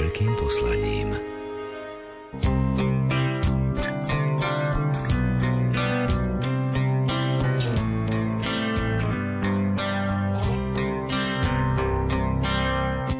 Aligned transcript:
veľkým 0.00 0.32
poslaním. 0.40 1.12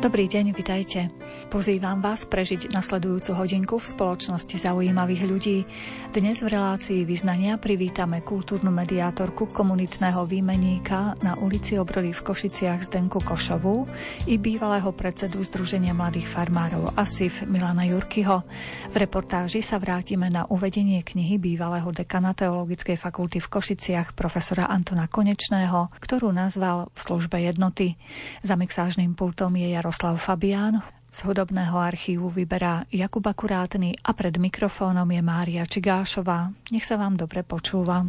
Dobrý 0.00 0.24
deň, 0.24 0.56
vitajte. 0.56 1.12
Pozývam 1.50 1.98
vás 1.98 2.30
prežiť 2.30 2.70
nasledujúcu 2.70 3.34
hodinku 3.34 3.82
v 3.82 3.90
spoločnosti 3.90 4.54
zaujímavých 4.54 5.22
ľudí. 5.26 5.58
Dnes 6.14 6.38
v 6.46 6.54
relácii 6.54 7.02
vyznania 7.02 7.58
privítame 7.58 8.22
kultúrnu 8.22 8.70
mediátorku 8.70 9.50
komunitného 9.50 10.30
výmeníka 10.30 11.18
na 11.26 11.34
ulici 11.42 11.74
Obrody 11.74 12.14
v 12.14 12.22
Košiciach 12.22 12.86
Zdenku 12.86 13.18
Košovú 13.18 13.82
i 14.30 14.38
bývalého 14.38 14.94
predsedu 14.94 15.42
Združenia 15.42 15.90
mladých 15.90 16.30
farmárov 16.30 16.94
ASIF 16.94 17.42
Milana 17.50 17.82
Jurkyho. 17.82 18.46
V 18.86 18.94
reportáži 18.94 19.58
sa 19.58 19.82
vrátime 19.82 20.30
na 20.30 20.46
uvedenie 20.46 21.02
knihy 21.02 21.42
bývalého 21.42 21.90
dekana 21.90 22.30
Teologickej 22.30 22.94
fakulty 22.94 23.42
v 23.42 23.50
Košiciach 23.50 24.14
profesora 24.14 24.70
Antona 24.70 25.10
Konečného, 25.10 25.90
ktorú 25.98 26.30
nazval 26.30 26.94
V 26.94 27.00
službe 27.02 27.42
jednoty. 27.42 27.98
Za 28.46 28.54
mixážnym 28.54 29.18
pultom 29.18 29.58
je 29.58 29.74
Jaroslav 29.74 30.14
Fabián, 30.14 30.99
z 31.10 31.18
hudobného 31.26 31.74
archívu 31.74 32.30
vyberá 32.30 32.86
Jakub 32.94 33.26
Akurátny 33.26 33.98
a 33.98 34.14
pred 34.14 34.38
mikrofónom 34.38 35.10
je 35.10 35.22
Mária 35.22 35.66
Čigášová. 35.66 36.54
Nech 36.70 36.86
sa 36.86 36.94
vám 36.94 37.18
dobre 37.18 37.42
počúva. 37.42 38.06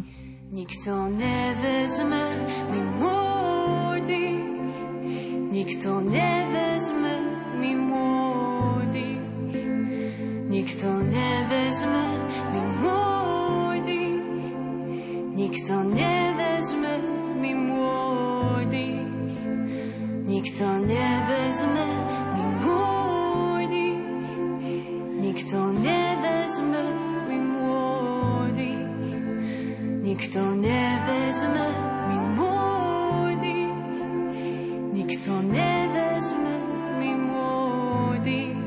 Nikto 0.52 1.10
nevezme 1.10 2.22
mi 2.70 2.80
môj 3.02 3.96
dých, 4.06 4.46
nikto 5.50 5.90
nevezme 5.98 7.14
mi 7.58 7.72
môj 7.74 8.82
dých, 8.92 9.26
nikto 10.52 10.88
nevezme 11.02 12.04
mi 12.52 12.62
môj 12.84 13.76
dých, 13.82 14.26
nikto 15.34 15.74
nevezme 15.88 16.94
mi 17.40 17.52
môj 17.56 18.60
dých, 18.70 19.10
nikto 20.28 20.66
nevezme 20.84 21.86
mi 21.88 22.06
môj 22.12 22.21
Nikto 25.32 25.72
nevezme 25.72 26.82
mi 27.28 27.40
dých, 28.52 28.88
nikto 30.02 30.40
nevezme 30.60 31.66
mi 32.08 32.18
dých, 33.40 33.80
nikto 34.92 35.32
nevezme 35.44 36.54
mi 37.00 37.12
dých. 38.24 38.60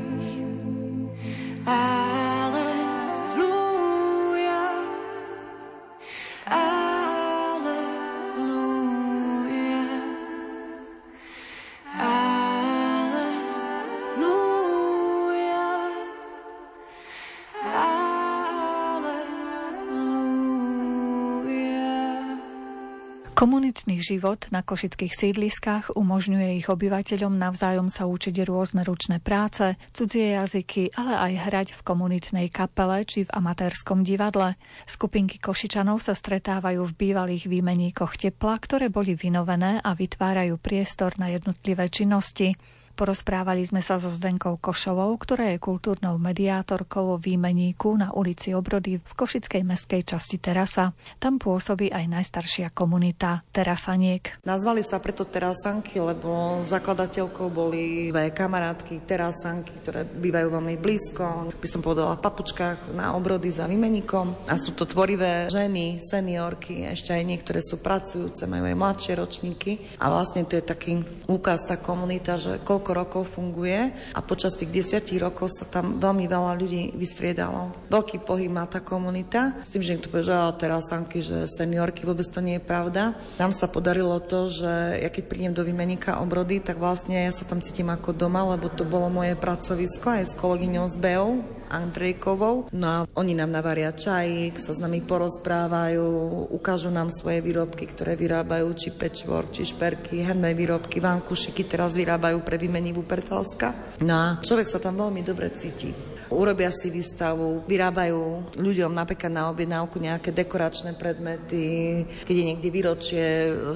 Komunitný 23.46 24.02
život 24.02 24.50
na 24.50 24.66
košických 24.66 25.14
sídliskách 25.14 25.94
umožňuje 25.94 26.58
ich 26.58 26.66
obyvateľom 26.66 27.38
navzájom 27.38 27.94
sa 27.94 28.10
učiť 28.10 28.42
rôzne 28.42 28.82
ručné 28.82 29.22
práce, 29.22 29.78
cudzie 29.94 30.34
jazyky, 30.34 30.90
ale 30.98 31.14
aj 31.14 31.32
hrať 31.46 31.68
v 31.78 31.80
komunitnej 31.86 32.50
kapele 32.50 33.06
či 33.06 33.22
v 33.22 33.30
amatérskom 33.30 34.02
divadle. 34.02 34.58
Skupinky 34.90 35.38
Košičanov 35.38 36.02
sa 36.02 36.18
stretávajú 36.18 36.90
v 36.90 36.96
bývalých 36.98 37.46
výmeníkoch 37.46 38.18
tepla, 38.18 38.58
ktoré 38.58 38.90
boli 38.90 39.14
vynovené 39.14 39.78
a 39.78 39.94
vytvárajú 39.94 40.58
priestor 40.58 41.14
na 41.14 41.30
jednotlivé 41.30 41.86
činnosti. 41.86 42.58
Porozprávali 42.96 43.60
sme 43.60 43.84
sa 43.84 44.00
so 44.00 44.08
Zdenkou 44.08 44.56
Košovou, 44.56 45.12
ktorá 45.20 45.52
je 45.52 45.60
kultúrnou 45.60 46.16
mediátorkou 46.16 47.12
vo 47.12 47.16
výmeníku 47.20 47.92
na 47.92 48.08
ulici 48.16 48.56
Obrody 48.56 48.96
v 48.96 49.12
Košickej 49.12 49.68
meskej 49.68 50.00
časti 50.00 50.40
Terasa. 50.40 50.96
Tam 51.20 51.36
pôsobí 51.36 51.92
aj 51.92 52.08
najstaršia 52.08 52.72
komunita 52.72 53.44
Terasaniek. 53.52 54.40
Nazvali 54.48 54.80
sa 54.80 54.96
preto 54.96 55.28
Terasanky, 55.28 56.00
lebo 56.00 56.64
zakladateľkou 56.64 57.52
boli 57.52 58.08
dve 58.08 58.32
kamarátky 58.32 59.04
Terasanky, 59.04 59.76
ktoré 59.84 60.08
bývajú 60.08 60.48
veľmi 60.56 60.80
blízko. 60.80 61.52
By 61.52 61.68
som 61.68 61.84
povedala 61.84 62.16
v 62.16 62.24
papučkách 62.24 62.96
na 62.96 63.12
Obrody 63.12 63.52
za 63.52 63.68
výmeníkom. 63.68 64.48
A 64.48 64.56
sú 64.56 64.72
to 64.72 64.88
tvorivé 64.88 65.52
ženy, 65.52 66.00
seniorky, 66.00 66.88
ešte 66.88 67.12
aj 67.12 67.28
niektoré 67.28 67.60
sú 67.60 67.76
pracujúce, 67.76 68.48
majú 68.48 68.64
aj 68.64 68.80
mladšie 68.80 69.12
ročníky. 69.20 70.00
A 70.00 70.08
vlastne 70.08 70.48
to 70.48 70.56
je 70.56 70.64
taký 70.64 71.04
úkaz, 71.28 71.68
tá 71.68 71.76
komunita, 71.76 72.40
že 72.40 72.56
koľko 72.64 72.85
niekoľko 72.86 73.02
rokov 73.02 73.34
funguje 73.34 73.90
a 74.14 74.20
počas 74.22 74.54
tých 74.54 74.70
desiatich 74.70 75.18
rokov 75.18 75.50
sa 75.50 75.66
tam 75.66 75.98
veľmi 75.98 76.30
veľa 76.30 76.54
ľudí 76.54 76.94
vystriedalo. 76.94 77.74
Veľký 77.90 78.22
pohyb 78.22 78.46
má 78.46 78.62
tá 78.70 78.78
komunita. 78.78 79.58
S 79.66 79.74
tým, 79.74 79.82
že 79.82 79.98
niekto 79.98 80.22
že 80.22 80.34
teraz 80.54 80.86
Sanky, 80.86 81.18
že 81.18 81.50
seniorky, 81.50 82.06
vôbec 82.06 82.30
to 82.30 82.38
nie 82.38 82.62
je 82.62 82.62
pravda. 82.62 83.18
Nám 83.42 83.50
sa 83.50 83.66
podarilo 83.66 84.22
to, 84.22 84.46
že 84.46 85.02
ja 85.02 85.10
keď 85.10 85.24
prídem 85.26 85.52
do 85.54 85.66
výmeníka 85.66 86.22
obrody, 86.22 86.62
tak 86.62 86.78
vlastne 86.78 87.26
ja 87.26 87.32
sa 87.34 87.42
tam 87.42 87.58
cítim 87.58 87.90
ako 87.90 88.14
doma, 88.14 88.46
lebo 88.54 88.70
to 88.70 88.86
bolo 88.86 89.10
moje 89.10 89.34
pracovisko 89.34 90.22
aj 90.22 90.30
s 90.30 90.34
kolegyňou 90.38 90.86
z 90.86 90.96
BEO, 91.02 91.55
Andrejkovou. 91.68 92.72
No 92.74 92.86
a 92.88 92.98
oni 93.18 93.36
nám 93.36 93.52
navaria 93.52 93.92
čajík, 93.92 94.58
sa 94.58 94.72
s 94.72 94.82
nami 94.82 95.04
porozprávajú, 95.04 96.06
ukážu 96.50 96.88
nám 96.88 97.12
svoje 97.12 97.44
výrobky, 97.44 97.86
ktoré 97.86 98.16
vyrábajú, 98.16 98.72
či 98.72 98.94
pečvor, 98.94 99.52
či 99.52 99.68
šperky, 99.68 100.24
herné 100.24 100.56
výrobky, 100.56 100.98
vankušiky 100.98 101.68
teraz 101.68 101.94
vyrábajú 102.00 102.40
pre 102.40 102.56
výmení 102.56 102.96
Wuppertalska. 102.96 103.98
No 104.02 104.14
a 104.14 104.26
človek 104.40 104.66
sa 104.70 104.80
tam 104.80 104.98
veľmi 104.98 105.20
dobre 105.20 105.52
cíti. 105.54 106.15
Urobia 106.30 106.70
si 106.74 106.90
výstavu, 106.90 107.62
vyrábajú 107.64 108.54
ľuďom 108.58 108.92
napríklad 108.92 109.32
na 109.32 109.48
objednávku 109.50 109.98
nejaké 109.98 110.34
dekoračné 110.34 110.98
predmety, 110.98 112.02
keď 112.26 112.34
je 112.34 112.44
niekde 112.44 112.68
výročie 112.70 113.24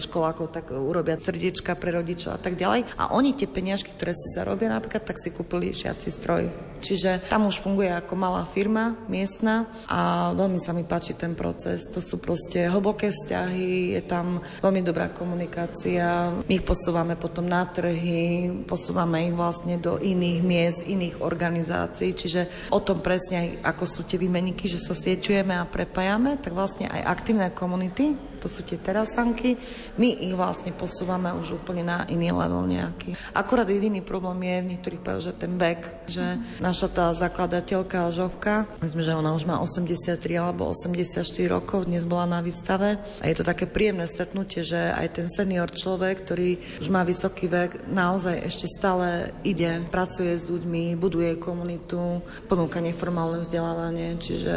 školákov, 0.03 0.51
tak 0.51 0.75
urobia 0.75 1.21
srdiečka 1.21 1.79
pre 1.79 1.95
rodičov 1.95 2.35
a 2.35 2.41
tak 2.41 2.59
ďalej. 2.59 2.87
A 2.99 3.15
oni 3.15 3.37
tie 3.37 3.47
peniažky, 3.47 3.95
ktoré 3.95 4.13
si 4.17 4.29
zarobia 4.35 4.73
napríklad, 4.73 5.07
tak 5.07 5.21
si 5.23 5.31
kúpili 5.31 5.75
šiaci 5.77 6.09
stroj. 6.11 6.71
Čiže 6.81 7.29
tam 7.29 7.45
už 7.45 7.61
funguje 7.61 7.93
ako 7.93 8.17
malá 8.17 8.49
firma 8.49 8.97
miestna 9.05 9.69
a 9.85 10.33
veľmi 10.33 10.57
sa 10.57 10.73
mi 10.73 10.83
páči 10.83 11.13
ten 11.13 11.37
proces. 11.37 11.85
To 11.93 12.01
sú 12.01 12.17
proste 12.17 12.73
hlboké 12.73 13.13
vzťahy, 13.13 14.01
je 14.01 14.03
tam 14.09 14.41
veľmi 14.65 14.81
dobrá 14.81 15.13
komunikácia. 15.13 16.33
My 16.49 16.53
ich 16.57 16.65
posúvame 16.65 17.21
potom 17.21 17.45
na 17.45 17.69
trhy, 17.69 18.49
posúvame 18.65 19.29
ich 19.29 19.37
vlastne 19.37 19.77
do 19.77 20.01
iných 20.01 20.41
miest, 20.41 20.81
iných 20.89 21.21
organizácií. 21.21 22.17
Čiže 22.17 22.40
Čiže 22.41 22.73
o 22.73 22.81
tom 22.81 23.05
presne, 23.05 23.61
ako 23.61 23.85
sú 23.85 24.01
tie 24.09 24.17
výmeníky, 24.17 24.65
že 24.65 24.81
sa 24.81 24.97
sieťujeme 24.97 25.53
a 25.53 25.69
prepájame, 25.69 26.41
tak 26.41 26.57
vlastne 26.57 26.89
aj 26.89 27.05
aktívne 27.05 27.53
komunity 27.53 28.17
to 28.41 28.49
sú 28.49 28.65
tie 28.65 28.81
terasanky. 28.81 29.61
My 30.01 30.17
ich 30.17 30.33
vlastne 30.33 30.73
posúvame 30.73 31.31
už 31.37 31.61
úplne 31.61 31.85
na 31.85 31.99
iný 32.09 32.33
level 32.33 32.65
nejaký. 32.65 33.13
Akurát 33.37 33.69
jediný 33.69 34.01
problém 34.01 34.41
je 34.49 34.57
v 34.65 34.71
niektorých 34.75 35.01
povedal, 35.05 35.23
že 35.23 35.33
ten 35.37 35.53
vek, 35.61 35.81
že 36.09 36.25
naša 36.65 36.89
tá 36.89 37.07
zakladateľka 37.13 38.09
Žovka, 38.11 38.81
myslím, 38.81 39.05
že 39.05 39.13
ona 39.13 39.37
už 39.37 39.45
má 39.45 39.61
83 39.61 40.17
alebo 40.41 40.73
84 40.73 41.23
rokov, 41.53 41.85
dnes 41.85 42.09
bola 42.09 42.25
na 42.25 42.41
výstave 42.41 42.97
a 43.21 43.25
je 43.29 43.37
to 43.37 43.45
také 43.45 43.69
príjemné 43.69 44.09
stretnutie, 44.09 44.65
že 44.65 44.79
aj 44.97 45.21
ten 45.21 45.27
senior 45.29 45.69
človek, 45.69 46.25
ktorý 46.25 46.81
už 46.81 46.89
má 46.89 47.05
vysoký 47.05 47.51
vek, 47.51 47.91
naozaj 47.93 48.41
ešte 48.47 48.67
stále 48.71 49.35
ide, 49.45 49.85
pracuje 49.93 50.33
s 50.33 50.49
ľuďmi, 50.49 50.97
buduje 50.97 51.37
komunitu, 51.37 52.25
ponúka 52.49 52.81
neformálne 52.81 53.43
vzdelávanie, 53.45 54.17
čiže 54.17 54.55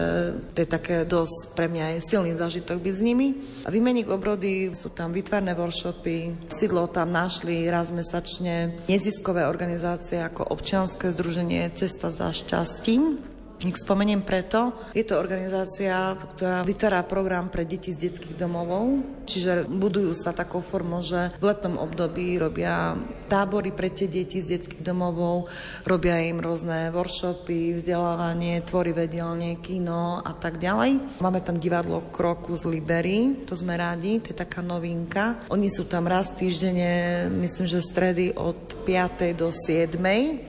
to 0.53 0.57
je 0.63 0.67
také 0.69 1.03
dosť 1.03 1.57
pre 1.57 1.67
mňa 1.67 1.97
aj 1.97 2.05
silný 2.05 2.31
zážitok 2.37 2.79
byť 2.79 2.93
s 2.93 3.01
nimi. 3.01 3.27
Výmeník 3.63 4.11
obrody, 4.11 4.75
sú 4.75 4.91
tam 4.91 5.15
vytvarné 5.15 5.55
workshopy, 5.55 6.51
sídlo 6.51 6.83
tam 6.91 7.15
našli 7.15 7.63
raz 7.71 7.95
mesačne 7.95 8.75
neziskové 8.91 9.47
organizácie 9.47 10.19
ako 10.19 10.51
občianske 10.51 11.07
združenie 11.07 11.71
Cesta 11.71 12.11
za 12.11 12.35
šťastím, 12.35 13.23
spomeniem 13.61 14.25
preto, 14.25 14.73
je 14.91 15.05
to 15.05 15.19
organizácia, 15.21 16.17
ktorá 16.17 16.65
vytvára 16.65 17.05
program 17.05 17.47
pre 17.47 17.63
deti 17.63 17.93
z 17.93 18.09
detských 18.09 18.35
domovov, 18.35 19.05
čiže 19.29 19.69
budujú 19.69 20.11
sa 20.17 20.33
takou 20.33 20.59
formou, 20.65 20.99
že 20.99 21.31
v 21.39 21.43
letnom 21.47 21.77
období 21.79 22.35
robia 22.41 22.97
tábory 23.29 23.71
pre 23.71 23.93
tie 23.93 24.09
deti 24.09 24.41
z 24.41 24.57
detských 24.57 24.83
domovov, 24.83 25.47
robia 25.85 26.19
im 26.25 26.41
rôzne 26.43 26.91
workshopy, 26.91 27.77
vzdelávanie, 27.77 28.65
tvorivé 28.65 29.07
dielne, 29.07 29.57
kino 29.61 30.19
a 30.19 30.33
tak 30.35 30.59
ďalej. 30.59 31.21
Máme 31.23 31.39
tam 31.45 31.61
divadlo 31.61 32.03
Kroku 32.11 32.57
z 32.57 32.67
Libery, 32.67 33.45
to 33.47 33.55
sme 33.55 33.77
rádi, 33.79 34.19
to 34.19 34.35
je 34.35 34.37
taká 34.37 34.59
novinka. 34.59 35.39
Oni 35.53 35.71
sú 35.71 35.85
tam 35.87 36.09
raz 36.09 36.33
týždenne, 36.35 37.27
myslím, 37.31 37.65
že 37.69 37.79
stredy 37.79 38.35
od 38.35 38.57
5. 38.83 39.37
do 39.37 39.51
7. 39.51 39.97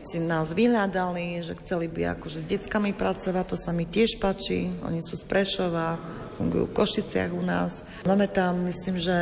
Si 0.02 0.18
nás 0.18 0.50
vyhľadali, 0.50 1.44
že 1.44 1.54
chceli 1.62 1.86
by 1.86 2.18
akože 2.18 2.42
s 2.42 2.46
deckami 2.48 2.93
pracovať, 2.94 3.44
to 3.52 3.56
sa 3.58 3.74
mi 3.74 3.84
tiež 3.84 4.22
páči. 4.22 4.70
Oni 4.86 5.02
sú 5.02 5.18
z 5.18 5.26
Prešova, 5.26 5.98
fungujú 6.34 6.66
v 6.66 6.76
Košiciach 6.76 7.30
u 7.30 7.42
nás. 7.42 7.86
Máme 8.02 8.26
tam, 8.26 8.66
myslím, 8.66 8.98
že 8.98 9.16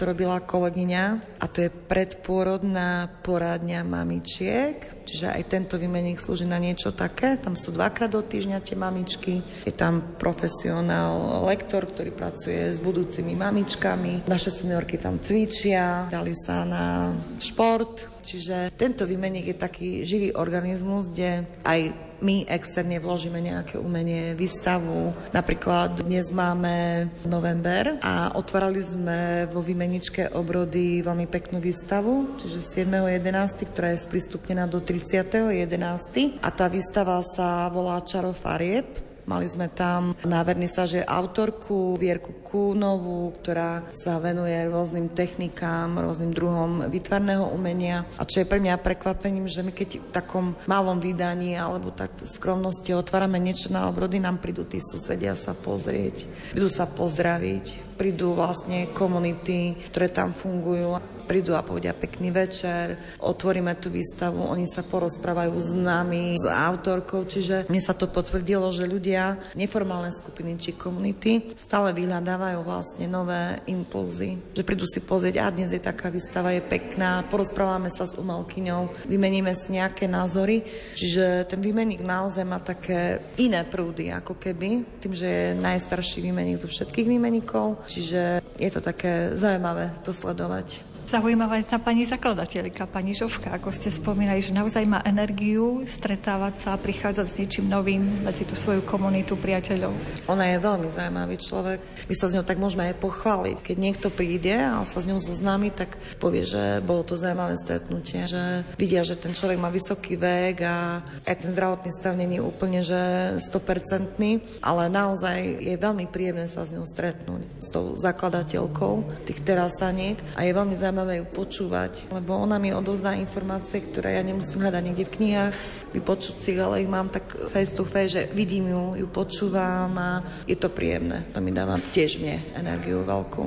to 0.00 0.08
robila 0.08 0.40
kolegyňa 0.40 1.04
a 1.40 1.44
to 1.44 1.68
je 1.68 1.70
predpôrodná 1.70 3.12
poradňa 3.20 3.84
mamičiek, 3.84 5.04
čiže 5.04 5.28
aj 5.28 5.42
tento 5.52 5.76
výmenník 5.76 6.16
slúži 6.16 6.48
na 6.48 6.56
niečo 6.56 6.96
také. 6.96 7.36
Tam 7.36 7.52
sú 7.52 7.68
dvakrát 7.76 8.08
do 8.08 8.24
týždňa 8.24 8.64
tie 8.64 8.76
mamičky. 8.80 9.44
Je 9.68 9.74
tam 9.76 10.16
profesionál 10.16 11.44
lektor, 11.44 11.84
ktorý 11.84 12.10
pracuje 12.16 12.72
s 12.72 12.80
budúcimi 12.80 13.36
mamičkami. 13.36 14.24
Naše 14.24 14.48
seniorky 14.48 14.96
tam 14.96 15.20
cvičia, 15.20 16.08
dali 16.08 16.32
sa 16.32 16.64
na 16.64 17.12
šport, 17.36 18.08
čiže 18.24 18.72
tento 18.72 19.04
výmenník 19.04 19.52
je 19.52 19.56
taký 19.60 19.90
živý 20.08 20.32
organizmus, 20.32 21.12
kde 21.12 21.44
aj 21.60 21.80
my 22.24 22.48
externe 22.48 22.96
vložíme 22.96 23.36
nejaké 23.36 23.76
umenie, 23.76 24.32
výstavu. 24.32 25.12
Napríklad 25.36 26.08
dnes 26.08 26.32
máme 26.32 27.06
november 27.28 28.00
a 28.00 28.32
otvárali 28.32 28.80
sme 28.80 29.44
vo 29.52 29.60
výmeničke 29.60 30.32
obrody 30.32 31.04
veľmi 31.04 31.28
peknú 31.28 31.60
výstavu, 31.60 32.40
čiže 32.40 32.64
7.11., 32.88 33.68
ktorá 33.68 33.92
je 33.92 34.08
sprístupnená 34.08 34.64
do 34.64 34.80
30.11. 34.80 36.40
A 36.40 36.48
tá 36.48 36.66
výstava 36.72 37.20
sa 37.20 37.68
volá 37.68 38.00
Čaro 38.00 38.32
farieb 38.32 39.13
Mali 39.24 39.48
sme 39.48 39.72
tam 39.72 40.12
na 40.28 40.44
vernisáže 40.44 41.00
autorku 41.00 41.96
Vierku 41.96 42.44
Kúnovú, 42.44 43.32
ktorá 43.40 43.88
sa 43.88 44.20
venuje 44.20 44.52
rôznym 44.68 45.08
technikám, 45.16 45.96
rôznym 45.96 46.28
druhom 46.28 46.84
vytvarného 46.92 47.48
umenia. 47.48 48.04
A 48.20 48.28
čo 48.28 48.44
je 48.44 48.50
pre 48.50 48.60
mňa 48.60 48.84
prekvapením, 48.84 49.48
že 49.48 49.64
my 49.64 49.72
keď 49.72 49.88
v 49.96 50.12
takom 50.12 50.46
malom 50.68 51.00
vydaní 51.00 51.56
alebo 51.56 51.88
tak 51.88 52.12
v 52.20 52.28
skromnosti 52.28 52.92
otvárame 52.92 53.40
niečo 53.40 53.72
na 53.72 53.88
obrody, 53.88 54.20
nám 54.20 54.44
prídu 54.44 54.68
tí 54.68 54.76
susedia 54.84 55.32
sa 55.40 55.56
pozrieť, 55.56 56.28
prídu 56.52 56.68
sa 56.68 56.84
pozdraviť, 56.84 57.96
prídu 57.96 58.36
vlastne 58.36 58.92
komunity, 58.92 59.72
ktoré 59.88 60.12
tam 60.12 60.36
fungujú 60.36 61.00
prídu 61.24 61.56
a 61.56 61.64
povedia 61.64 61.96
pekný 61.96 62.30
večer, 62.30 63.16
otvoríme 63.18 63.74
tú 63.80 63.88
výstavu, 63.88 64.44
oni 64.44 64.68
sa 64.68 64.84
porozprávajú 64.84 65.56
s 65.56 65.72
nami, 65.72 66.36
s 66.36 66.46
autorkou, 66.46 67.24
čiže 67.24 67.66
mne 67.72 67.80
sa 67.80 67.96
to 67.96 68.06
potvrdilo, 68.06 68.68
že 68.70 68.84
ľudia, 68.84 69.56
neformálne 69.56 70.12
skupiny 70.12 70.60
či 70.60 70.76
komunity 70.76 71.56
stále 71.56 71.96
vyhľadávajú 71.96 72.60
vlastne 72.62 73.08
nové 73.08 73.58
impulzy, 73.66 74.36
že 74.52 74.62
prídu 74.62 74.84
si 74.84 75.00
pozrieť, 75.00 75.40
a 75.40 75.50
dnes 75.50 75.72
je 75.72 75.80
taká 75.80 76.12
výstava, 76.12 76.52
je 76.52 76.62
pekná, 76.62 77.24
porozprávame 77.26 77.88
sa 77.88 78.04
s 78.04 78.14
umelkyňou, 78.14 79.08
vymeníme 79.08 79.56
si 79.56 79.74
nejaké 79.74 80.06
názory, 80.06 80.62
čiže 80.94 81.48
ten 81.48 81.60
výmenník 81.64 82.04
naozaj 82.04 82.44
má 82.44 82.60
také 82.60 83.24
iné 83.40 83.64
prúdy, 83.64 84.12
ako 84.12 84.36
keby, 84.36 85.00
tým, 85.00 85.16
že 85.16 85.26
je 85.26 85.48
najstarší 85.56 86.20
výmenník 86.20 86.60
zo 86.60 86.68
všetkých 86.68 87.08
výmenníkov, 87.08 87.88
čiže 87.88 88.44
je 88.60 88.70
to 88.70 88.80
také 88.84 89.34
zaujímavé 89.34 89.90
to 90.06 90.12
sledovať. 90.14 90.93
Zaujímavá 91.14 91.62
je 91.62 91.70
tá 91.70 91.78
pani 91.78 92.02
zakladateľka, 92.02 92.90
pani 92.90 93.14
Žovka, 93.14 93.54
ako 93.54 93.70
ste 93.70 93.86
spomínali, 93.86 94.42
že 94.42 94.50
naozaj 94.50 94.82
má 94.82 94.98
energiu 95.06 95.86
stretávať 95.86 96.54
sa 96.58 96.68
a 96.74 96.82
prichádzať 96.82 97.26
s 97.30 97.38
niečím 97.38 97.70
novým 97.70 98.26
medzi 98.26 98.42
tú 98.42 98.58
svoju 98.58 98.82
komunitu 98.82 99.38
priateľov. 99.38 99.94
Ona 100.26 100.50
je 100.50 100.58
veľmi 100.58 100.90
zaujímavý 100.90 101.38
človek. 101.38 101.78
My 102.10 102.14
sa 102.18 102.26
s 102.26 102.34
ňou 102.34 102.42
tak 102.42 102.58
môžeme 102.58 102.90
aj 102.90 102.98
pochváliť. 102.98 103.62
Keď 103.62 103.76
niekto 103.78 104.10
príde 104.10 104.58
a 104.58 104.82
sa 104.82 104.98
s 104.98 105.06
ňou 105.06 105.22
zoznámi, 105.22 105.70
tak 105.70 105.94
povie, 106.18 106.42
že 106.42 106.82
bolo 106.82 107.06
to 107.06 107.14
zaujímavé 107.14 107.54
stretnutie, 107.62 108.26
že 108.26 108.66
vidia, 108.74 109.06
že 109.06 109.14
ten 109.14 109.38
človek 109.38 109.62
má 109.62 109.70
vysoký 109.70 110.18
vek 110.18 110.66
a 110.66 110.98
aj 111.30 111.46
ten 111.46 111.54
zdravotný 111.54 111.94
stav 111.94 112.18
není 112.18 112.42
úplne 112.42 112.82
že 112.82 113.38
100%, 113.38 114.18
ale 114.66 114.82
naozaj 114.90 115.62
je 115.62 115.78
veľmi 115.78 116.10
príjemné 116.10 116.50
sa 116.50 116.66
s 116.66 116.74
ňou 116.74 116.82
stretnúť, 116.82 117.62
s 117.62 117.70
tou 117.70 117.94
zakladateľkou 118.02 119.22
tých 119.30 119.46
terasaniek 119.46 120.18
a 120.34 120.42
je 120.42 120.50
veľmi 120.50 120.74
zaujímavé 120.74 121.03
zaujímavé 121.04 121.20
ju 121.20 121.26
počúvať, 121.28 121.92
lebo 122.08 122.32
ona 122.32 122.56
mi 122.56 122.72
odozná 122.72 123.12
informácie, 123.20 123.84
ktoré 123.84 124.16
ja 124.16 124.24
nemusím 124.24 124.64
hľadať 124.64 124.82
niekde 124.82 125.04
v 125.04 125.14
knihách, 125.20 125.54
vypočuť 125.92 126.34
si, 126.40 126.50
ale 126.56 126.80
ich 126.80 126.88
mám 126.88 127.12
tak 127.12 127.28
face 127.52 127.76
to 127.76 127.84
face, 127.84 128.16
že 128.16 128.22
vidím 128.32 128.72
ju, 128.72 129.04
ju 129.04 129.06
počúvam 129.12 129.92
a 130.00 130.24
je 130.48 130.56
to 130.56 130.72
príjemné. 130.72 131.28
To 131.36 131.44
mi 131.44 131.52
dáva 131.52 131.76
tiež 131.92 132.24
mne 132.24 132.40
energiu 132.56 133.04
veľkú. 133.04 133.44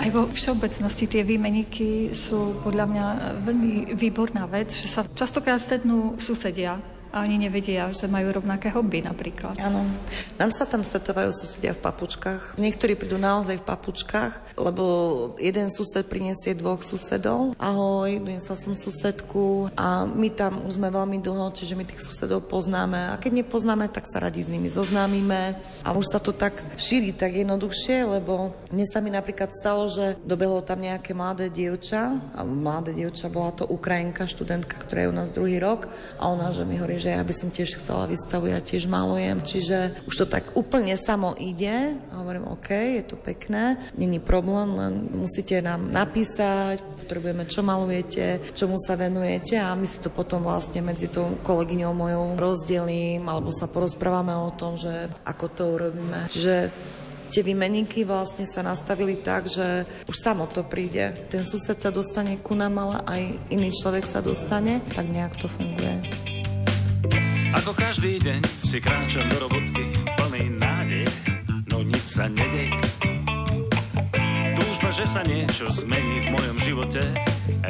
Aj 0.00 0.08
vo 0.08 0.26
všeobecnosti 0.32 1.04
tie 1.04 1.22
výmeníky 1.22 2.16
sú 2.16 2.56
podľa 2.64 2.86
mňa 2.88 3.06
veľmi 3.44 3.72
výborná 3.94 4.48
vec, 4.48 4.72
že 4.72 4.88
sa 4.88 5.04
častokrát 5.04 5.60
stretnú 5.60 6.16
susedia 6.16 6.80
a 7.14 7.22
oni 7.22 7.38
nevedia, 7.38 7.86
že 7.94 8.10
majú 8.10 8.34
rovnaké 8.34 8.74
hobby 8.74 8.98
napríklad. 8.98 9.54
Áno. 9.62 9.86
Nám 10.34 10.50
sa 10.50 10.66
tam 10.66 10.82
stretovajú 10.82 11.30
susedia 11.30 11.70
v 11.70 11.78
papučkách. 11.86 12.58
Niektorí 12.58 12.98
prídu 12.98 13.22
naozaj 13.22 13.62
v 13.62 13.68
papučkách, 13.70 14.58
lebo 14.58 14.84
jeden 15.38 15.70
sused 15.70 16.10
prinesie 16.10 16.58
dvoch 16.58 16.82
susedov. 16.82 17.54
Ahoj, 17.54 18.18
donesla 18.18 18.58
som 18.58 18.74
susedku 18.74 19.70
a 19.78 20.02
my 20.02 20.26
tam 20.34 20.66
už 20.66 20.82
sme 20.82 20.90
veľmi 20.90 21.22
dlho, 21.22 21.54
čiže 21.54 21.78
my 21.78 21.86
tých 21.86 22.02
susedov 22.02 22.50
poznáme. 22.50 23.14
A 23.14 23.22
keď 23.22 23.46
nepoznáme, 23.46 23.86
tak 23.94 24.10
sa 24.10 24.18
radi 24.18 24.42
s 24.42 24.50
nimi 24.50 24.66
zoznámime. 24.66 25.54
A 25.86 25.94
už 25.94 26.10
sa 26.10 26.18
to 26.18 26.34
tak 26.34 26.66
šíri 26.74 27.14
tak 27.14 27.38
jednoduchšie, 27.38 28.10
lebo 28.10 28.58
mne 28.74 28.86
sa 28.90 28.98
mi 28.98 29.14
napríklad 29.14 29.54
stalo, 29.54 29.86
že 29.86 30.18
dobehlo 30.26 30.66
tam 30.66 30.82
nejaké 30.82 31.14
mladé 31.14 31.46
dievča, 31.46 32.18
a 32.34 32.42
mladé 32.42 32.90
dievča, 32.90 33.30
bola 33.30 33.54
to 33.54 33.62
Ukrajinka, 33.70 34.26
študentka, 34.26 34.82
ktorá 34.82 35.06
je 35.06 35.12
u 35.12 35.14
nás 35.14 35.30
druhý 35.30 35.62
rok 35.62 35.86
a 36.18 36.26
ona, 36.26 36.50
že 36.50 36.66
mi 36.66 36.74
hovorí, 36.74 37.03
že 37.04 37.12
ja 37.12 37.20
by 37.20 37.34
som 37.36 37.52
tiež 37.52 37.76
chcela 37.76 38.08
výstavu, 38.08 38.48
ja 38.48 38.64
tiež 38.64 38.88
malujem, 38.88 39.44
čiže 39.44 39.92
už 40.08 40.24
to 40.24 40.26
tak 40.26 40.56
úplne 40.56 40.96
samo 40.96 41.36
ide 41.36 42.00
a 42.08 42.24
hovorím, 42.24 42.48
OK, 42.48 42.72
je 42.72 43.04
to 43.04 43.20
pekné, 43.20 43.76
není 44.00 44.16
problém, 44.16 44.72
len 44.72 44.92
musíte 45.12 45.60
nám 45.60 45.92
napísať, 45.92 46.80
potrebujeme, 47.04 47.44
čo 47.44 47.60
malujete, 47.60 48.56
čomu 48.56 48.80
sa 48.80 48.96
venujete 48.96 49.60
a 49.60 49.76
my 49.76 49.84
si 49.84 50.00
to 50.00 50.08
potom 50.08 50.48
vlastne 50.48 50.80
medzi 50.80 51.12
tou 51.12 51.36
kolegyňou 51.44 51.92
mojou 51.92 52.40
rozdelím 52.40 53.28
alebo 53.28 53.52
sa 53.52 53.68
porozprávame 53.68 54.32
o 54.32 54.48
tom, 54.56 54.80
že 54.80 55.12
ako 55.28 55.46
to 55.52 55.62
urobíme. 55.76 56.32
Čiže 56.32 56.72
tie 57.28 57.44
výmeníky 57.44 58.08
vlastne 58.08 58.48
sa 58.48 58.64
nastavili 58.64 59.20
tak, 59.20 59.52
že 59.52 59.84
už 60.08 60.16
samo 60.16 60.48
to 60.48 60.64
príde. 60.64 61.28
Ten 61.28 61.44
sused 61.44 61.76
sa 61.76 61.92
dostane 61.92 62.40
ku 62.40 62.56
nám, 62.56 62.80
ale 62.80 62.96
aj 63.04 63.22
iný 63.52 63.68
človek 63.74 64.08
sa 64.08 64.24
dostane, 64.24 64.80
tak 64.96 65.04
nejak 65.04 65.36
to 65.36 65.52
funguje. 65.52 66.33
Ako 67.54 67.70
každý 67.70 68.18
deň 68.18 68.42
si 68.66 68.82
kráčam 68.82 69.30
do 69.30 69.46
robotky 69.46 69.94
plný 70.18 70.58
nádej, 70.58 71.06
no 71.70 71.86
nič 71.86 72.18
sa 72.18 72.26
nedej. 72.26 72.74
Túžba, 74.58 74.90
že 74.90 75.06
sa 75.06 75.22
niečo 75.22 75.70
zmení 75.70 76.26
v 76.26 76.28
mojom 76.34 76.58
živote, 76.58 77.02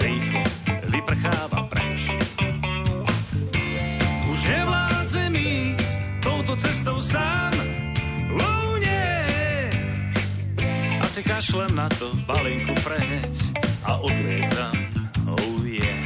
rýchlo 0.00 0.40
vyprcháva 0.88 1.68
preč. 1.68 2.00
Už 4.32 4.40
nevládzem 4.48 5.32
ísť 5.36 5.92
touto 6.24 6.56
cestou 6.56 6.96
sám, 7.04 7.52
oh 8.40 8.80
nie. 8.80 9.68
Asi 11.04 11.20
kašlem 11.20 11.76
na 11.76 11.92
to, 11.92 12.08
balinku 12.24 12.72
freheť 12.80 13.36
a 13.84 14.00
odlietam, 14.00 14.76
oh 15.28 15.60
yeah. 15.68 16.04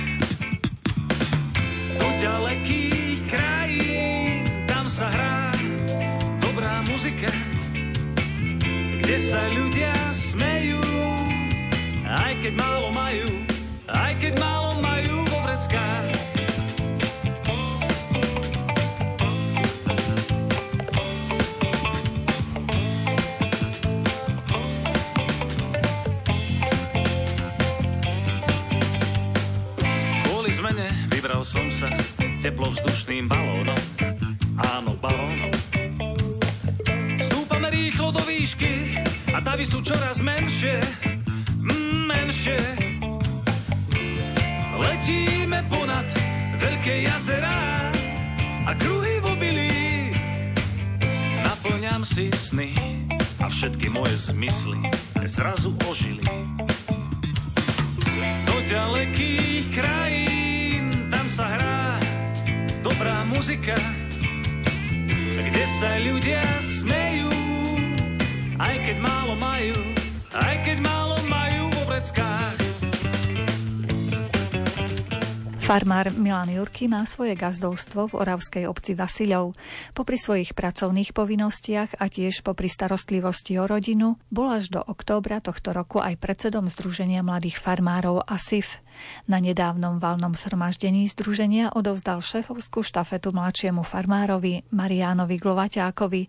Do 3.28 3.37
ďalekých 3.37 4.88
sa 4.88 5.04
hrá 5.12 5.52
dobrá 6.40 6.80
muzika, 6.88 7.28
kde 9.04 9.16
sa 9.20 9.37
ľudia 9.52 9.92
smejú, 10.16 10.80
aj 12.08 12.32
keď 12.40 12.52
málo 12.56 12.88
majú, 12.88 13.28
aj 13.85 14.12
keď 14.16 14.32
málo 14.40 14.80
majú 14.80 15.28
vo 15.28 15.38
vreckách. 15.44 16.07
teplovzdušným 32.48 33.28
balónom. 33.28 33.76
Áno, 34.56 34.96
balónom. 34.96 35.52
Stúpame 37.20 37.68
rýchlo 37.68 38.08
do 38.08 38.24
výšky 38.24 39.04
a 39.36 39.44
davy 39.44 39.68
sú 39.68 39.84
čoraz 39.84 40.24
menšie, 40.24 40.80
mm, 41.60 42.08
menšie. 42.08 42.56
Letíme 44.80 45.60
ponad 45.68 46.08
veľké 46.56 47.04
jazerá 47.04 47.92
a 48.64 48.72
kruhy 48.80 49.20
v 49.20 49.26
obilí. 49.28 49.76
Naplňam 51.44 52.00
si 52.00 52.32
sny 52.32 52.72
a 53.44 53.52
všetky 53.52 53.92
moje 53.92 54.32
zmysly 54.32 54.88
zrazu 55.28 55.76
muzika, 63.38 63.78
kde 65.38 65.64
sa 65.78 65.95
ľudia 66.02 66.42
smejú, 66.59 67.30
aj 68.59 68.75
keď 68.83 68.97
málo 68.99 69.38
majú, 69.38 69.78
aj 70.35 70.54
keď 70.66 70.83
málo 70.83 71.14
majú 71.30 71.71
vo 71.71 71.83
vreckách. 71.87 72.59
Farmár 75.62 76.11
Milan 76.18 76.50
Jurky 76.50 76.90
má 76.90 77.07
svoje 77.07 77.38
gazdovstvo 77.38 78.11
v 78.11 78.26
oravskej 78.26 78.64
obci 78.66 78.99
Vasilov. 78.99 79.54
Popri 79.95 80.18
svojich 80.18 80.59
pracovných 80.59 81.14
povinnostiach 81.14 81.95
a 81.95 82.11
tiež 82.11 82.42
popri 82.42 82.66
starostlivosti 82.66 83.54
o 83.62 83.71
rodinu 83.71 84.18
bol 84.35 84.50
až 84.50 84.66
do 84.75 84.83
októbra 84.83 85.38
tohto 85.38 85.71
roku 85.71 86.02
aj 86.02 86.18
predsedom 86.18 86.66
Združenia 86.66 87.23
mladých 87.23 87.62
farmárov 87.62 88.26
ASIF. 88.26 88.83
Na 89.26 89.38
nedávnom 89.42 90.02
valnom 90.02 90.32
zhromaždení 90.34 91.08
združenia 91.10 91.74
odovzdal 91.74 92.22
šéfovskú 92.22 92.84
štafetu 92.84 93.34
mladšiemu 93.34 93.82
farmárovi 93.82 94.66
Mariánovi 94.72 95.36
Glovaťákovi. 95.40 96.22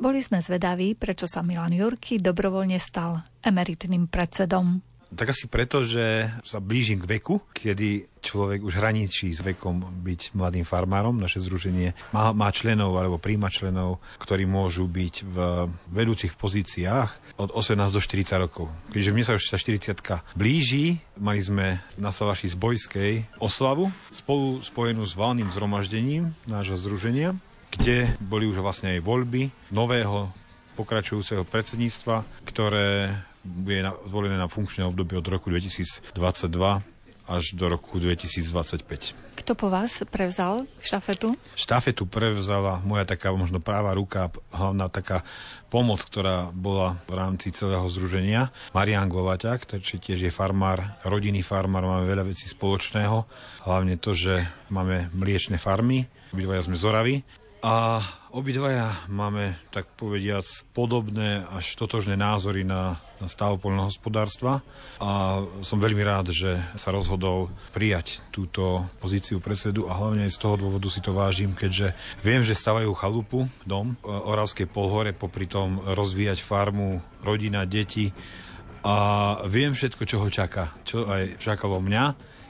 Boli 0.00 0.20
sme 0.20 0.42
zvedaví, 0.42 0.94
prečo 0.98 1.24
sa 1.30 1.40
Milan 1.40 1.72
Jurky 1.72 2.18
dobrovoľne 2.18 2.76
stal 2.82 3.24
emeritným 3.42 4.06
predsedom. 4.06 4.80
Tak 5.12 5.36
asi 5.36 5.44
preto, 5.44 5.84
že 5.84 6.32
sa 6.40 6.56
blížim 6.56 6.96
k 6.96 7.20
veku, 7.20 7.44
kedy 7.52 8.08
človek 8.24 8.64
už 8.64 8.80
hraničí 8.80 9.28
s 9.28 9.44
vekom 9.44 10.00
byť 10.00 10.32
mladým 10.32 10.64
farmárom. 10.64 11.20
Naše 11.20 11.44
združenie 11.44 11.92
má, 12.16 12.32
má 12.32 12.48
členov 12.48 12.96
alebo 12.96 13.20
príjma 13.20 13.52
členov, 13.52 14.00
ktorí 14.16 14.48
môžu 14.48 14.88
byť 14.88 15.14
v 15.20 15.36
vedúcich 15.92 16.32
pozíciách 16.32 17.21
od 17.36 17.50
18 17.52 17.78
do 17.92 18.00
40 18.00 18.44
rokov. 18.44 18.66
Keďže 18.92 19.12
mne 19.12 19.24
sa 19.24 19.36
už 19.36 19.48
tá 19.48 19.56
40 19.56 20.36
blíži, 20.36 21.00
mali 21.16 21.40
sme 21.40 21.80
na 21.96 22.10
Salaši 22.12 22.52
z 22.52 22.56
Bojskej 22.56 23.12
oslavu 23.40 23.92
spolu 24.12 24.60
spojenú 24.60 25.04
s 25.04 25.16
valným 25.16 25.48
zhromaždením 25.48 26.32
nášho 26.44 26.76
združenia, 26.76 27.36
kde 27.72 28.14
boli 28.20 28.44
už 28.44 28.60
vlastne 28.60 28.96
aj 28.96 29.04
voľby 29.04 29.48
nového 29.72 30.32
pokračujúceho 30.76 31.44
predsedníctva, 31.44 32.24
ktoré 32.48 33.20
bude 33.42 33.84
zvolené 34.06 34.38
na 34.38 34.46
funkčné 34.46 34.86
obdobie 34.86 35.18
od 35.18 35.26
roku 35.26 35.50
2022 35.50 36.12
až 37.28 37.54
do 37.54 37.68
roku 37.68 37.98
2025. 37.98 39.14
Kto 39.32 39.52
po 39.58 39.72
vás 39.72 40.04
prevzal 40.06 40.70
štafetu? 40.78 41.34
Štafetu 41.56 42.06
prevzala 42.06 42.78
moja 42.84 43.02
taká 43.08 43.32
možno 43.34 43.58
práva 43.58 43.96
ruka, 43.96 44.30
hlavná 44.54 44.86
taká 44.86 45.26
pomoc, 45.72 46.04
ktorá 46.04 46.52
bola 46.52 47.00
v 47.08 47.16
rámci 47.16 47.50
celého 47.50 47.82
združenia. 47.88 48.52
Marian 48.76 49.08
Glovaťák, 49.08 49.64
ktorý 49.64 49.82
tiež 49.98 50.28
je 50.28 50.32
farmár, 50.32 51.00
rodinný 51.02 51.40
farmár, 51.40 51.82
máme 51.88 52.06
veľa 52.06 52.28
vecí 52.28 52.46
spoločného. 52.46 53.24
Hlavne 53.66 53.96
to, 53.96 54.12
že 54.12 54.46
máme 54.68 55.08
mliečne 55.16 55.56
farmy, 55.56 56.06
obidvaja 56.30 56.68
sme 56.68 56.76
z 56.76 56.84
Oravy 56.84 57.16
a 57.62 58.02
obidvaja 58.34 59.06
máme, 59.06 59.54
tak 59.70 59.86
povediac, 59.94 60.42
podobné 60.74 61.46
až 61.46 61.78
totožné 61.78 62.18
názory 62.18 62.66
na, 62.66 62.98
na 63.11 63.11
stav 63.26 63.58
poľnohospodárstva. 63.58 64.64
A 65.02 65.42
som 65.66 65.82
veľmi 65.82 66.02
rád, 66.06 66.30
že 66.30 66.58
sa 66.78 66.94
rozhodol 66.94 67.50
prijať 67.74 68.22
túto 68.30 68.86
pozíciu 69.02 69.42
predsedu 69.42 69.90
a 69.90 69.98
hlavne 69.98 70.26
aj 70.26 70.34
z 70.34 70.42
toho 70.42 70.54
dôvodu 70.56 70.88
si 70.88 71.02
to 71.02 71.10
vážim, 71.10 71.52
keďže 71.52 71.92
viem, 72.22 72.46
že 72.46 72.58
stavajú 72.58 72.94
chalupu, 72.94 73.50
dom, 73.66 73.98
Oravské 74.02 74.70
polhore, 74.70 75.10
popri 75.12 75.50
tom 75.50 75.82
rozvíjať 75.82 76.40
farmu, 76.42 77.02
rodina, 77.26 77.66
deti. 77.66 78.14
A 78.82 78.96
viem 79.46 79.74
všetko, 79.74 80.02
čo 80.06 80.16
ho 80.18 80.28
čaká, 80.30 80.74
čo 80.82 81.06
aj 81.06 81.38
čakalo 81.38 81.78
mňa, 81.78 82.04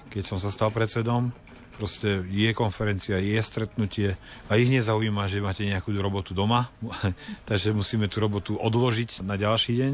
keď 0.08 0.22
som 0.24 0.38
sa 0.40 0.48
stal 0.48 0.72
predsedom. 0.72 1.32
Proste 1.72 2.20
je 2.28 2.52
konferencia, 2.52 3.16
je 3.16 3.40
stretnutie 3.40 4.20
a 4.46 4.60
ich 4.60 4.68
nezaujíma, 4.68 5.24
že 5.24 5.40
máte 5.40 5.64
nejakú 5.64 5.88
robotu 5.96 6.36
doma, 6.36 6.68
takže 7.48 7.72
musíme 7.72 8.12
tú 8.12 8.20
robotu 8.20 8.52
odložiť 8.60 9.24
na 9.24 9.40
ďalší 9.40 9.80
deň, 9.80 9.92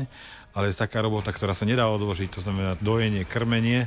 ale 0.59 0.75
taká 0.75 0.99
robota, 0.99 1.31
ktorá 1.31 1.55
sa 1.55 1.62
nedá 1.62 1.87
odložiť, 1.87 2.35
to 2.35 2.43
znamená 2.43 2.75
dojenie, 2.83 3.23
krmenie, 3.23 3.87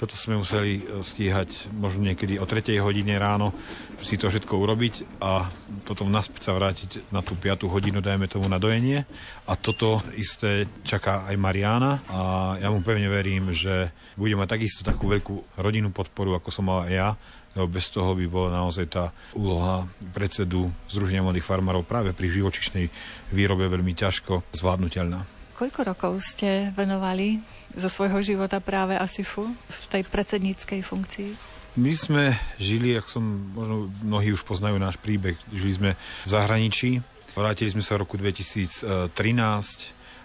toto 0.00 0.16
sme 0.16 0.40
museli 0.40 0.80
e, 0.80 1.04
stíhať 1.04 1.68
možno 1.76 2.08
niekedy 2.08 2.40
o 2.40 2.48
3 2.48 2.80
hodine 2.80 3.20
ráno 3.20 3.52
si 4.00 4.16
to 4.16 4.32
všetko 4.32 4.56
urobiť 4.56 5.20
a 5.20 5.52
potom 5.84 6.08
naspäť 6.08 6.48
sa 6.48 6.56
vrátiť 6.56 7.12
na 7.12 7.20
tú 7.20 7.36
5 7.36 7.68
hodinu, 7.68 8.00
dajme 8.00 8.24
tomu 8.24 8.48
na 8.48 8.56
dojenie. 8.56 9.04
A 9.44 9.52
toto 9.60 10.00
isté 10.16 10.64
čaká 10.88 11.28
aj 11.28 11.36
Mariana 11.36 12.00
a 12.08 12.20
ja 12.56 12.72
mu 12.72 12.80
pevne 12.80 13.12
verím, 13.12 13.52
že 13.52 13.92
bude 14.16 14.32
mať 14.40 14.56
takisto 14.56 14.80
takú 14.80 15.04
veľkú 15.12 15.60
rodinnú 15.60 15.92
podporu, 15.92 16.32
ako 16.32 16.48
som 16.48 16.64
mal 16.72 16.88
aj 16.88 16.92
ja, 16.96 17.08
lebo 17.52 17.68
bez 17.68 17.92
toho 17.92 18.16
by 18.16 18.24
bola 18.24 18.56
naozaj 18.56 18.88
tá 18.88 19.12
úloha 19.36 19.84
predsedu 20.16 20.72
Združenia 20.88 21.20
mladých 21.20 21.44
farmárov 21.44 21.84
práve 21.84 22.16
pri 22.16 22.32
živočišnej 22.32 22.88
výrobe 23.36 23.68
veľmi 23.68 23.92
ťažko 23.92 24.48
zvládnutelná. 24.56 25.39
Koľko 25.60 25.92
rokov 25.92 26.24
ste 26.24 26.72
venovali 26.72 27.36
zo 27.76 27.92
svojho 27.92 28.24
života 28.24 28.64
práve 28.64 28.96
ASIFu 28.96 29.44
v 29.52 29.84
tej 29.92 30.08
predsedníckej 30.08 30.80
funkcii? 30.80 31.36
My 31.76 31.92
sme 31.92 32.40
žili, 32.56 32.96
ak 32.96 33.04
som, 33.04 33.20
možno 33.52 33.92
mnohí 34.00 34.32
už 34.32 34.40
poznajú 34.48 34.80
náš 34.80 34.96
príbeh, 34.96 35.36
žili 35.52 35.72
sme 35.76 35.90
v 36.00 36.28
zahraničí, 36.32 37.04
vrátili 37.36 37.76
sme 37.76 37.84
sa 37.84 38.00
v 38.00 38.08
roku 38.08 38.16
2013 38.16 38.88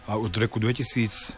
a 0.07 0.15
už 0.15 0.31
v 0.31 0.39
roku 0.47 0.63
2013, 0.63 1.35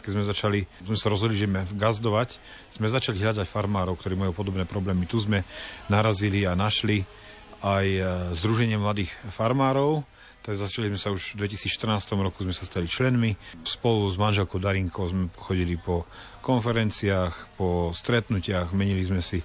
keď 0.00 0.10
sme 0.16 0.24
začali, 0.24 0.60
sme 0.80 0.96
sa 0.96 1.12
rozhodli, 1.12 1.36
že 1.36 1.44
gazdovať, 1.76 2.40
sme 2.72 2.88
začali 2.88 3.20
hľadať 3.20 3.44
farmárov, 3.44 4.00
ktorí 4.00 4.16
majú 4.16 4.32
podobné 4.32 4.64
problémy. 4.64 5.04
Tu 5.04 5.20
sme 5.20 5.44
narazili 5.92 6.48
a 6.48 6.56
našli 6.56 7.04
aj 7.60 7.86
e, 7.92 8.00
Združenie 8.40 8.80
mladých 8.80 9.12
farmárov, 9.28 10.00
tak 10.44 10.60
začali 10.60 10.92
sme 10.92 11.00
sa 11.00 11.08
už 11.08 11.40
v 11.40 11.48
2014 11.48 12.20
roku, 12.20 12.44
sme 12.44 12.52
sa 12.52 12.68
stali 12.68 12.84
členmi. 12.84 13.32
Spolu 13.64 14.12
s 14.12 14.20
manželkou 14.20 14.60
Darinkou 14.60 15.08
sme 15.08 15.32
chodili 15.40 15.80
po 15.80 16.04
konferenciách, 16.44 17.56
po 17.56 17.96
stretnutiach, 17.96 18.76
menili 18.76 19.00
sme 19.00 19.24
si 19.24 19.40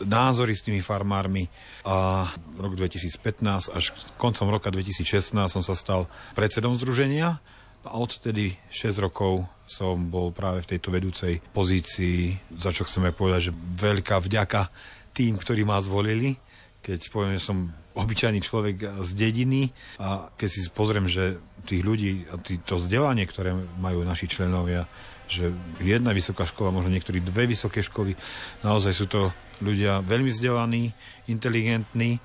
názory 0.00 0.56
s 0.56 0.64
tými 0.64 0.80
farmármi 0.80 1.52
a 1.84 2.24
rok 2.56 2.80
2015 2.80 3.76
až 3.76 3.92
koncom 4.16 4.48
roka 4.48 4.72
2016 4.72 5.36
som 5.52 5.60
sa 5.60 5.76
stal 5.76 6.08
predsedom 6.32 6.80
združenia 6.80 7.36
a 7.84 7.90
odtedy 8.00 8.56
6 8.72 9.04
rokov 9.04 9.44
som 9.68 10.08
bol 10.08 10.32
práve 10.32 10.64
v 10.64 10.70
tejto 10.76 10.88
vedúcej 10.88 11.44
pozícii, 11.52 12.32
za 12.56 12.72
čo 12.72 12.88
chceme 12.88 13.12
povedať, 13.12 13.52
že 13.52 13.56
veľká 13.76 14.16
vďaka 14.16 14.72
tým, 15.12 15.36
ktorí 15.36 15.68
ma 15.68 15.76
zvolili. 15.84 16.40
Keď 16.80 17.12
poviem, 17.12 17.36
že 17.36 17.46
som 17.52 17.68
obyčajný 17.94 18.40
človek 18.40 19.02
z 19.04 19.10
dediny. 19.14 19.72
A 20.00 20.32
keď 20.34 20.48
si 20.48 20.60
pozriem, 20.72 21.06
že 21.08 21.40
tých 21.64 21.82
ľudí 21.84 22.26
a 22.30 22.38
to 22.40 22.74
vzdelanie, 22.78 23.24
ktoré 23.28 23.54
majú 23.78 24.02
naši 24.02 24.26
členovia, 24.26 24.90
že 25.30 25.54
jedna 25.80 26.12
vysoká 26.12 26.44
škola, 26.44 26.74
možno 26.74 26.92
niektorí 26.92 27.24
dve 27.24 27.48
vysoké 27.48 27.80
školy, 27.80 28.12
naozaj 28.60 28.92
sú 28.92 29.06
to 29.08 29.32
ľudia 29.64 30.02
veľmi 30.04 30.28
vzdelaní, 30.28 30.92
inteligentní. 31.30 32.20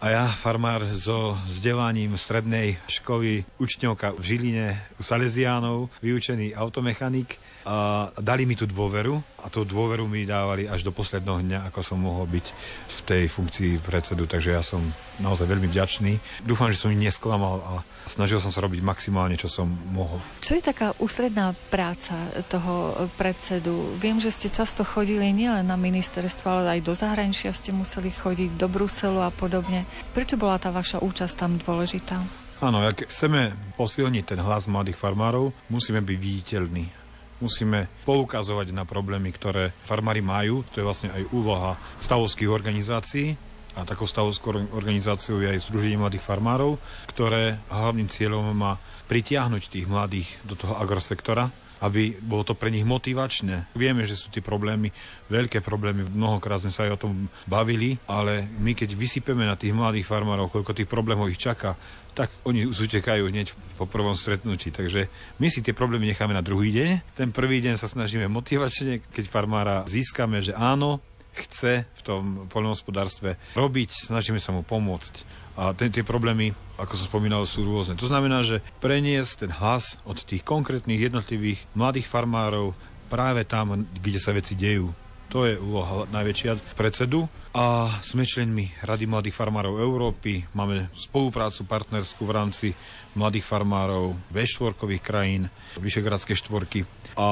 A 0.00 0.06
ja, 0.08 0.24
farmár 0.32 0.88
so 0.96 1.36
vzdelaním 1.44 2.16
strednej 2.16 2.80
školy, 2.88 3.44
učňovka 3.60 4.16
v 4.16 4.22
Žiline 4.24 4.66
u 4.96 5.04
Salesiánov, 5.04 5.92
vyučený 6.00 6.56
automechanik, 6.56 7.36
a 7.70 8.10
dali 8.18 8.50
mi 8.50 8.58
tú 8.58 8.66
dôveru 8.66 9.22
a 9.38 9.46
tú 9.46 9.62
dôveru 9.62 10.02
mi 10.10 10.26
dávali 10.26 10.66
až 10.66 10.82
do 10.82 10.90
posledného 10.90 11.38
dňa, 11.38 11.60
ako 11.70 11.80
som 11.86 12.02
mohol 12.02 12.26
byť 12.26 12.46
v 12.90 12.98
tej 13.06 13.22
funkcii 13.30 13.78
predsedu, 13.78 14.26
takže 14.26 14.50
ja 14.50 14.58
som 14.58 14.82
naozaj 15.22 15.46
veľmi 15.46 15.70
vďačný. 15.70 16.18
Dúfam, 16.42 16.66
že 16.74 16.82
som 16.82 16.90
ich 16.90 16.98
nesklamal 16.98 17.62
a 17.62 17.72
snažil 18.10 18.42
som 18.42 18.50
sa 18.50 18.66
robiť 18.66 18.82
maximálne, 18.82 19.38
čo 19.38 19.46
som 19.46 19.70
mohol. 19.94 20.18
Čo 20.42 20.58
je 20.58 20.66
taká 20.66 20.98
ústredná 20.98 21.54
práca 21.70 22.18
toho 22.50 23.06
predsedu? 23.14 23.94
Viem, 24.02 24.18
že 24.18 24.34
ste 24.34 24.50
často 24.50 24.82
chodili 24.82 25.30
nielen 25.30 25.70
na 25.70 25.78
ministerstvo, 25.78 26.50
ale 26.50 26.82
aj 26.82 26.90
do 26.90 26.98
zahraničia 26.98 27.54
ste 27.54 27.70
museli 27.70 28.10
chodiť, 28.10 28.58
do 28.58 28.66
Bruselu 28.66 29.22
a 29.22 29.30
podobne. 29.30 29.86
Prečo 30.10 30.34
bola 30.34 30.58
tá 30.58 30.74
vaša 30.74 30.98
účasť 30.98 31.34
tam 31.38 31.54
dôležitá? 31.62 32.18
Áno, 32.60 32.82
ak 32.82 33.08
chceme 33.08 33.54
posilniť 33.78 34.36
ten 34.36 34.40
hlas 34.42 34.68
mladých 34.68 35.00
farmárov, 35.00 35.54
musíme 35.72 36.04
byť 36.04 36.18
viditeľní 36.20 36.99
musíme 37.40 37.88
poukazovať 38.04 38.72
na 38.72 38.84
problémy, 38.86 39.32
ktoré 39.34 39.72
farmári 39.84 40.20
majú. 40.20 40.62
To 40.72 40.80
je 40.80 40.86
vlastne 40.86 41.10
aj 41.10 41.28
úloha 41.34 41.76
stavovských 41.98 42.52
organizácií. 42.52 43.34
A 43.78 43.86
takou 43.86 44.04
stavovskou 44.04 44.74
organizáciou 44.74 45.40
je 45.40 45.56
aj 45.56 45.66
Združenie 45.70 45.96
mladých 45.96 46.26
farmárov, 46.26 46.76
ktoré 47.06 47.62
hlavným 47.70 48.10
cieľom 48.10 48.50
má 48.50 48.76
pritiahnuť 49.06 49.62
tých 49.70 49.86
mladých 49.90 50.28
do 50.46 50.54
toho 50.54 50.74
agrosektora, 50.78 51.50
aby 51.80 52.16
bolo 52.20 52.44
to 52.44 52.54
pre 52.56 52.68
nich 52.68 52.84
motivačné. 52.84 53.72
Vieme, 53.72 54.04
že 54.04 54.16
sú 54.16 54.28
tie 54.28 54.44
problémy, 54.44 54.92
veľké 55.32 55.64
problémy, 55.64 56.04
mnohokrát 56.08 56.60
sme 56.60 56.72
sa 56.72 56.84
aj 56.84 56.92
o 56.96 57.02
tom 57.08 57.12
bavili, 57.48 57.96
ale 58.04 58.44
my 58.60 58.76
keď 58.76 58.96
vysypeme 58.96 59.44
na 59.48 59.56
tých 59.56 59.72
mladých 59.72 60.08
farmárov, 60.08 60.52
koľko 60.52 60.76
tých 60.76 60.90
problémov 60.90 61.32
ich 61.32 61.40
čaká, 61.40 61.74
tak 62.10 62.28
oni 62.42 62.66
utekajú 62.66 63.30
hneď 63.30 63.54
po 63.78 63.86
prvom 63.86 64.18
stretnutí. 64.18 64.74
Takže 64.74 65.06
my 65.38 65.46
si 65.48 65.62
tie 65.62 65.72
problémy 65.72 66.10
necháme 66.10 66.34
na 66.34 66.44
druhý 66.44 66.74
deň. 66.74 67.16
Ten 67.16 67.30
prvý 67.30 67.62
deň 67.62 67.78
sa 67.78 67.86
snažíme 67.86 68.26
motivačne, 68.26 69.00
keď 69.14 69.24
farmára 69.30 69.86
získame, 69.86 70.42
že 70.42 70.52
áno, 70.52 70.98
chce 71.32 71.86
v 71.86 72.02
tom 72.02 72.22
poľnohospodárstve 72.50 73.38
robiť, 73.54 74.10
snažíme 74.10 74.42
sa 74.42 74.50
mu 74.50 74.66
pomôcť. 74.66 75.40
A 75.60 75.76
tie, 75.76 75.92
tie 75.92 76.00
problémy, 76.00 76.56
ako 76.80 76.96
som 76.96 77.12
spomínal, 77.12 77.44
sú 77.44 77.68
rôzne. 77.68 77.92
To 78.00 78.08
znamená, 78.08 78.40
že 78.40 78.64
preniesť 78.80 79.44
ten 79.44 79.52
hlas 79.52 80.00
od 80.08 80.16
tých 80.24 80.40
konkrétnych 80.40 80.96
jednotlivých 80.96 81.68
mladých 81.76 82.08
farmárov 82.08 82.72
práve 83.12 83.44
tam, 83.44 83.84
kde 84.00 84.16
sa 84.16 84.32
veci 84.32 84.56
dejú. 84.56 84.88
To 85.30 85.46
je 85.46 85.54
úloha 85.62 86.10
najväčšia 86.10 86.74
predsedu. 86.74 87.30
A 87.50 87.98
sme 88.02 88.26
členmi 88.26 88.70
Rady 88.82 89.10
mladých 89.10 89.34
farmárov 89.34 89.78
Európy. 89.78 90.46
Máme 90.54 90.90
spoluprácu 90.94 91.66
partnerskú 91.66 92.22
v 92.26 92.34
rámci 92.34 92.68
mladých 93.14 93.46
farmárov 93.46 94.14
V4 94.30 94.74
krajín, 95.02 95.50
Vyšegradské 95.78 96.34
štvorky. 96.34 96.86
A 97.18 97.26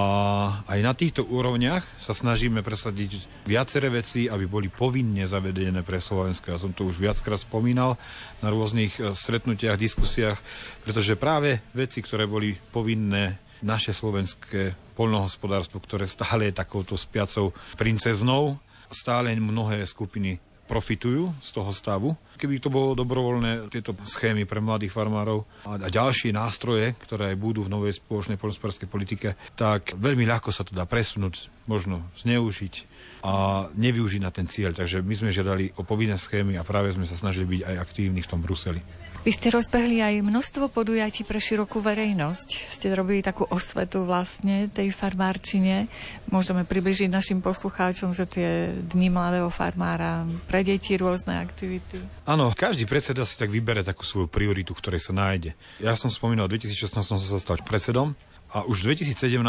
aj 0.67 0.78
na 0.83 0.95
týchto 0.95 1.23
úrovniach 1.26 1.87
sa 2.02 2.14
snažíme 2.14 2.67
presadiť 2.67 3.47
viaceré 3.47 3.90
veci, 3.90 4.26
aby 4.26 4.47
boli 4.47 4.71
povinne 4.71 5.23
zavedené 5.26 5.87
pre 5.87 6.02
Slovensko. 6.02 6.50
Ja 6.50 6.59
som 6.59 6.75
to 6.75 6.87
už 6.87 6.99
viackrát 6.99 7.38
spomínal 7.38 7.95
na 8.43 8.50
rôznych 8.50 8.99
e, 8.99 9.14
stretnutiach, 9.14 9.78
diskusiách, 9.78 10.38
pretože 10.83 11.14
práve 11.14 11.62
veci, 11.75 12.02
ktoré 12.02 12.26
boli 12.26 12.59
povinné 12.75 13.38
naše 13.62 13.94
slovenské 13.94 14.74
poľnohospodárstvo, 14.98 15.78
ktoré 15.82 16.10
stále 16.10 16.50
je 16.50 16.58
takouto 16.58 16.98
spiacou 16.98 17.54
princeznou, 17.78 18.58
stále 18.90 19.36
mnohé 19.36 19.84
skupiny 19.84 20.40
profitujú 20.68 21.32
z 21.40 21.50
toho 21.56 21.72
stavu. 21.72 22.12
Keby 22.36 22.60
to 22.60 22.68
bolo 22.68 22.92
dobrovoľné, 22.92 23.72
tieto 23.72 23.96
schémy 24.04 24.44
pre 24.44 24.60
mladých 24.60 24.92
farmárov 24.92 25.48
a, 25.64 25.80
ďalšie 25.88 26.36
nástroje, 26.36 26.92
ktoré 27.08 27.32
aj 27.32 27.40
budú 27.40 27.64
v 27.64 27.72
novej 27.72 27.96
spoločnej 27.96 28.36
poľnospodárskej 28.36 28.86
politike, 28.86 29.28
tak 29.56 29.96
veľmi 29.96 30.28
ľahko 30.28 30.52
sa 30.52 30.68
to 30.68 30.76
dá 30.76 30.84
presunúť, 30.84 31.48
možno 31.64 32.04
zneužiť 32.20 32.84
a 33.24 33.66
nevyužiť 33.74 34.20
na 34.22 34.30
ten 34.30 34.46
cieľ. 34.46 34.76
Takže 34.76 35.00
my 35.00 35.14
sme 35.16 35.34
žiadali 35.34 35.72
o 35.80 35.82
povinné 35.82 36.20
schémy 36.20 36.60
a 36.60 36.68
práve 36.68 36.92
sme 36.92 37.08
sa 37.08 37.16
snažili 37.16 37.58
byť 37.58 37.62
aj 37.64 37.76
aktívni 37.80 38.20
v 38.20 38.30
tom 38.30 38.44
Bruseli. 38.44 38.84
Vy 39.28 39.37
ste 39.37 39.52
rozbehli 39.52 40.00
aj 40.00 40.25
množstvo 40.25 40.73
podujatí 40.73 41.20
pre 41.20 41.37
širokú 41.37 41.85
verejnosť. 41.85 42.73
Ste 42.73 42.97
robili 42.97 43.20
takú 43.20 43.44
osvetu 43.44 44.08
vlastne 44.08 44.73
tej 44.73 44.88
farmárčine. 44.88 45.85
Môžeme 46.32 46.64
približiť 46.64 47.12
našim 47.12 47.44
poslucháčom, 47.44 48.16
že 48.16 48.25
tie 48.25 48.73
dni 48.73 49.12
mladého 49.12 49.52
farmára, 49.52 50.25
pre 50.49 50.64
deti 50.64 50.97
rôzne 50.97 51.44
aktivity. 51.44 52.00
Áno, 52.25 52.56
každý 52.56 52.88
predseda 52.88 53.28
si 53.28 53.37
tak 53.37 53.52
vybere 53.52 53.85
takú 53.85 54.08
svoju 54.08 54.32
prioritu, 54.32 54.73
v 54.73 54.80
ktorej 54.80 55.04
sa 55.04 55.12
nájde. 55.12 55.52
Ja 55.76 55.92
som 55.92 56.08
spomínal, 56.08 56.49
v 56.49 56.56
2016 56.56 56.97
som 56.97 57.20
sa 57.20 57.37
stal 57.37 57.61
predsedom 57.61 58.16
a 58.56 58.64
už 58.64 58.80
v 58.80 58.97
2017 58.97 59.44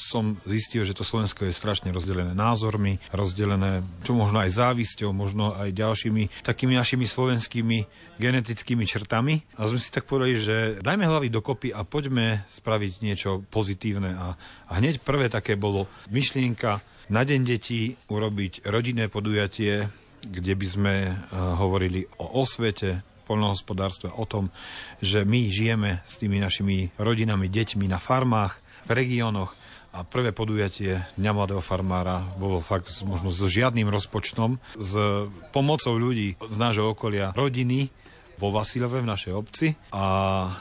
som 0.00 0.40
zistil, 0.48 0.88
že 0.88 0.96
to 0.96 1.04
Slovensko 1.04 1.44
je 1.44 1.52
strašne 1.52 1.92
rozdelené 1.92 2.32
názormi, 2.32 2.96
rozdelené 3.12 3.84
čo 4.00 4.16
možno 4.16 4.40
aj 4.40 4.56
závisťou, 4.56 5.12
možno 5.12 5.52
aj 5.52 5.76
ďalšími 5.76 6.40
takými 6.40 6.74
našimi 6.74 7.04
slovenskými 7.04 7.78
genetickými 8.16 8.88
črtami. 8.88 9.44
A 9.60 9.68
sme 9.68 9.80
si 9.80 9.92
tak 9.92 10.08
povedali, 10.08 10.40
že 10.40 10.56
dajme 10.80 11.04
hlavy 11.04 11.28
dokopy 11.28 11.68
a 11.76 11.84
poďme 11.84 12.48
spraviť 12.48 12.92
niečo 13.04 13.44
pozitívne. 13.52 14.16
A, 14.16 14.34
a 14.68 14.72
hneď 14.80 15.04
prvé 15.04 15.28
také 15.28 15.60
bolo 15.60 15.86
myšlienka 16.08 16.80
na 17.12 17.22
deň 17.26 17.40
detí 17.44 18.00
urobiť 18.08 18.64
rodinné 18.64 19.12
podujatie, 19.12 19.92
kde 20.20 20.52
by 20.52 20.66
sme 20.68 20.94
uh, 21.10 21.56
hovorili 21.56 22.06
o 22.20 22.40
osvete, 22.40 23.04
poľnohospodárstve, 23.30 24.10
o 24.10 24.26
tom, 24.26 24.50
že 24.98 25.22
my 25.22 25.46
žijeme 25.54 26.02
s 26.02 26.18
tými 26.18 26.42
našimi 26.42 26.90
rodinami, 26.98 27.46
deťmi 27.46 27.86
na 27.86 28.02
farmách, 28.02 28.58
v 28.88 28.90
regiónoch 28.96 29.54
a 29.90 30.06
prvé 30.06 30.30
podujatie 30.30 31.02
Dňa 31.18 31.32
mladého 31.34 31.62
farmára 31.62 32.22
bolo 32.38 32.62
fakt 32.62 32.90
možno 33.02 33.34
so 33.34 33.50
žiadnym 33.50 33.90
rozpočtom, 33.90 34.62
s 34.78 34.92
pomocou 35.50 35.94
ľudí 35.98 36.38
z 36.38 36.56
nášho 36.56 36.94
okolia, 36.94 37.34
rodiny, 37.34 37.90
vo 38.40 38.48
Vasilove 38.48 39.04
v 39.04 39.10
našej 39.12 39.32
obci 39.36 39.76
a 39.92 40.04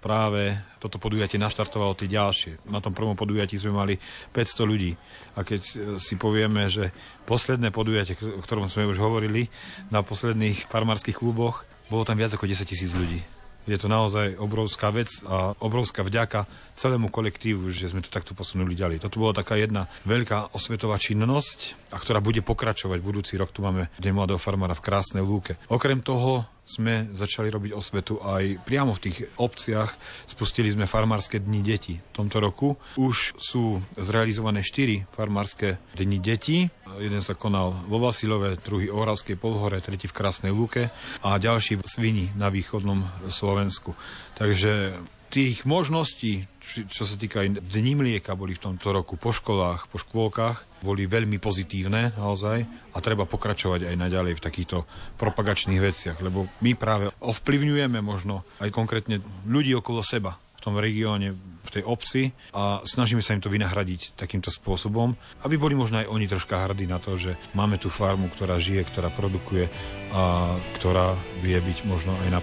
práve 0.03 0.59
toto 0.83 0.99
podujatie 0.99 1.39
naštartovalo 1.39 1.95
tie 1.95 2.11
ďalšie. 2.11 2.67
Na 2.67 2.83
tom 2.83 2.91
prvom 2.91 3.15
podujatí 3.15 3.55
sme 3.55 3.71
mali 3.71 3.95
500 4.35 4.67
ľudí 4.67 4.99
a 5.39 5.47
keď 5.47 5.61
si 5.95 6.19
povieme, 6.19 6.67
že 6.67 6.91
posledné 7.23 7.71
podujatie, 7.71 8.19
o 8.19 8.43
ktorom 8.43 8.67
sme 8.67 8.83
už 8.83 8.99
hovorili, 8.99 9.47
na 9.87 10.03
posledných 10.03 10.67
farmárskych 10.67 11.15
kluboch, 11.15 11.63
bolo 11.87 12.03
tam 12.03 12.19
viac 12.19 12.35
ako 12.35 12.51
10 12.51 12.67
tisíc 12.67 12.91
ľudí. 12.91 13.23
Je 13.63 13.79
to 13.79 13.87
naozaj 13.87 14.35
obrovská 14.35 14.91
vec 14.91 15.07
a 15.23 15.55
obrovská 15.63 16.03
vďaka 16.03 16.51
celému 16.79 17.11
kolektívu, 17.11 17.67
že 17.75 17.91
sme 17.91 17.99
to 17.99 18.07
takto 18.07 18.31
posunuli 18.31 18.71
ďalej. 18.71 19.03
Toto 19.03 19.19
bola 19.19 19.35
taká 19.35 19.59
jedna 19.59 19.91
veľká 20.07 20.55
osvetová 20.55 20.95
činnosť, 20.95 21.91
a 21.91 21.99
ktorá 21.99 22.23
bude 22.23 22.39
pokračovať. 22.39 23.03
Budúci 23.03 23.35
rok 23.35 23.51
tu 23.51 23.59
máme 23.59 23.91
Deň 23.99 24.15
mladého 24.15 24.39
farmára 24.39 24.71
v 24.71 24.85
Krásnej 24.87 25.19
lúke. 25.19 25.59
Okrem 25.67 25.99
toho 25.99 26.47
sme 26.63 27.09
začali 27.11 27.49
robiť 27.49 27.73
osvetu 27.73 28.21
aj 28.21 28.61
priamo 28.61 28.93
v 28.93 29.09
tých 29.09 29.17
obciach. 29.41 29.97
Spustili 30.29 30.69
sme 30.69 30.85
farmárske 30.85 31.41
dni 31.41 31.65
detí. 31.65 31.97
V 31.97 32.13
tomto 32.13 32.37
roku 32.37 32.77
už 32.93 33.33
sú 33.41 33.81
zrealizované 33.97 34.61
4 34.61 35.09
farmárske 35.09 35.81
dni 35.97 36.21
detí. 36.21 36.69
Jeden 37.01 37.25
sa 37.25 37.33
konal 37.33 37.73
vo 37.89 37.97
Vasilove, 37.97 38.61
druhý 38.61 38.93
o 38.93 39.01
Oravskej 39.01 39.35
polhore, 39.41 39.81
tretí 39.81 40.05
v 40.05 40.13
Krásnej 40.13 40.53
Lúke 40.53 40.93
a 41.25 41.41
ďalší 41.41 41.81
v 41.81 41.89
Svini 41.89 42.25
na 42.37 42.53
východnom 42.53 43.01
Slovensku. 43.33 43.97
Takže 44.37 45.01
tých 45.29 45.63
možností, 45.63 46.49
čo 46.69 47.03
sa 47.05 47.15
týka 47.17 47.45
dní 47.45 47.93
mlieka, 47.97 48.37
boli 48.37 48.57
v 48.57 48.63
tomto 48.69 48.93
roku 48.93 49.17
po 49.17 49.29
školách, 49.33 49.89
po 49.89 49.97
škôlkach 50.01 50.65
boli 50.81 51.05
veľmi 51.05 51.37
pozitívne 51.37 52.15
naozaj 52.15 52.65
a 52.93 52.97
treba 53.03 53.29
pokračovať 53.29 53.89
aj 53.89 53.95
naďalej 53.95 54.33
v 54.37 54.43
takýchto 54.43 54.77
propagačných 55.21 55.81
veciach, 55.81 56.17
lebo 56.23 56.49
my 56.65 56.73
práve 56.73 57.11
ovplyvňujeme 57.21 57.99
možno 58.01 58.47
aj 58.63 58.73
konkrétne 58.73 59.21
ľudí 59.45 59.75
okolo 59.77 60.01
seba 60.01 60.39
v 60.59 60.61
tom 60.61 60.75
regióne, 60.75 61.39
v 61.39 61.69
tej 61.71 61.83
obci 61.85 62.21
a 62.51 62.81
snažíme 62.83 63.23
sa 63.23 63.37
im 63.37 63.39
to 63.39 63.53
vynahradiť 63.53 64.17
takýmto 64.17 64.49
spôsobom, 64.49 65.13
aby 65.45 65.55
boli 65.55 65.77
možno 65.77 66.01
aj 66.01 66.09
oni 66.11 66.25
troška 66.25 66.65
hrdí 66.65 66.89
na 66.89 66.97
to, 66.97 67.15
že 67.15 67.37
máme 67.53 67.77
tú 67.77 67.87
farmu, 67.87 68.27
ktorá 68.33 68.57
žije, 68.57 68.89
ktorá 68.89 69.13
produkuje 69.13 69.69
a 70.09 70.57
ktorá 70.81 71.13
vie 71.45 71.61
byť 71.61 71.77
možno 71.85 72.17
aj 72.25 72.29
na 72.33 72.41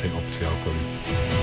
tej 0.00 0.10
obci 0.14 0.40
a 0.46 0.50
okolí 0.54 1.41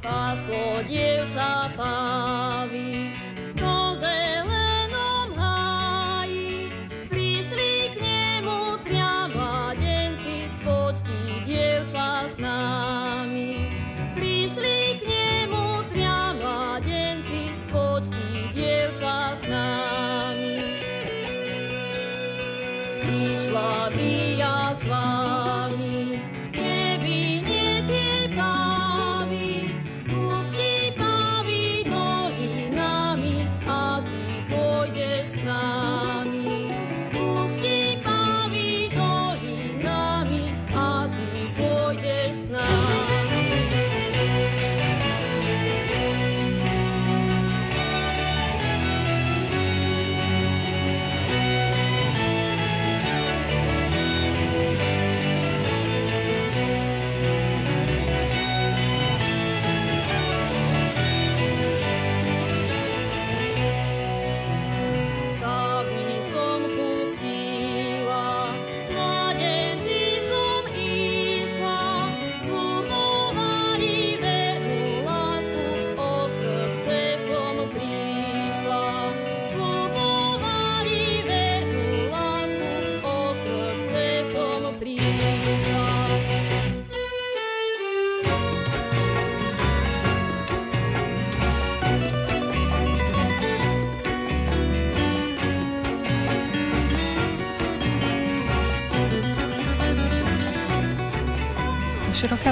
páslo 0.00 0.80
dievča 0.88 1.68
pávy. 1.76 3.12
Do 3.52 4.00
zelenom 4.00 5.36
háji 5.36 6.72
prišli 7.12 7.92
k 7.92 7.96
nemu 8.00 8.80
tria 8.80 9.28
mladenci, 9.28 10.48
poď 10.64 10.96
ty 11.04 11.20
dievča 11.44 12.32
s 12.32 12.34
nami. 12.40 13.68
Prišli 14.16 15.00
k 15.00 15.02
nemu 15.04 15.84
tria 15.92 16.32
mladenci, 16.40 17.52
poď 17.68 18.08
ty 18.08 18.28
dievča 18.56 19.36
s 19.36 19.42
nami. 19.44 20.56
Išla 23.04 23.92
by 23.92 24.12
ja 24.40 24.72
s 24.72 24.82
vami, 24.88 25.39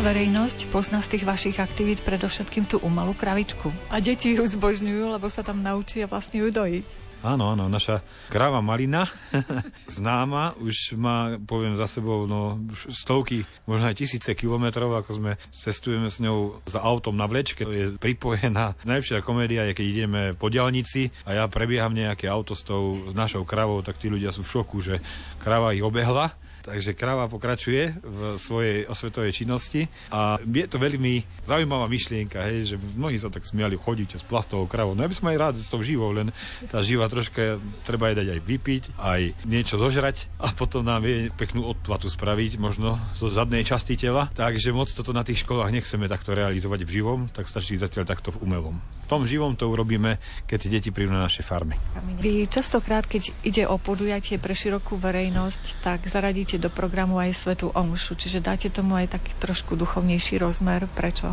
verejnosť 0.09 0.73
pozná 0.73 1.05
z 1.05 1.21
tých 1.21 1.29
vašich 1.29 1.61
aktivít 1.61 2.01
predovšetkým 2.01 2.65
tú 2.65 2.81
umalú 2.81 3.13
kravičku. 3.13 3.69
A 3.93 4.01
deti 4.01 4.33
ju 4.33 4.41
zbožňujú, 4.41 5.05
lebo 5.05 5.29
sa 5.29 5.45
tam 5.45 5.61
naučia 5.61 6.09
vlastne 6.09 6.41
ju 6.41 6.49
dojiť. 6.49 6.87
Áno, 7.21 7.53
áno, 7.53 7.69
naša 7.69 8.01
kráva 8.33 8.65
Malina, 8.65 9.05
známa, 10.01 10.57
už 10.65 10.97
má, 10.97 11.37
poviem 11.45 11.77
za 11.77 11.85
sebou, 11.85 12.25
no, 12.25 12.57
stovky, 12.89 13.45
možno 13.69 13.85
aj 13.85 14.01
tisíce 14.01 14.33
kilometrov, 14.33 14.97
ako 14.97 15.11
sme 15.13 15.33
cestujeme 15.53 16.09
s 16.09 16.25
ňou 16.25 16.65
za 16.65 16.81
autom 16.81 17.13
na 17.13 17.29
vlečke, 17.29 17.69
je 17.69 18.01
pripojená. 18.01 18.81
Najlepšia 18.89 19.21
komédia 19.21 19.69
je, 19.69 19.77
keď 19.77 19.87
ideme 19.93 20.23
po 20.33 20.49
diálnici 20.49 21.13
a 21.29 21.37
ja 21.37 21.45
prebieham 21.53 21.93
nejaké 21.93 22.33
auto 22.33 22.57
s 22.57 22.65
tou 22.65 22.97
s 22.97 23.13
našou 23.13 23.45
kravou, 23.45 23.85
tak 23.85 24.01
tí 24.01 24.09
ľudia 24.09 24.33
sú 24.33 24.41
v 24.41 24.53
šoku, 24.57 24.81
že 24.81 25.05
krava 25.37 25.77
ich 25.77 25.85
obehla 25.85 26.33
Takže 26.69 26.93
kráva 26.93 27.33
pokračuje 27.33 27.97
v 28.05 28.21
svojej 28.37 28.85
osvetovej 28.93 29.33
činnosti 29.33 29.89
a 30.13 30.37
je 30.37 30.69
to 30.69 30.77
veľmi 30.77 31.25
zaujímavá 31.49 31.89
myšlienka, 31.89 32.45
hej, 32.45 32.75
že 32.75 32.77
mnohí 32.77 33.17
sa 33.17 33.33
tak 33.33 33.49
smiali 33.49 33.81
chodiť 33.81 34.21
s 34.21 34.25
plastovou 34.29 34.69
kravou. 34.69 34.93
No 34.93 35.01
ja 35.01 35.09
by 35.09 35.17
som 35.17 35.33
aj 35.33 35.41
rád 35.41 35.55
s 35.57 35.73
tou 35.73 35.81
živou, 35.81 36.13
len 36.13 36.29
tá 36.69 36.85
živa 36.85 37.09
troška 37.09 37.57
treba 37.89 38.13
jej 38.13 38.21
dať 38.21 38.29
aj 38.37 38.41
vypiť, 38.45 38.83
aj 39.01 39.23
niečo 39.49 39.81
zožrať 39.81 40.29
a 40.37 40.53
potom 40.53 40.85
nám 40.85 41.09
vie 41.09 41.33
peknú 41.33 41.65
odplatu 41.65 42.13
spraviť, 42.13 42.61
možno 42.61 43.01
zo 43.17 43.33
zadnej 43.33 43.65
časti 43.65 43.97
tela. 43.97 44.29
Takže 44.37 44.77
moc 44.77 44.93
toto 44.93 45.17
na 45.17 45.25
tých 45.25 45.49
školách 45.49 45.73
nechceme 45.73 46.05
takto 46.05 46.37
realizovať 46.37 46.85
v 46.85 46.95
živom, 47.01 47.21
tak 47.33 47.49
stačí 47.49 47.81
zatiaľ 47.81 48.05
takto 48.05 48.37
v 48.37 48.45
umelom. 48.45 48.77
Tom 49.09 49.25
živom 49.25 49.57
to 49.57 49.67
urobíme, 49.73 50.21
keď 50.45 50.59
si 50.61 50.69
deti 50.69 50.93
prídu 50.93 51.17
na 51.17 51.25
naše 51.25 51.41
farmy. 51.41 51.81
Vy 52.21 52.45
častokrát, 52.47 53.09
keď 53.09 53.33
ide 53.41 53.65
o 53.65 53.81
podujatie 53.81 54.37
pre 54.37 54.53
širokú 54.53 55.01
verejnosť, 55.01 55.81
tak 55.81 56.05
zaradíte 56.05 56.61
do 56.61 56.69
programu 56.69 57.17
aj 57.17 57.33
Svetu 57.33 57.73
Omšu, 57.73 58.21
čiže 58.21 58.45
dáte 58.45 58.69
tomu 58.69 59.01
aj 59.01 59.17
taký 59.17 59.33
trošku 59.41 59.81
duchovnejší 59.81 60.45
rozmer. 60.45 60.85
Prečo? 60.93 61.33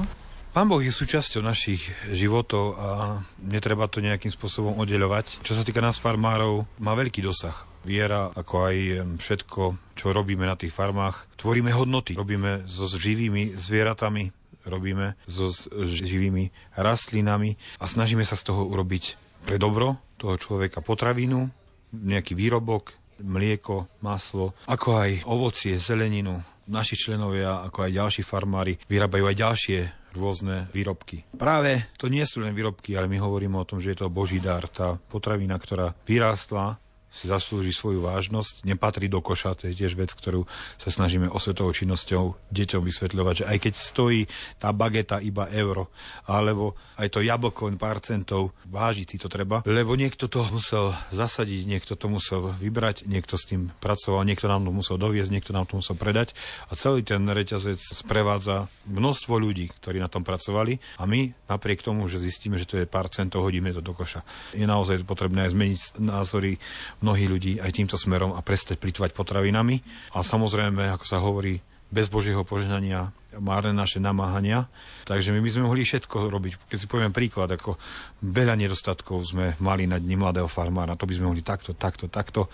Pán 0.55 0.71
Boh 0.71 0.79
je 0.79 0.87
súčasťou 0.87 1.43
našich 1.43 1.83
životov 2.15 2.79
a 2.79 3.19
netreba 3.43 3.91
to 3.91 3.99
nejakým 3.99 4.31
spôsobom 4.31 4.79
oddeľovať. 4.79 5.43
Čo 5.43 5.59
sa 5.59 5.67
týka 5.67 5.83
nás 5.83 5.99
farmárov, 5.99 6.63
má 6.79 6.95
veľký 6.95 7.19
dosah. 7.19 7.67
Viera, 7.83 8.31
ako 8.31 8.71
aj 8.71 8.77
všetko, 9.19 9.61
čo 9.99 10.15
robíme 10.15 10.47
na 10.47 10.55
tých 10.55 10.71
farmách, 10.71 11.27
tvoríme 11.35 11.75
hodnoty. 11.75 12.15
Robíme 12.15 12.63
so 12.71 12.87
živými 12.87 13.59
zvieratami, 13.59 14.31
robíme 14.65 15.15
so 15.29 15.53
živými 15.85 16.49
rastlinami 16.75 17.57
a 17.79 17.85
snažíme 17.85 18.25
sa 18.25 18.37
z 18.37 18.51
toho 18.51 18.65
urobiť 18.67 19.17
pre 19.45 19.61
dobro 19.61 20.01
toho 20.17 20.35
človeka 20.39 20.81
potravinu, 20.81 21.51
nejaký 21.93 22.33
výrobok, 22.33 22.97
mlieko, 23.21 23.87
maslo, 24.03 24.57
ako 24.67 24.89
aj 24.99 25.11
ovocie, 25.29 25.79
zeleninu. 25.79 26.43
Naši 26.65 26.97
členovia, 26.97 27.61
ako 27.61 27.85
aj 27.85 27.91
ďalší 27.93 28.21
farmári, 28.25 28.73
vyrábajú 28.89 29.23
aj 29.29 29.37
ďalšie 29.37 29.79
rôzne 30.17 30.71
výrobky. 30.71 31.27
Práve 31.35 31.91
to 31.99 32.07
nie 32.07 32.23
sú 32.25 32.41
len 32.41 32.55
výrobky, 32.55 32.95
ale 32.95 33.11
my 33.11 33.19
hovoríme 33.21 33.59
o 33.59 33.67
tom, 33.67 33.83
že 33.83 33.93
je 33.93 34.01
to 34.01 34.09
Boží 34.09 34.39
dar, 34.39 34.65
tá 34.71 34.97
potravina, 34.97 35.59
ktorá 35.59 35.93
vyrástla 36.07 36.79
si 37.15 37.31
zaslúži 37.31 37.71
svoju 37.71 38.03
vážnosť, 38.03 38.67
nepatrí 38.67 39.07
do 39.07 39.23
koša, 39.23 39.55
to 39.55 39.71
je 39.71 39.79
tiež 39.79 39.95
vec, 39.95 40.11
ktorú 40.11 40.43
sa 40.75 40.91
snažíme 40.91 41.31
osvetovou 41.31 41.71
činnosťou 41.71 42.51
deťom 42.51 42.81
vysvetľovať, 42.83 43.35
že 43.39 43.45
aj 43.47 43.57
keď 43.63 43.73
stojí 43.79 44.21
tá 44.59 44.75
bageta 44.75 45.23
iba 45.23 45.47
euro, 45.55 45.87
alebo 46.27 46.75
aj 46.99 47.07
to 47.15 47.23
jablko 47.23 47.71
pár 47.79 48.03
centov, 48.03 48.51
vážiť 48.67 49.15
si 49.15 49.17
to 49.19 49.31
treba, 49.31 49.63
lebo 49.63 49.95
niekto 49.95 50.27
to 50.27 50.43
musel 50.51 50.91
zasadiť, 51.15 51.63
niekto 51.63 51.95
to 51.95 52.11
musel 52.11 52.51
vybrať, 52.51 53.07
niekto 53.07 53.39
s 53.39 53.47
tým 53.47 53.71
pracoval, 53.79 54.27
niekto 54.27 54.51
nám 54.51 54.67
to 54.67 54.71
musel 54.75 54.99
doviezť, 54.99 55.31
niekto 55.31 55.55
nám 55.55 55.71
to 55.71 55.79
musel 55.79 55.95
predať 55.95 56.35
a 56.67 56.75
celý 56.75 57.05
ten 57.07 57.23
reťazec 57.23 57.79
sprevádza 57.79 58.67
množstvo 58.87 59.33
ľudí, 59.39 59.71
ktorí 59.79 60.03
na 60.03 60.11
tom 60.11 60.27
pracovali 60.27 60.99
a 60.99 61.07
my 61.07 61.31
napriek 61.47 61.79
tomu, 61.85 62.07
že 62.11 62.19
zistíme, 62.19 62.59
že 62.59 62.67
to 62.67 62.75
je 62.81 62.89
pár 62.89 63.07
centov, 63.07 63.45
hodíme 63.45 63.71
to 63.71 63.79
do 63.79 63.93
koša. 63.95 64.25
Je 64.51 64.65
naozaj 64.65 65.05
potrebné 65.05 65.45
aj 65.47 65.51
zmeniť 65.53 65.81
názory 66.01 66.57
mnohých 67.05 67.29
ľudí 67.29 67.53
aj 67.61 67.71
týmto 67.77 67.95
smerom 68.01 68.33
a 68.33 68.41
prestať 68.41 68.81
plitvať 68.81 69.13
potravinami. 69.13 69.85
A 70.17 70.25
samozrejme, 70.25 70.89
ako 70.89 71.05
sa 71.05 71.21
hovorí, 71.21 71.61
bez 71.93 72.09
Božieho 72.09 72.41
požehnania 72.41 73.13
márne 73.37 73.75
naše 73.75 74.01
namáhania. 74.01 74.65
Takže 75.05 75.29
my 75.29 75.39
by 75.43 75.49
sme 75.53 75.67
mohli 75.69 75.85
všetko 75.85 76.27
robiť. 76.27 76.65
Keď 76.65 76.77
si 76.81 76.89
poviem 76.89 77.13
príklad, 77.13 77.53
ako 77.53 77.77
veľa 78.25 78.57
nedostatkov 78.57 79.21
sme 79.27 79.53
mali 79.61 79.85
na 79.85 80.01
dni 80.01 80.17
mladého 80.17 80.49
farmára, 80.49 80.97
to 80.97 81.05
by 81.05 81.13
sme 81.13 81.29
mohli 81.29 81.45
takto, 81.45 81.77
takto, 81.77 82.09
takto. 82.09 82.49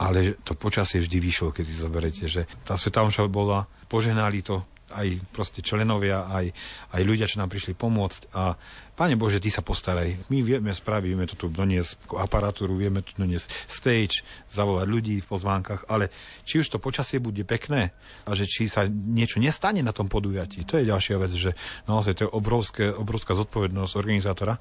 Ale 0.00 0.40
to 0.44 0.56
počasie 0.56 1.00
vždy 1.00 1.18
vyšlo, 1.20 1.48
keď 1.52 1.64
si 1.64 1.74
zoberete, 1.76 2.24
že 2.24 2.48
tá 2.64 2.76
Sveta 2.76 3.04
bola, 3.28 3.68
požehnali 3.88 4.40
to 4.40 4.64
aj 4.92 5.08
proste 5.30 5.62
členovia, 5.64 6.26
aj, 6.28 6.46
aj 6.94 7.02
ľudia, 7.06 7.30
čo 7.30 7.40
nám 7.40 7.50
prišli 7.50 7.74
pomôcť 7.78 8.34
a 8.34 8.54
Pane 9.00 9.16
Bože, 9.16 9.40
Ty 9.40 9.48
sa 9.48 9.64
postaraj. 9.64 10.28
My 10.28 10.44
vieme 10.44 10.76
spraviť, 10.76 11.08
vieme 11.08 11.24
tu 11.24 11.48
doniesť 11.48 12.20
aparatúru, 12.20 12.76
vieme 12.76 13.00
tu 13.00 13.16
doniesť 13.16 13.48
stage, 13.64 14.20
zavolať 14.52 14.84
ľudí 14.84 15.16
v 15.24 15.30
pozvánkach, 15.30 15.88
ale 15.88 16.12
či 16.44 16.60
už 16.60 16.68
to 16.68 16.76
počasie 16.76 17.16
bude 17.16 17.40
pekné 17.48 17.96
a 18.28 18.36
že 18.36 18.44
či 18.44 18.68
sa 18.68 18.84
niečo 18.84 19.40
nestane 19.40 19.80
na 19.80 19.96
tom 19.96 20.12
podujatí, 20.12 20.68
to 20.68 20.76
je 20.76 20.84
ďalšia 20.92 21.16
vec, 21.16 21.32
že 21.32 21.56
naozaj 21.88 22.12
to 22.12 22.22
je 22.28 22.34
obrovské, 22.36 22.92
obrovská 22.92 23.32
zodpovednosť 23.32 23.96
organizátora, 23.96 24.60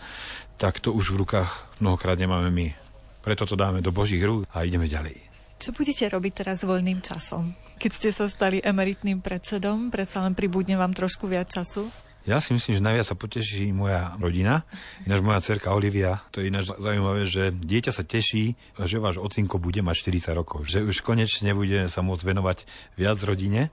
tak 0.56 0.80
to 0.80 0.96
už 0.96 1.12
v 1.12 1.28
rukách 1.28 1.68
mnohokrát 1.84 2.16
nemáme 2.16 2.48
my. 2.48 2.72
Preto 3.20 3.44
to 3.44 3.60
dáme 3.60 3.84
do 3.84 3.92
Božích 3.92 4.24
rúk 4.24 4.48
a 4.56 4.64
ideme 4.64 4.88
ďalej. 4.88 5.29
Čo 5.60 5.76
budete 5.76 6.08
robiť 6.08 6.34
teraz 6.40 6.64
s 6.64 6.70
voľným 6.72 7.04
časom? 7.04 7.52
Keď 7.84 7.92
ste 7.92 8.10
sa 8.16 8.32
stali 8.32 8.64
emeritným 8.64 9.20
predsedom, 9.20 9.92
predsa 9.92 10.24
len 10.24 10.32
pribudne 10.32 10.80
vám 10.80 10.96
trošku 10.96 11.28
viac 11.28 11.52
času? 11.52 11.92
Ja 12.24 12.40
si 12.40 12.56
myslím, 12.56 12.80
že 12.80 12.86
najviac 12.88 13.08
sa 13.12 13.20
poteší 13.20 13.76
moja 13.76 14.16
rodina. 14.24 14.64
Ináč 15.04 15.20
moja 15.20 15.44
cerka 15.44 15.76
Olivia, 15.76 16.24
to 16.32 16.40
je 16.40 16.48
ináč 16.48 16.72
zaujímavé, 16.72 17.28
že 17.28 17.52
dieťa 17.52 17.92
sa 17.92 18.08
teší, 18.08 18.56
že 18.80 19.04
váš 19.04 19.20
ocinko 19.20 19.60
bude 19.60 19.84
mať 19.84 20.08
40 20.32 20.40
rokov, 20.40 20.64
že 20.64 20.80
už 20.80 21.04
konečne 21.04 21.52
bude 21.52 21.92
sa 21.92 22.00
môcť 22.00 22.24
venovať 22.24 22.58
viac 22.96 23.20
rodine. 23.28 23.68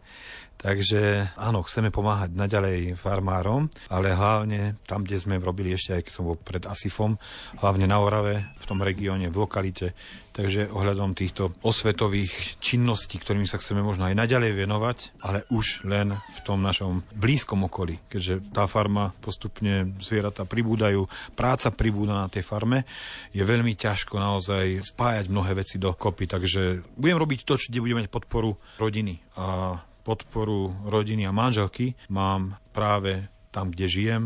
Takže 0.57 1.33
áno, 1.37 1.61
chceme 1.69 1.93
pomáhať 1.93 2.33
naďalej 2.33 2.97
farmárom, 2.97 3.69
ale 3.93 4.17
hlavne 4.17 4.81
tam, 4.89 5.05
kde 5.05 5.21
sme 5.21 5.37
robili 5.37 5.77
ešte, 5.77 6.01
aj 6.01 6.03
keď 6.09 6.13
som 6.13 6.25
bol 6.25 6.41
pred 6.41 6.65
Asifom, 6.65 7.21
hlavne 7.61 7.85
na 7.85 8.01
Orave, 8.01 8.57
v 8.57 8.65
tom 8.65 8.81
regióne, 8.81 9.29
v 9.29 9.37
lokalite. 9.37 9.93
Takže 10.37 10.69
ohľadom 10.69 11.17
týchto 11.17 11.57
osvetových 11.65 12.61
činností, 12.61 13.17
ktorými 13.17 13.49
sa 13.49 13.57
chceme 13.57 13.81
možno 13.81 14.05
aj 14.05 14.21
naďalej 14.21 14.53
venovať, 14.53 14.99
ale 15.25 15.49
už 15.49 15.89
len 15.89 16.13
v 16.13 16.41
tom 16.45 16.61
našom 16.61 17.09
blízkom 17.17 17.65
okolí, 17.65 17.97
keďže 18.13 18.53
tá 18.53 18.69
farma 18.69 19.17
postupne 19.17 19.97
zvieratá 19.97 20.45
pribúdajú, 20.45 21.09
práca 21.33 21.73
pribúda 21.73 22.13
na 22.13 22.29
tej 22.29 22.45
farme, 22.45 22.85
je 23.33 23.41
veľmi 23.41 23.81
ťažko 23.81 24.21
naozaj 24.21 24.85
spájať 24.85 25.33
mnohé 25.33 25.57
veci 25.57 25.81
do 25.81 25.97
kopy, 25.97 26.29
takže 26.29 26.85
budem 27.01 27.17
robiť 27.17 27.41
to, 27.49 27.57
kde 27.57 27.81
budeme 27.81 28.05
mať 28.05 28.13
podporu 28.13 28.61
rodiny 28.77 29.17
a 29.41 29.81
podporu 30.07 30.71
rodiny 30.87 31.27
a 31.27 31.35
manželky 31.35 31.99
mám 32.07 32.55
práve 32.71 33.27
tam, 33.51 33.75
kde 33.75 33.91
žijem, 33.91 34.23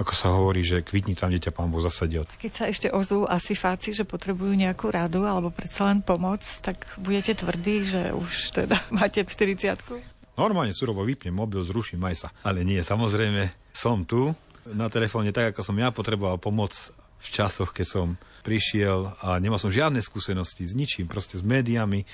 ako 0.00 0.12
sa 0.16 0.32
hovorí, 0.32 0.64
že 0.64 0.80
kvitni 0.80 1.12
tam 1.12 1.28
dieťa 1.30 1.52
pán 1.52 1.68
Boh 1.68 1.84
zasadil. 1.84 2.24
Keď 2.40 2.52
sa 2.56 2.64
ešte 2.72 2.88
ozvú 2.88 3.28
asi 3.28 3.52
fáci, 3.52 3.92
že 3.92 4.08
potrebujú 4.08 4.56
nejakú 4.56 4.88
radu 4.88 5.28
alebo 5.28 5.52
predsa 5.52 5.92
len 5.92 6.00
pomoc, 6.00 6.40
tak 6.64 6.88
budete 6.96 7.36
tvrdí, 7.36 7.84
že 7.84 8.02
už 8.16 8.56
teda 8.56 8.80
máte 8.98 9.22
40 9.22 10.10
Normálne 10.40 10.72
surovo 10.72 11.04
vypnem 11.04 11.36
mobil, 11.36 11.60
zruším 11.60 12.00
aj 12.00 12.16
sa. 12.16 12.28
Ale 12.40 12.64
nie, 12.64 12.80
samozrejme, 12.80 13.52
som 13.76 14.08
tu 14.08 14.32
na 14.64 14.88
telefóne 14.88 15.36
tak, 15.36 15.52
ako 15.52 15.60
som 15.60 15.76
ja 15.76 15.92
potreboval 15.92 16.40
pomoc 16.40 16.72
v 17.20 17.28
časoch, 17.28 17.76
keď 17.76 17.86
som 17.86 18.06
prišiel 18.42 19.14
a 19.20 19.36
nemal 19.38 19.60
som 19.60 19.72
žiadne 19.72 20.00
skúsenosti 20.00 20.64
s 20.64 20.72
ničím, 20.76 21.06
proste 21.06 21.36
s 21.36 21.44
médiami, 21.44 22.04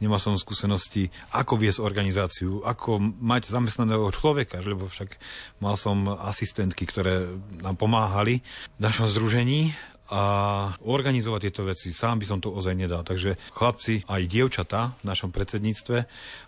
nemal 0.00 0.20
som 0.20 0.36
skúsenosti, 0.36 1.08
ako 1.32 1.60
viesť 1.60 1.80
organizáciu, 1.80 2.64
ako 2.64 2.98
mať 3.00 3.48
zamestnaného 3.48 4.08
človeka, 4.12 4.60
lebo 4.64 4.88
však 4.88 5.16
mal 5.60 5.76
som 5.76 6.08
asistentky, 6.08 6.84
ktoré 6.84 7.28
nám 7.60 7.76
pomáhali 7.76 8.40
v 8.76 8.80
našom 8.80 9.08
združení 9.08 9.72
a 10.12 10.22
organizovať 10.84 11.48
tieto 11.48 11.64
veci. 11.64 11.88
Sám 11.88 12.20
by 12.20 12.26
som 12.28 12.38
to 12.38 12.52
ozaj 12.52 12.76
nedal. 12.76 13.00
Takže 13.00 13.40
chlapci 13.56 14.04
aj 14.04 14.28
dievčata 14.28 14.92
v 15.00 15.04
našom 15.08 15.32
predsedníctve 15.32 15.96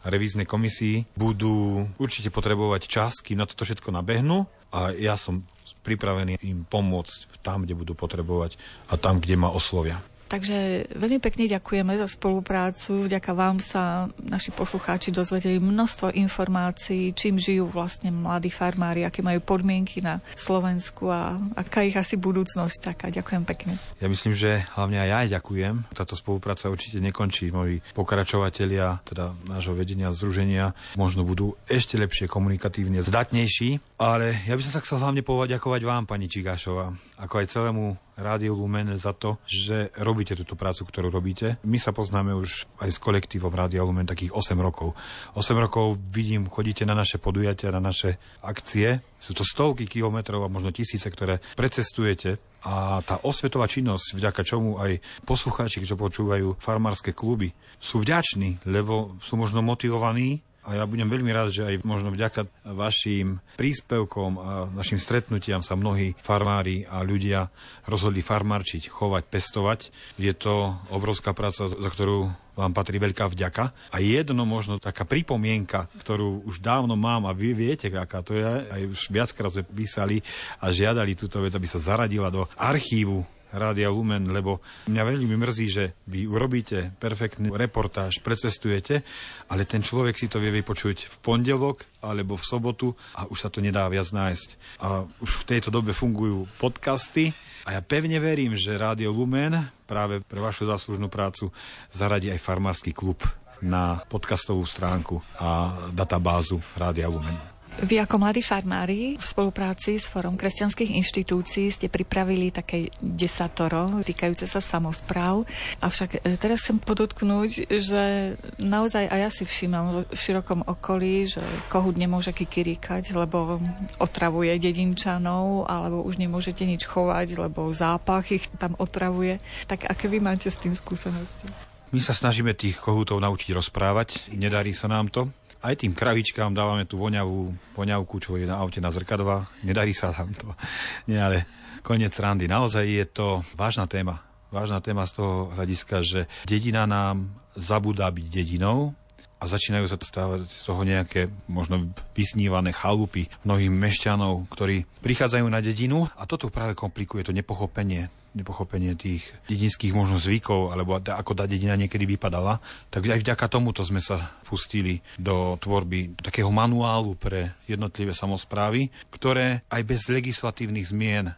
a 0.04 0.06
revíznej 0.12 0.44
komisii 0.44 1.16
budú 1.16 1.88
určite 1.96 2.28
potrebovať 2.28 2.82
čas, 2.84 3.24
kým 3.24 3.40
na 3.40 3.48
toto 3.48 3.64
všetko 3.64 3.88
nabehnú 3.96 4.44
a 4.76 4.92
ja 4.92 5.16
som 5.16 5.40
pripravení 5.86 6.34
im 6.42 6.66
pomôcť 6.66 7.38
tam, 7.46 7.62
kde 7.62 7.78
budú 7.78 7.94
potrebovať 7.94 8.58
a 8.90 8.98
tam, 8.98 9.22
kde 9.22 9.38
ma 9.38 9.54
oslovia. 9.54 10.02
Takže 10.26 10.90
veľmi 10.90 11.22
pekne 11.22 11.46
ďakujeme 11.46 11.94
za 11.94 12.10
spoluprácu. 12.10 13.06
Vďaka 13.06 13.30
vám 13.30 13.62
sa 13.62 14.10
naši 14.18 14.50
poslucháči 14.50 15.14
dozvedeli 15.14 15.62
množstvo 15.62 16.10
informácií, 16.18 17.14
čím 17.14 17.38
žijú 17.38 17.70
vlastne 17.70 18.10
mladí 18.10 18.50
farmári, 18.50 19.06
aké 19.06 19.22
majú 19.22 19.38
podmienky 19.38 20.02
na 20.02 20.18
Slovensku 20.34 21.06
a 21.06 21.38
aká 21.54 21.86
ich 21.86 21.94
asi 21.94 22.18
budúcnosť 22.18 22.76
čaká. 22.82 23.06
Ďakujem 23.14 23.42
pekne. 23.46 23.78
Ja 24.02 24.10
myslím, 24.10 24.34
že 24.34 24.66
hlavne 24.74 24.98
aj 24.98 25.08
ja 25.08 25.20
ďakujem. 25.38 25.94
Táto 25.94 26.18
spolupráca 26.18 26.74
určite 26.74 26.98
nekončí. 26.98 27.54
Moji 27.54 27.78
pokračovatelia, 27.94 28.98
teda 29.06 29.30
nášho 29.46 29.78
vedenia 29.78 30.10
združenia, 30.10 30.74
možno 30.98 31.22
budú 31.22 31.54
ešte 31.70 31.94
lepšie 31.94 32.26
komunikatívne 32.26 32.98
zdatnejší. 32.98 33.78
Ale 34.02 34.42
ja 34.42 34.58
by 34.58 34.62
som 34.66 34.72
sa 34.74 34.82
chcel 34.82 34.98
hlavne 34.98 35.22
ďakovať 35.22 35.82
vám, 35.86 36.04
pani 36.10 36.26
Čigášová, 36.26 36.90
ako 37.22 37.34
aj 37.38 37.46
celému 37.46 37.94
Rádio 38.16 38.56
Lumen 38.56 38.96
za 38.96 39.12
to, 39.12 39.36
že 39.44 39.92
robíte 40.00 40.32
túto 40.32 40.56
prácu, 40.56 40.88
ktorú 40.88 41.12
robíte. 41.12 41.60
My 41.68 41.76
sa 41.76 41.92
poznáme 41.92 42.32
už 42.32 42.64
aj 42.80 42.88
s 42.88 42.98
kolektívom 42.98 43.52
Rádia 43.52 43.84
Lumen 43.84 44.08
takých 44.08 44.32
8 44.32 44.56
rokov. 44.56 44.96
8 45.36 45.52
rokov 45.60 46.00
vidím, 46.08 46.48
chodíte 46.48 46.88
na 46.88 46.96
naše 46.96 47.20
podujatia, 47.20 47.76
na 47.76 47.84
naše 47.84 48.16
akcie. 48.40 49.04
Sú 49.20 49.36
to 49.36 49.44
stovky 49.44 49.84
kilometrov 49.84 50.40
a 50.40 50.52
možno 50.52 50.72
tisíce, 50.72 51.04
ktoré 51.12 51.44
precestujete 51.60 52.40
a 52.64 53.04
tá 53.04 53.20
osvetová 53.20 53.68
činnosť, 53.68 54.16
vďaka 54.16 54.42
čomu 54.42 54.80
aj 54.80 54.98
poslucháči, 55.28 55.84
čo 55.84 56.00
počúvajú 56.00 56.56
farmárske 56.56 57.12
kluby, 57.12 57.52
sú 57.76 58.00
vďační, 58.00 58.64
lebo 58.64 59.20
sú 59.20 59.36
možno 59.36 59.60
motivovaní 59.60 60.40
a 60.66 60.74
ja 60.74 60.84
budem 60.84 61.06
veľmi 61.06 61.30
rád, 61.30 61.54
že 61.54 61.62
aj 61.62 61.86
možno 61.86 62.10
vďaka 62.10 62.50
vašim 62.74 63.38
príspevkom 63.54 64.30
a 64.34 64.66
našim 64.74 64.98
stretnutiam 64.98 65.62
sa 65.62 65.78
mnohí 65.78 66.18
farmári 66.18 66.82
a 66.90 67.06
ľudia 67.06 67.46
rozhodli 67.86 68.18
farmárčiť, 68.18 68.90
chovať, 68.90 69.30
pestovať. 69.30 69.80
Je 70.18 70.34
to 70.34 70.74
obrovská 70.90 71.30
práca, 71.38 71.70
za 71.70 71.90
ktorú 71.90 72.26
vám 72.58 72.72
patrí 72.74 72.98
veľká 72.98 73.30
vďaka. 73.30 73.94
A 73.94 74.02
jedno 74.02 74.42
možno 74.42 74.82
taká 74.82 75.06
pripomienka, 75.06 75.86
ktorú 76.02 76.42
už 76.48 76.58
dávno 76.58 76.98
mám 76.98 77.30
a 77.30 77.36
vy 77.36 77.54
viete, 77.54 77.86
aká 77.92 78.26
to 78.26 78.34
je, 78.34 78.42
aj 78.42 78.82
už 78.90 79.00
viackrát 79.12 79.52
sme 79.54 79.62
písali 79.62 80.18
a 80.58 80.72
žiadali 80.74 81.14
túto 81.14 81.38
vec, 81.44 81.54
aby 81.54 81.68
sa 81.68 81.78
zaradila 81.78 82.32
do 82.32 82.48
archívu 82.58 83.22
Rádia 83.56 83.88
Lumen, 83.88 84.28
lebo 84.30 84.60
mňa 84.86 85.02
veľmi 85.02 85.34
mrzí, 85.36 85.66
že 85.72 85.84
vy 86.06 86.28
urobíte 86.28 86.92
perfektný 87.00 87.48
reportáž, 87.50 88.20
precestujete, 88.20 89.00
ale 89.48 89.64
ten 89.64 89.80
človek 89.80 90.14
si 90.14 90.28
to 90.28 90.36
vie 90.36 90.52
vypočuť 90.60 91.08
v 91.08 91.16
pondelok 91.24 91.88
alebo 92.04 92.36
v 92.36 92.44
sobotu 92.44 92.92
a 93.16 93.24
už 93.26 93.38
sa 93.40 93.48
to 93.48 93.64
nedá 93.64 93.88
viac 93.88 94.06
nájsť. 94.12 94.48
A 94.84 95.08
už 95.24 95.42
v 95.42 95.46
tejto 95.56 95.72
dobe 95.72 95.96
fungujú 95.96 96.44
podcasty 96.60 97.32
a 97.66 97.74
ja 97.74 97.80
pevne 97.82 98.20
verím, 98.20 98.54
že 98.54 98.76
Rádio 98.76 99.10
Lumen 99.10 99.56
práve 99.88 100.22
pre 100.22 100.38
vašu 100.38 100.68
záslužnú 100.68 101.10
prácu 101.10 101.50
zaradí 101.90 102.30
aj 102.30 102.44
farmársky 102.44 102.92
klub 102.94 103.24
na 103.64 104.04
podcastovú 104.06 104.68
stránku 104.68 105.24
a 105.40 105.72
databázu 105.90 106.60
Rádia 106.76 107.08
Lumen. 107.08 107.55
Vy 107.76 108.00
ako 108.00 108.16
mladí 108.16 108.40
farmári 108.40 109.20
v 109.20 109.26
spolupráci 109.28 110.00
s 110.00 110.08
Fórom 110.08 110.40
kresťanských 110.40 110.96
inštitúcií 110.96 111.68
ste 111.68 111.92
pripravili 111.92 112.48
také 112.48 112.88
desatoro 113.04 114.00
týkajúce 114.00 114.48
sa 114.48 114.64
samozpráv. 114.64 115.44
Avšak 115.84 116.24
e, 116.24 116.40
teraz 116.40 116.64
chcem 116.64 116.80
podotknúť, 116.80 117.68
že 117.68 118.34
naozaj 118.56 119.12
aj 119.12 119.20
ja 119.20 119.28
si 119.28 119.44
všímam 119.44 120.08
v 120.08 120.16
širokom 120.16 120.64
okolí, 120.64 121.28
že 121.28 121.44
kohút 121.68 122.00
nemôže 122.00 122.32
kikiríkať, 122.32 123.12
lebo 123.12 123.60
otravuje 124.00 124.56
dedinčanov, 124.56 125.68
alebo 125.68 126.00
už 126.00 126.16
nemôžete 126.16 126.64
nič 126.64 126.88
chovať, 126.88 127.36
lebo 127.36 127.76
zápach 127.76 128.24
ich 128.32 128.48
tam 128.56 128.72
otravuje. 128.80 129.36
Tak 129.68 129.84
aké 129.84 130.08
vy 130.08 130.24
máte 130.24 130.48
s 130.48 130.56
tým 130.56 130.72
skúsenosti? 130.72 131.44
My 131.92 132.00
sa 132.00 132.16
snažíme 132.16 132.56
tých 132.56 132.80
kohútov 132.80 133.20
naučiť 133.20 133.52
rozprávať, 133.52 134.32
nedarí 134.32 134.72
sa 134.72 134.88
nám 134.88 135.12
to. 135.12 135.28
Aj 135.66 135.74
tým 135.74 135.98
kravičkám 135.98 136.54
dávame 136.54 136.86
tú 136.86 136.94
voňavú 136.94 137.50
poňavku, 137.74 138.22
čo 138.22 138.38
je 138.38 138.46
na 138.46 138.62
aute 138.62 138.78
na 138.78 138.94
zrkadva. 138.94 139.50
Nedarí 139.66 139.90
sa 139.90 140.14
nám 140.14 140.30
to. 140.30 140.54
Nie, 141.10 141.26
ale 141.26 141.38
koniec 141.82 142.14
randy. 142.14 142.46
Naozaj 142.46 142.86
je 142.86 143.06
to 143.10 143.42
vážna 143.58 143.90
téma. 143.90 144.22
Vážna 144.54 144.78
téma 144.78 145.02
z 145.10 145.18
toho 145.18 145.50
hľadiska, 145.58 146.06
že 146.06 146.30
dedina 146.46 146.86
nám 146.86 147.34
zabúda 147.58 148.06
byť 148.14 148.26
dedinou, 148.30 148.94
a 149.36 149.44
začínajú 149.44 149.84
sa 149.84 150.00
stávať 150.00 150.48
z 150.48 150.60
toho 150.64 150.80
nejaké 150.80 151.28
možno 151.44 151.92
vysnívané 152.16 152.72
chalupy 152.72 153.28
mnohých 153.44 153.68
mešťanov, 153.68 154.48
ktorí 154.48 154.88
prichádzajú 155.04 155.44
na 155.52 155.60
dedinu 155.60 156.08
a 156.16 156.24
toto 156.24 156.48
práve 156.48 156.72
komplikuje 156.72 157.20
to 157.20 157.36
nepochopenie 157.36 158.08
nepochopenie 158.36 158.92
tých 158.94 159.24
dedinských 159.48 159.96
možno 159.96 160.20
zvykov, 160.20 160.76
alebo 160.76 161.00
ako 161.00 161.32
tá 161.32 161.48
dedina 161.48 161.72
niekedy 161.74 162.04
vypadala, 162.04 162.60
tak 162.92 163.08
aj 163.08 163.24
vďaka 163.24 163.46
tomuto 163.48 163.80
sme 163.82 164.04
sa 164.04 164.36
pustili 164.44 165.00
do 165.16 165.56
tvorby 165.56 166.20
takého 166.20 166.52
manuálu 166.52 167.16
pre 167.16 167.56
jednotlivé 167.64 168.12
samozprávy, 168.12 168.92
ktoré 169.08 169.64
aj 169.72 169.82
bez 169.82 170.06
legislatívnych 170.12 170.92
zmien 170.92 171.32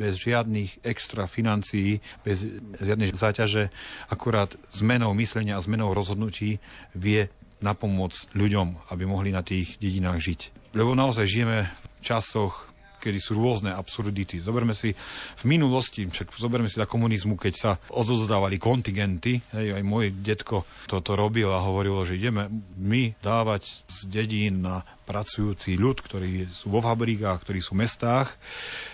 bez 0.00 0.16
žiadnych 0.16 0.80
extra 0.80 1.28
financií, 1.28 2.00
bez 2.24 2.40
žiadnej 2.80 3.12
záťaže, 3.12 3.68
akurát 4.08 4.56
zmenou 4.72 5.12
myslenia 5.20 5.60
a 5.60 5.64
zmenou 5.64 5.92
rozhodnutí 5.92 6.56
vie 6.96 7.28
napomôcť 7.60 8.32
ľuďom, 8.32 8.88
aby 8.88 9.04
mohli 9.04 9.28
na 9.28 9.44
tých 9.44 9.76
dedinách 9.76 10.24
žiť. 10.24 10.40
Lebo 10.72 10.96
naozaj 10.96 11.28
žijeme 11.28 11.68
v 11.68 12.00
časoch 12.00 12.69
kedy 13.00 13.18
sú 13.18 13.40
rôzne 13.40 13.72
absurdity. 13.72 14.44
Zoberme 14.44 14.76
si 14.76 14.92
v 15.40 15.44
minulosti, 15.48 16.04
však 16.04 16.36
zoberme 16.36 16.68
si 16.68 16.76
za 16.76 16.84
komunizmu, 16.84 17.40
keď 17.40 17.54
sa 17.56 17.70
odzozdávali 17.88 18.60
kontingenty, 18.60 19.40
hej, 19.56 19.80
aj 19.80 19.82
môj 19.82 20.12
detko 20.12 20.68
toto 20.84 21.16
robil 21.16 21.48
a 21.48 21.64
hovorilo, 21.64 22.04
že 22.04 22.20
ideme 22.20 22.52
my 22.76 23.16
dávať 23.24 23.88
z 23.88 23.98
dedín 24.12 24.60
na 24.60 24.84
pracujúci 25.08 25.74
ľud, 25.80 26.04
ktorí 26.04 26.46
sú 26.52 26.70
vo 26.70 26.84
fabrikách, 26.84 27.42
ktorí 27.42 27.58
sú 27.64 27.74
v 27.74 27.88
mestách. 27.88 28.36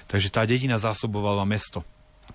Takže 0.06 0.32
tá 0.32 0.46
dedina 0.48 0.80
zásobovala 0.80 1.44
mesto. 1.44 1.84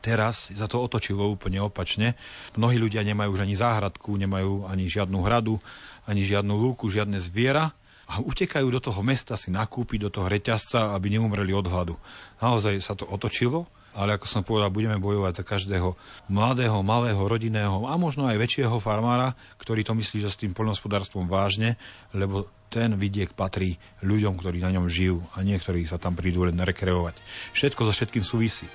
Teraz 0.01 0.49
sa 0.53 0.65
to 0.65 0.81
otočilo 0.81 1.29
úplne 1.29 1.61
opačne. 1.61 2.17
Mnohí 2.57 2.77
ľudia 2.77 3.05
nemajú 3.05 3.37
už 3.37 3.43
ani 3.45 3.55
záhradku, 3.57 4.17
nemajú 4.17 4.65
ani 4.65 4.89
žiadnu 4.89 5.19
hradu, 5.21 5.61
ani 6.09 6.25
žiadnu 6.25 6.53
lúku, 6.57 6.89
žiadne 6.89 7.21
zviera 7.21 7.73
a 8.11 8.19
utekajú 8.19 8.67
do 8.67 8.83
toho 8.83 8.99
mesta 8.99 9.39
si 9.39 9.47
nakúpiť, 9.47 10.07
do 10.07 10.11
toho 10.11 10.27
reťazca, 10.27 10.91
aby 10.91 11.15
neumreli 11.15 11.55
od 11.55 11.63
hladu. 11.71 11.95
Naozaj 12.43 12.83
sa 12.83 12.91
to 12.91 13.07
otočilo, 13.07 13.71
ale 13.95 14.15
ako 14.15 14.27
som 14.27 14.43
povedal, 14.43 14.71
budeme 14.71 14.99
bojovať 14.99 15.39
za 15.39 15.47
každého 15.47 15.95
mladého, 16.31 16.79
malého, 16.83 17.19
rodinného 17.23 17.87
a 17.87 17.95
možno 17.95 18.27
aj 18.27 18.39
väčšieho 18.39 18.79
farmára, 18.83 19.35
ktorý 19.59 19.83
to 19.83 19.95
myslí, 19.95 20.27
že 20.27 20.31
s 20.31 20.39
tým 20.39 20.51
poľnohospodárstvom 20.51 21.27
vážne, 21.27 21.79
lebo 22.11 22.47
ten 22.71 22.95
vidiek 22.95 23.35
patrí 23.35 23.75
ľuďom, 24.03 24.39
ktorí 24.39 24.63
na 24.63 24.71
ňom 24.71 24.87
žijú 24.87 25.23
a 25.35 25.43
niektorí 25.43 25.83
sa 25.83 25.99
tam 25.99 26.15
prídu 26.15 26.47
len 26.47 26.55
rekreovať. 26.55 27.19
Všetko 27.51 27.87
so 27.87 27.91
všetkým 27.91 28.23
súvisí. 28.23 28.67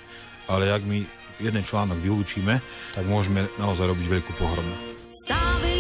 Ale 0.53 0.68
ak 0.68 0.85
my 0.85 1.01
jeden 1.40 1.64
článok 1.64 2.01
vylúčime, 2.01 2.61
tak 2.92 3.05
môžeme 3.09 3.49
naozaj 3.57 3.88
robiť 3.88 4.07
veľkú 4.09 4.33
pohromu. 4.37 4.72
Stávej, 5.25 5.76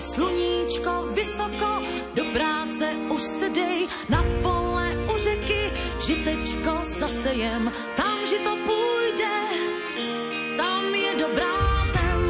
sluníčko 0.00 0.90
vysoko, 1.14 1.82
do 2.14 2.24
práce 2.32 2.92
už 3.08 3.22
se 3.22 3.48
dej, 3.48 3.88
na 4.08 4.24
pole 4.42 4.86
u 5.14 5.18
řeky, 5.18 5.70
žitečko 6.06 6.72
zasejem, 6.98 7.72
tam 7.96 8.26
žito 8.28 8.50
půjde, 8.66 9.36
tam 10.56 10.94
je 10.94 11.14
dobrá 11.18 11.84
zem. 11.92 12.20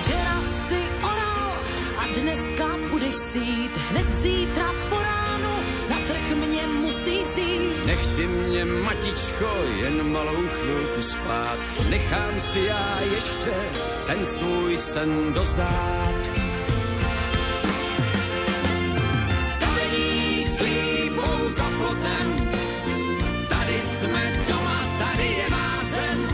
Včera 0.00 0.38
si 0.68 0.80
oral 1.02 1.52
a 1.98 2.04
dneska 2.14 2.66
budeš 2.90 3.14
sít, 3.14 3.72
hned 3.90 4.12
zítra 4.12 4.74
po 4.90 4.96
ránu, 5.02 5.54
na 5.90 5.98
trh 6.06 6.36
mě 6.36 6.66
musí 6.66 7.22
vzít. 7.22 7.86
Nech 7.86 8.06
ty 8.06 8.26
mě, 8.26 8.64
matičko, 8.64 9.50
jen 9.76 10.12
malou 10.12 10.42
chvilku 10.94 11.02
spát. 11.02 11.88
Nechám 11.88 12.40
si 12.40 12.60
já 12.60 13.00
ještě 13.14 13.52
ten 14.06 14.26
svůj 14.26 14.76
sen 14.76 15.32
dozdát. 15.32 16.30
Stavení 19.38 20.44
s 20.44 20.60
líbou 20.60 21.48
za 21.48 21.64
plotem, 21.78 22.50
tady 23.48 23.82
jsme 23.82 24.44
doma, 24.48 24.88
tady 24.98 25.26
je 25.26 25.50
má 25.50 25.80
zem. 25.84 26.28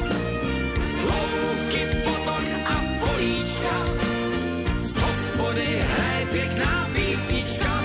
Louky, 1.03 1.87
potok 2.05 2.45
a 2.65 3.07
políčka, 3.07 3.87
z 4.81 4.97
hospody 4.97 5.83
hraje 5.89 6.27
pěkná 6.33 6.89
písnička, 6.95 7.85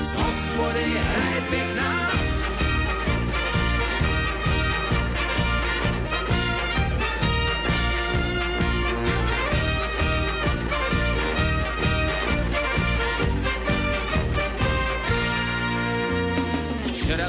z 0.00 0.12
hospody 0.14 0.84
hraje 0.84 1.40
pěkná 1.50 2.07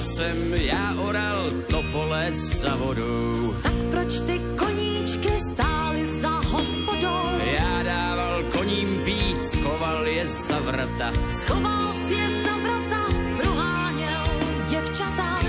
jsem 0.01 0.53
já 0.53 0.95
oral 1.01 1.51
to 1.67 1.83
pole 1.91 2.27
za 2.31 2.75
vodou. 2.75 3.55
Tak 3.63 3.73
proč 3.91 4.19
ty 4.19 4.41
koníčky 4.57 5.29
stály 5.53 6.21
za 6.21 6.29
hospodou? 6.29 7.23
Já 7.53 7.83
dával 7.83 8.43
koním 8.43 9.01
pít, 9.05 9.41
schoval 9.53 10.07
je 10.07 10.27
za 10.27 10.59
vrata. 10.59 11.13
Schoval 11.43 11.93
si 11.93 12.13
je 12.13 12.43
za 12.43 12.55
vrata, 12.57 13.13
proháněl 13.37 14.23
děvčata. 14.69 15.39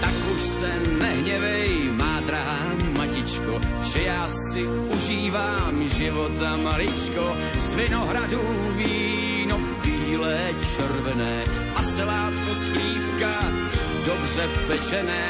Tak 0.00 0.14
už 0.34 0.40
se 0.40 0.70
nehněvej, 1.02 1.90
má 1.92 2.20
drahá 2.20 2.74
matičko, 2.96 3.60
že 3.82 4.02
já 4.02 4.28
si 4.28 4.66
užívám 4.96 5.88
života 5.88 6.56
maličko 6.56 7.36
z 7.58 7.74
vinohradů 7.74 8.42
víno 8.76 9.71
bílé, 10.22 10.54
červené 10.76 11.44
a 11.74 11.82
selátko 11.82 12.54
z 12.54 12.68
chlívka 12.68 13.42
dobře 14.06 14.48
pečené. 14.66 15.28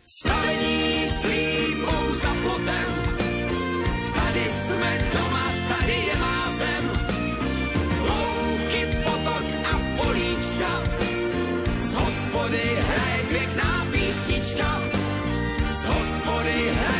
Stavení 0.00 1.08
s 1.08 1.24
lípou 1.24 2.14
za 2.14 2.34
plotem, 2.42 2.90
tady 4.14 4.44
jsme 4.52 5.10
doma, 5.12 5.52
tady 5.68 5.92
je 5.92 6.16
má 6.16 6.48
zem. 6.48 6.90
Louky, 8.00 8.86
potok 9.04 9.46
a 9.72 10.02
políčka, 10.02 10.82
z 11.78 11.94
hospody 11.94 12.62
hraje 12.80 13.22
pěkná 13.28 13.86
písnička, 13.92 14.82
z 15.70 15.84
hospody 15.84 16.70
hraje 16.74 16.97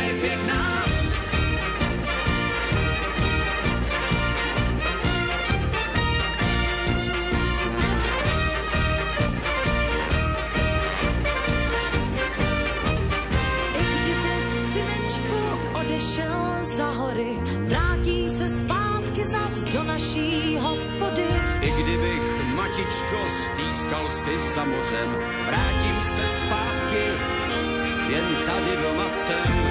matičko, 22.89 23.29
stýskal 23.29 24.09
si 24.09 24.37
za 24.37 24.65
mořem, 24.65 25.17
vrátím 25.45 26.01
se 26.01 26.27
zpátky, 26.27 27.03
jen 28.09 28.35
tady 28.45 28.77
doma 28.83 29.09
jsem. 29.09 29.68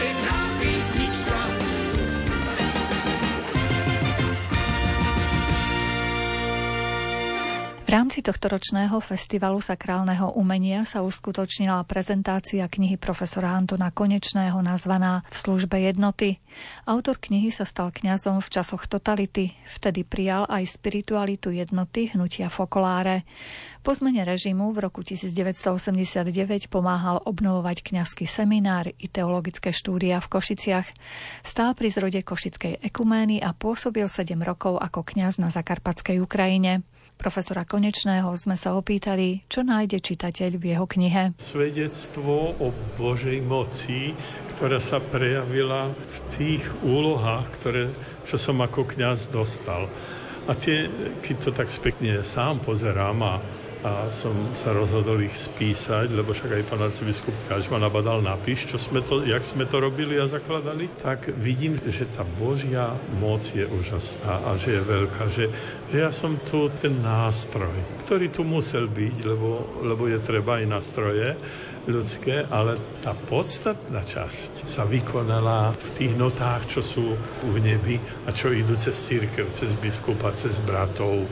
Pěkná 0.00 0.58
písnička. 0.60 1.59
V 7.90 7.98
rámci 7.98 8.22
tohto 8.22 8.46
ročného 8.46 9.02
festivalu 9.02 9.58
sakrálneho 9.58 10.38
umenia 10.38 10.86
sa 10.86 11.02
uskutočnila 11.02 11.82
prezentácia 11.90 12.62
knihy 12.70 12.94
profesora 12.94 13.50
Antona 13.58 13.90
Konečného 13.90 14.62
nazvaná 14.62 15.26
V 15.26 15.34
službe 15.34 15.74
jednoty. 15.82 16.38
Autor 16.86 17.18
knihy 17.18 17.50
sa 17.50 17.66
stal 17.66 17.90
kňazom 17.90 18.38
v 18.38 18.46
časoch 18.46 18.86
totality, 18.86 19.58
vtedy 19.74 20.06
prijal 20.06 20.46
aj 20.46 20.70
spiritualitu 20.78 21.50
jednoty 21.50 22.14
hnutia 22.14 22.46
Fokoláre. 22.46 23.26
Po 23.82 23.90
zmene 23.90 24.22
režimu 24.22 24.70
v 24.70 24.86
roku 24.86 25.02
1989 25.02 26.70
pomáhal 26.70 27.18
obnovovať 27.26 27.82
kňazský 27.82 28.30
seminár 28.30 28.86
i 28.86 29.10
teologické 29.10 29.74
štúdia 29.74 30.22
v 30.22 30.30
Košiciach. 30.30 30.86
Stál 31.42 31.74
pri 31.74 31.90
zrode 31.90 32.22
Košickej 32.22 32.86
ekumény 32.86 33.42
a 33.42 33.50
pôsobil 33.50 34.06
7 34.06 34.38
rokov 34.46 34.78
ako 34.78 35.02
kňaz 35.02 35.42
na 35.42 35.50
Zakarpatskej 35.50 36.22
Ukrajine. 36.22 36.86
Profesora 37.20 37.68
Konečného 37.68 38.32
sme 38.32 38.56
sa 38.56 38.72
opýtali, 38.72 39.44
čo 39.44 39.60
nájde 39.60 40.00
čitateľ 40.00 40.56
v 40.56 40.64
jeho 40.72 40.88
knihe. 40.88 41.36
Svedectvo 41.36 42.56
o 42.56 42.72
Božej 42.96 43.44
moci, 43.44 44.16
ktorá 44.56 44.80
sa 44.80 45.04
prejavila 45.04 45.92
v 45.92 46.18
tých 46.32 46.64
úlohách, 46.80 47.44
ktoré, 47.60 47.92
čo 48.24 48.40
som 48.40 48.64
ako 48.64 48.88
kňaz 48.88 49.28
dostal. 49.28 49.84
A 50.48 50.56
tie, 50.56 50.88
keď 51.20 51.36
to 51.44 51.50
tak 51.52 51.68
spekne 51.68 52.24
sám 52.24 52.64
pozerám 52.64 53.20
a, 53.20 53.34
a 53.80 54.12
som 54.12 54.32
sa 54.52 54.76
rozhodol 54.76 55.24
ich 55.24 55.32
spísať, 55.32 56.12
lebo 56.12 56.36
však 56.36 56.52
aj 56.52 56.68
pán 56.68 56.84
arcibiskup 56.84 57.32
Tkáč 57.46 57.72
ma 57.72 57.80
nabadal 57.80 58.20
napíš, 58.20 58.68
čo 58.68 58.76
sme 58.76 59.00
to, 59.00 59.24
jak 59.24 59.40
sme 59.40 59.64
to 59.64 59.80
robili 59.80 60.20
a 60.20 60.28
zakladali, 60.28 60.92
tak 61.00 61.32
vidím, 61.40 61.80
že 61.88 62.04
tá 62.12 62.20
Božia 62.20 62.92
moc 63.16 63.40
je 63.40 63.64
úžasná 63.64 64.44
a 64.44 64.50
že 64.60 64.76
je 64.76 64.82
veľká, 64.84 65.22
že, 65.32 65.44
že 65.88 65.96
ja 65.96 66.12
som 66.12 66.36
tu 66.44 66.68
ten 66.76 66.92
nástroj, 67.00 67.72
ktorý 68.04 68.28
tu 68.28 68.44
musel 68.44 68.84
byť, 68.84 69.16
lebo, 69.24 69.80
lebo 69.80 70.04
je 70.12 70.20
treba 70.20 70.60
aj 70.60 70.66
nástroje, 70.68 71.28
ľudské, 71.88 72.44
ale 72.48 72.76
tá 73.00 73.16
podstatná 73.16 74.04
časť 74.04 74.68
sa 74.68 74.84
vykonala 74.84 75.72
v 75.72 75.88
tých 75.96 76.12
notách, 76.18 76.68
čo 76.68 76.80
sú 76.84 77.06
v 77.46 77.56
nebi 77.62 77.96
a 78.28 78.34
čo 78.34 78.52
idú 78.52 78.76
cez 78.76 78.96
církev, 78.96 79.48
cez 79.48 79.72
biskupa, 79.78 80.34
cez 80.36 80.60
bratov, 80.60 81.24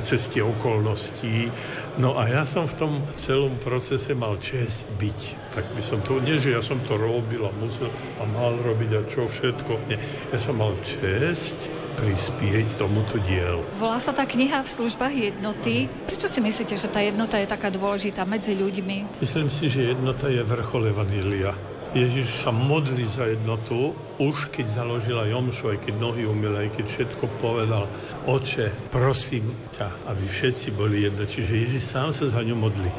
cez 0.00 0.24
tie 0.32 0.40
okolnosti. 0.40 1.52
No 2.00 2.16
a 2.16 2.30
ja 2.32 2.48
som 2.48 2.64
v 2.64 2.78
tom 2.78 2.92
celom 3.20 3.60
procese 3.60 4.16
mal 4.16 4.40
čest 4.40 4.88
byť. 4.96 5.52
Tak 5.52 5.66
by 5.74 5.82
som 5.82 5.98
to, 6.00 6.22
nie 6.22 6.38
že 6.40 6.54
ja 6.54 6.62
som 6.62 6.80
to 6.86 6.96
robil 6.96 7.44
a 7.44 7.52
musel 7.58 7.90
a 8.20 8.24
mal 8.24 8.56
robiť 8.56 8.90
a 8.96 9.02
čo 9.04 9.28
všetko. 9.28 9.72
Nie, 9.90 9.98
ja 10.32 10.38
som 10.38 10.56
mal 10.56 10.72
čest 10.80 11.68
prispieť 12.00 12.80
tomuto 12.80 13.20
dielu. 13.20 13.60
Volá 13.76 14.00
sa 14.00 14.16
tá 14.16 14.24
kniha 14.24 14.64
v 14.64 14.70
službách 14.72 15.12
jednoty. 15.12 15.84
Prečo 16.08 16.32
si 16.32 16.40
myslíte, 16.40 16.72
že 16.80 16.88
tá 16.88 17.04
jednota 17.04 17.36
je 17.36 17.44
taká 17.44 17.68
dôležitá 17.68 18.24
medzi 18.24 18.56
ľuďmi? 18.56 19.20
Myslím 19.20 19.52
si, 19.52 19.68
že 19.68 19.92
jednota 19.92 20.32
je 20.32 20.40
vrchol 20.40 20.96
Evanília. 20.96 21.52
Ježiš 21.90 22.46
sa 22.46 22.54
modlí 22.54 23.02
za 23.10 23.26
jednotu, 23.26 23.92
už 24.22 24.54
keď 24.54 24.66
založila 24.70 25.26
Jomšu, 25.26 25.74
aj 25.74 25.78
keď 25.90 25.94
nohy 25.98 26.22
umil, 26.22 26.54
aj 26.54 26.70
keď 26.78 26.86
všetko 26.86 27.24
povedal. 27.42 27.90
Oče, 28.30 28.88
prosím 28.94 29.50
ťa, 29.74 30.06
aby 30.06 30.22
všetci 30.22 30.70
boli 30.70 31.02
jedno. 31.04 31.26
Čiže 31.26 31.52
Ježiš 31.52 31.82
sám 31.90 32.14
sa 32.14 32.30
za 32.30 32.40
ňu 32.46 32.54
modlí. 32.54 32.90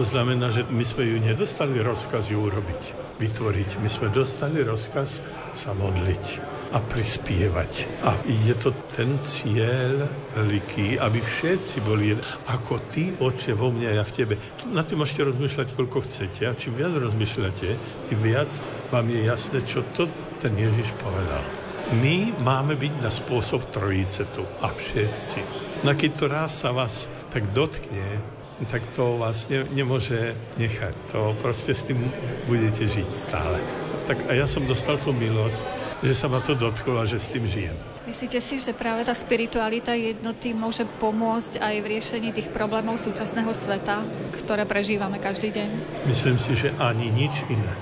To 0.00 0.02
znamená, 0.02 0.48
že 0.48 0.64
my 0.64 0.80
sme 0.80 1.12
ju 1.12 1.20
nedostali 1.20 1.76
rozkaz 1.84 2.32
ju 2.32 2.40
urobiť, 2.40 2.82
vytvoriť. 3.20 3.84
My 3.84 3.88
sme 3.92 4.08
dostali 4.08 4.64
rozkaz 4.64 5.20
sa 5.52 5.76
modliť 5.76 6.57
a 6.68 6.78
prispievať. 6.84 8.04
A 8.04 8.20
je 8.24 8.54
to 8.56 8.76
ten 8.92 9.16
cieľ 9.24 10.04
veľký, 10.36 11.00
aby 11.00 11.18
všetci 11.20 11.76
boli. 11.80 12.12
Ako 12.48 12.84
ty, 12.92 13.16
oče, 13.16 13.56
vo 13.56 13.72
mne 13.72 13.88
a 13.88 13.98
ja 14.00 14.04
v 14.04 14.14
tebe. 14.14 14.34
Na 14.68 14.84
tým 14.84 15.00
môžete 15.00 15.24
rozmýšľať, 15.24 15.72
koľko 15.72 16.04
chcete. 16.04 16.44
A 16.44 16.52
čím 16.52 16.76
viac 16.76 16.92
rozmýšľate, 16.92 17.68
tým 18.12 18.20
viac 18.20 18.50
vám 18.92 19.08
je 19.08 19.20
jasné, 19.24 19.58
čo 19.64 19.80
to 19.96 20.04
ten 20.36 20.52
Ježiš 20.56 20.92
povedal. 21.00 21.40
My 21.88 22.36
máme 22.36 22.76
byť 22.76 22.94
na 23.00 23.08
spôsob 23.08 23.72
trojice 23.72 24.28
tu. 24.36 24.44
A 24.60 24.68
všetci. 24.68 25.40
No 25.88 25.96
keď 25.96 26.10
to 26.20 26.24
raz 26.28 26.52
sa 26.52 26.68
vás 26.68 27.08
tak 27.32 27.48
dotkne, 27.56 28.20
tak 28.68 28.84
to 28.92 29.16
vás 29.16 29.48
ne, 29.48 29.64
nemôže 29.72 30.36
nechať. 30.60 30.94
To 31.14 31.32
proste 31.38 31.72
s 31.72 31.86
tým 31.88 32.10
budete 32.50 32.90
žiť 32.90 33.08
stále. 33.08 33.62
Tak 34.04 34.28
a 34.28 34.36
ja 34.36 34.44
som 34.44 34.66
dostal 34.66 34.98
tú 34.98 35.14
milosť, 35.14 35.77
že 36.02 36.14
sa 36.14 36.30
ma 36.30 36.38
to 36.38 36.54
dotklo 36.54 36.98
a 37.00 37.04
že 37.04 37.18
s 37.18 37.34
tým 37.34 37.44
žijem. 37.44 37.76
Myslíte 38.08 38.40
si, 38.40 38.56
že 38.56 38.72
práve 38.72 39.04
tá 39.04 39.12
spiritualita 39.12 39.92
jednoty 39.92 40.56
môže 40.56 40.88
pomôcť 40.96 41.60
aj 41.60 41.74
v 41.84 41.86
riešení 41.98 42.32
tých 42.32 42.48
problémov 42.48 42.96
súčasného 42.96 43.52
sveta, 43.52 44.00
ktoré 44.32 44.64
prežívame 44.64 45.20
každý 45.20 45.52
deň? 45.52 45.68
Myslím 46.08 46.40
si, 46.40 46.56
že 46.56 46.72
ani 46.80 47.12
nič 47.12 47.44
iné. 47.52 47.74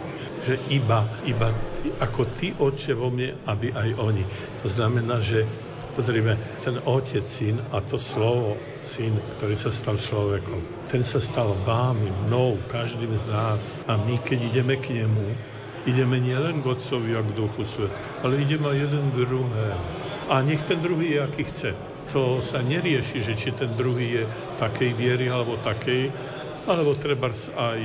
Že 0.43 0.59
iba, 0.71 1.07
iba 1.27 1.55
ako 2.03 2.27
ty, 2.35 2.55
Otče, 2.59 2.99
vo 2.99 3.11
mne, 3.11 3.39
aby 3.47 3.71
aj 3.71 3.89
oni. 3.99 4.25
To 4.63 4.69
znamená, 4.71 5.23
že 5.23 5.47
Pozrime, 5.97 6.37
ten 6.61 6.77
otec, 6.85 7.25
syn 7.25 7.57
a 7.73 7.81
to 7.81 7.97
slovo, 7.97 8.61
syn, 8.85 9.17
ktorý 9.41 9.57
sa 9.57 9.73
stal 9.73 9.97
človekom, 9.97 10.85
ten 10.93 11.01
sa 11.01 11.17
stal 11.17 11.57
vámi, 11.65 12.13
mnou, 12.29 12.61
každým 12.69 13.17
z 13.17 13.25
nás. 13.33 13.81
A 13.89 13.97
my, 13.97 14.21
keď 14.21 14.45
ideme 14.45 14.77
k 14.77 14.93
nemu, 14.93 15.56
ideme 15.87 16.19
nielen 16.19 16.61
k 16.61 16.67
Otcovi 16.67 17.15
a 17.15 17.23
k 17.23 17.31
Duchu 17.33 17.63
Svet, 17.65 17.95
ale 18.27 18.43
ideme 18.43 18.75
jeden 18.75 19.15
k 19.15 19.23
druhému. 19.23 19.87
A 20.27 20.43
nech 20.43 20.63
ten 20.67 20.83
druhý 20.83 21.15
je, 21.15 21.21
aký 21.23 21.43
chce. 21.47 21.71
To 22.11 22.43
sa 22.43 22.59
nerieši, 22.63 23.23
že 23.23 23.39
či 23.39 23.55
ten 23.55 23.71
druhý 23.79 24.23
je 24.23 24.25
takej 24.59 24.91
viery 24.99 25.31
alebo 25.31 25.55
takej, 25.63 26.11
alebo 26.67 26.99
treba 26.99 27.31
aj 27.55 27.81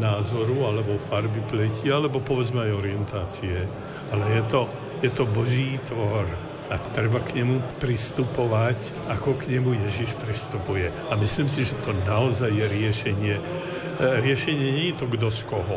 názoru, 0.00 0.64
alebo 0.64 0.96
farby 0.96 1.44
pleti, 1.44 1.92
alebo 1.92 2.24
povedzme 2.24 2.64
aj 2.64 2.72
orientácie. 2.72 3.68
Ale 4.08 4.24
je 4.40 4.42
to, 4.48 4.60
je 5.04 5.10
to 5.12 5.24
Boží 5.28 5.76
tvor 5.84 6.24
a 6.72 6.80
treba 6.96 7.20
k 7.20 7.44
nemu 7.44 7.60
pristupovať, 7.76 8.80
ako 9.12 9.36
k 9.36 9.52
nemu 9.52 9.76
Ježiš 9.84 10.16
pristupuje. 10.24 10.88
A 11.12 11.12
myslím 11.20 11.44
si, 11.52 11.68
že 11.68 11.76
to 11.76 11.92
naozaj 11.92 12.48
je 12.48 12.64
riešenie. 12.64 13.36
E, 13.36 13.42
riešenie 14.24 14.68
nie 14.72 14.96
je 14.96 14.96
to 14.96 15.04
kto 15.12 15.28
z 15.28 15.44
koho. 15.44 15.76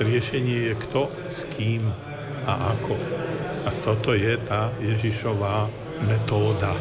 Riešenie 0.00 0.72
je 0.72 0.74
kto 0.80 1.12
s 1.28 1.44
kým 1.52 1.84
a 2.48 2.72
ako. 2.72 2.96
A 3.68 3.70
toto 3.84 4.16
je 4.16 4.32
tá 4.48 4.72
Ježišová 4.80 5.68
metóda. 6.08 6.72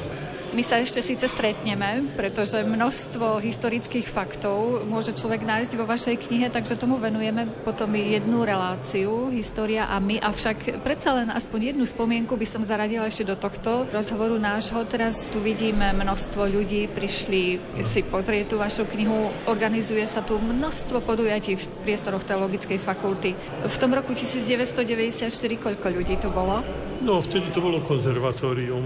My 0.50 0.66
sa 0.66 0.82
ešte 0.82 1.06
síce 1.06 1.30
stretneme, 1.30 2.10
pretože 2.18 2.66
množstvo 2.66 3.38
historických 3.38 4.10
faktov 4.10 4.82
môže 4.82 5.14
človek 5.14 5.46
nájsť 5.46 5.78
vo 5.78 5.86
vašej 5.86 6.26
knihe, 6.26 6.50
takže 6.50 6.74
tomu 6.74 6.98
venujeme 6.98 7.46
potom 7.62 7.94
jednu 7.94 8.42
reláciu, 8.42 9.30
história 9.30 9.86
a 9.86 10.02
my. 10.02 10.18
Avšak 10.18 10.82
predsa 10.82 11.14
len 11.14 11.30
aspoň 11.30 11.78
jednu 11.78 11.86
spomienku 11.86 12.34
by 12.34 12.50
som 12.50 12.66
zaradila 12.66 13.06
ešte 13.06 13.30
do 13.30 13.38
tohto 13.38 13.86
rozhovoru 13.94 14.42
nášho. 14.42 14.82
Teraz 14.90 15.30
tu 15.30 15.38
vidíme 15.38 15.94
množstvo 15.94 16.42
ľudí, 16.50 16.90
prišli 16.90 17.62
si 17.86 18.02
pozrieť 18.02 18.50
tú 18.50 18.56
vašu 18.58 18.90
knihu. 18.90 19.30
Organizuje 19.46 20.02
sa 20.10 20.26
tu 20.26 20.42
množstvo 20.42 21.06
podujatí 21.06 21.62
v 21.62 21.66
priestoroch 21.86 22.26
Teologickej 22.26 22.82
fakulty. 22.82 23.38
V 23.70 23.78
tom 23.78 23.94
roku 23.94 24.18
1994 24.18 25.30
koľko 25.62 25.88
ľudí 25.94 26.18
tu 26.18 26.34
bolo? 26.34 26.66
No, 27.06 27.22
vtedy 27.22 27.54
to 27.54 27.62
bolo 27.62 27.86
konzervatórium 27.86 28.84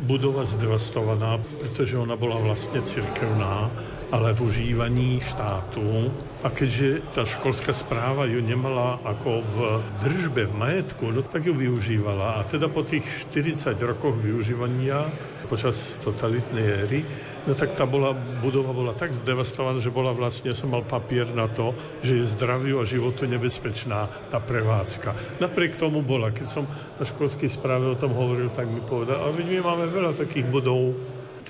budova 0.00 0.48
zdevastovaná, 0.48 1.38
pretože 1.60 2.00
ona 2.00 2.16
bola 2.16 2.40
vlastne 2.40 2.80
cirkevná, 2.80 3.68
ale 4.10 4.34
v 4.34 4.50
užívaní 4.50 5.22
štátu. 5.22 6.10
A 6.42 6.48
keďže 6.50 7.02
tá 7.14 7.22
školská 7.22 7.70
správa 7.70 8.26
ju 8.26 8.42
nemala 8.42 8.98
ako 9.06 9.42
v 9.42 9.56
držbe, 10.02 10.50
v 10.50 10.54
majetku, 10.56 11.14
no 11.14 11.22
tak 11.22 11.46
ju 11.46 11.54
využívala. 11.54 12.38
A 12.38 12.46
teda 12.46 12.66
po 12.66 12.82
tých 12.82 13.04
40 13.30 13.76
rokoch 13.82 14.16
využívania 14.18 15.06
počas 15.46 15.98
totalitnej 16.02 16.66
éry 16.86 17.00
No 17.48 17.56
tak 17.56 17.72
tá 17.72 17.88
bola, 17.88 18.12
budova 18.44 18.76
bola 18.76 18.92
tak 18.92 19.16
zdevastovaná, 19.16 19.80
že 19.80 19.88
bola 19.88 20.12
vlastne, 20.12 20.52
som 20.52 20.68
mal 20.68 20.84
papier 20.84 21.24
na 21.32 21.48
to, 21.48 21.72
že 22.04 22.20
je 22.20 22.32
zdraviu 22.36 22.84
a 22.84 22.84
životu 22.84 23.24
nebezpečná 23.24 24.28
tá 24.28 24.36
prevádzka. 24.36 25.40
Napriek 25.40 25.72
tomu 25.72 26.04
bola, 26.04 26.28
keď 26.28 26.46
som 26.46 26.64
na 27.00 27.04
školskej 27.08 27.48
správe 27.48 27.88
o 27.88 27.96
tom 27.96 28.12
hovoril, 28.12 28.52
tak 28.52 28.68
mi 28.68 28.84
povedal, 28.84 29.24
ale 29.24 29.40
my 29.40 29.56
máme 29.56 29.88
veľa 29.88 30.20
takých 30.20 30.52
budov, 30.52 30.92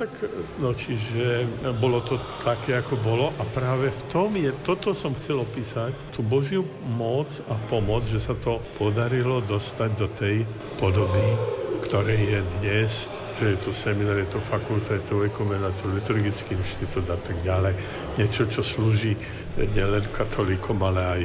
tak, 0.01 0.33
no 0.57 0.73
čiže 0.73 1.45
bolo 1.77 2.01
to 2.01 2.17
také, 2.41 2.81
ako 2.81 2.97
bolo 3.05 3.37
a 3.37 3.45
práve 3.45 3.93
v 3.93 4.03
tom 4.09 4.33
je, 4.33 4.49
toto 4.65 4.97
som 4.97 5.13
chcel 5.13 5.45
opísať, 5.45 5.93
tú 6.17 6.25
Božiu 6.25 6.65
moc 6.97 7.29
a 7.53 7.55
pomoc, 7.69 8.09
že 8.09 8.17
sa 8.17 8.33
to 8.33 8.65
podarilo 8.81 9.45
dostať 9.45 9.91
do 10.01 10.09
tej 10.09 10.49
podoby, 10.81 11.37
ktorej 11.85 12.17
je 12.17 12.41
dnes 12.61 12.93
že 13.41 13.57
je 13.57 13.61
to 13.65 13.73
seminár, 13.73 14.21
je 14.21 14.37
to 14.37 14.37
fakulta, 14.37 15.01
je 15.01 15.05
to 15.09 15.25
ekumena, 15.25 15.73
to 15.73 15.89
liturgický 15.89 16.61
inštitút 16.61 17.09
a 17.09 17.17
tak 17.17 17.41
ďalej. 17.41 17.73
Niečo, 18.21 18.45
čo 18.45 18.61
slúži 18.61 19.17
nielen 19.57 20.05
katolíkom, 20.13 20.77
ale 20.85 21.01
aj, 21.01 21.23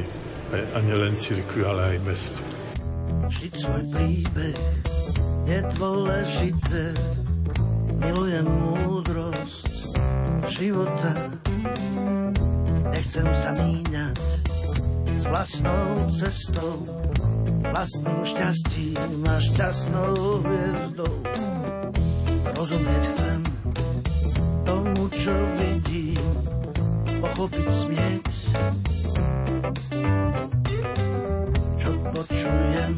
aj 0.48 0.62
a 0.64 0.78
nielen 0.80 1.12
cirkvi, 1.12 1.60
ale 1.60 1.92
aj 1.92 1.98
mestu. 2.08 2.40
Žiť 3.28 3.52
svoj 3.52 3.84
príbeh 3.92 4.56
je 5.44 5.60
dôležité, 5.76 6.96
milujem 8.00 8.46
múdrosť 8.46 9.96
života, 10.48 11.12
nechcem 12.92 13.28
sa 13.34 13.50
míňať 13.56 14.18
s 15.16 15.24
vlastnou 15.26 15.84
cestou, 16.16 16.80
vlastným 17.60 18.20
šťastím 18.24 19.24
a 19.26 19.36
šťastnou 19.40 20.44
hviezdou 20.44 21.16
Rozumieť 22.56 23.04
chcem 23.12 23.40
tomu, 24.64 25.12
čo 25.12 25.34
vidím, 25.60 26.24
pochopiť 27.20 27.68
smieť, 27.68 28.28
čo 31.76 31.90
počujem 32.16 32.92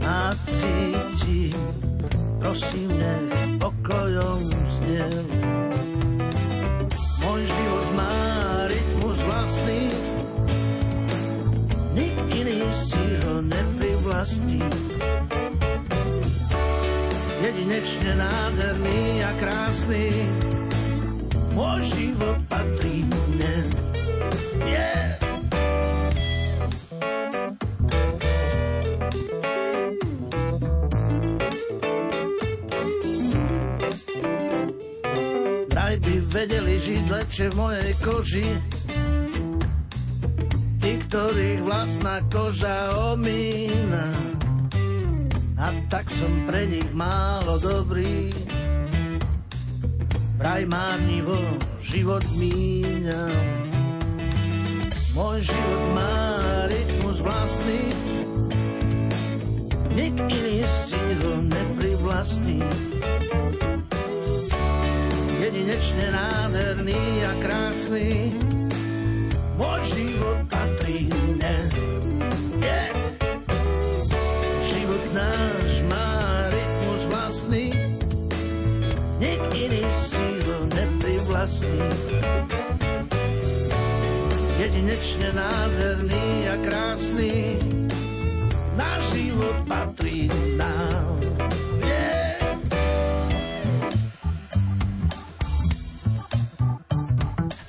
a 0.00 0.32
cítim. 0.48 1.91
Prosím, 2.42 2.90
nech 2.98 3.62
pokojom 3.62 4.42
zniem. 4.82 5.24
Môj 7.22 7.40
život 7.46 7.88
má 7.94 8.18
rytmus 8.66 9.18
vlastný, 9.22 9.82
nik 11.94 12.18
iný 12.34 12.66
si 12.74 13.04
ho 13.22 13.46
neprivlastní 13.46 14.58
jedinečne 17.42 18.10
nádherný 18.18 19.22
a 19.22 19.30
krásny. 19.38 20.10
Môj 21.54 21.80
život 21.94 22.38
patrí 22.50 23.06
mne. 23.06 23.54
Yeah. 24.66 25.11
Vedeli 36.42 36.74
žiť 36.74 37.04
lepšie 37.06 37.46
v 37.54 37.54
mojej 37.54 37.92
koži, 38.02 38.50
tí, 40.82 40.92
ktorých 41.06 41.62
vlastná 41.62 42.18
koža 42.34 43.14
omína 43.14 44.10
a 45.54 45.70
tak 45.86 46.02
som 46.10 46.42
pre 46.50 46.66
nich 46.66 46.90
málo 46.98 47.62
dobrý. 47.62 48.26
Vraj 50.42 50.66
márnivo 50.66 51.38
život 51.78 52.26
míňam. 52.34 53.38
Môj 55.14 55.46
život 55.46 55.82
má 55.94 56.18
rytmus 56.66 57.22
vlastný, 57.22 57.82
nik 59.94 60.18
iný 60.18 60.66
si 60.66 61.02
ho 61.22 61.38
neprivlastní. 61.38 62.66
Jedinečne 65.42 66.06
nádherný 66.14 67.02
a 67.26 67.32
krásny, 67.42 68.38
môj 69.58 69.80
život 69.90 70.38
patrí 70.46 71.10
mne. 71.10 71.56
Yeah. 72.62 73.02
krásny, 81.42 81.74
jedinečne 84.62 85.28
nádherný 85.34 86.26
a 86.46 86.56
krásny, 86.62 87.58
náš 88.78 89.02
život 89.10 89.58
patrí 89.66 90.30
nám. 90.30 90.51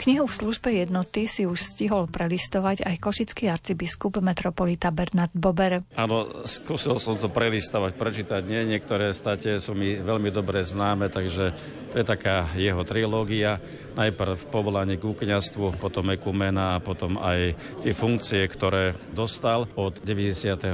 Knihu 0.04 0.28
v 0.28 0.36
službe 0.36 0.68
jednoty 0.68 1.32
si 1.32 1.48
už 1.48 1.64
stihol 1.64 2.12
prelistovať 2.12 2.84
aj 2.84 3.00
košický 3.00 3.48
arcibiskup 3.48 4.20
metropolita 4.20 4.92
Bernard 4.92 5.32
Bober. 5.32 5.80
Áno, 5.96 6.44
skúsil 6.44 7.00
som 7.00 7.16
to 7.16 7.32
prelistovať, 7.32 7.96
prečítať. 7.96 8.44
Nie, 8.44 8.68
niektoré 8.68 9.16
state 9.16 9.64
sú 9.64 9.72
mi 9.72 9.96
veľmi 9.96 10.28
dobre 10.28 10.60
známe, 10.60 11.08
takže 11.08 11.56
to 11.96 11.96
je 11.96 12.04
taká 12.04 12.52
jeho 12.60 12.84
trilógia. 12.84 13.64
Najprv 13.96 14.52
povolanie 14.52 15.00
k 15.00 15.08
kniazstvu, 15.08 15.80
potom 15.80 16.12
ekumena 16.12 16.76
a 16.76 16.84
potom 16.84 17.16
aj 17.16 17.56
tie 17.80 17.96
funkcie, 17.96 18.44
ktoré 18.52 18.92
dostal 19.16 19.72
od 19.80 20.04
93. 20.04 20.68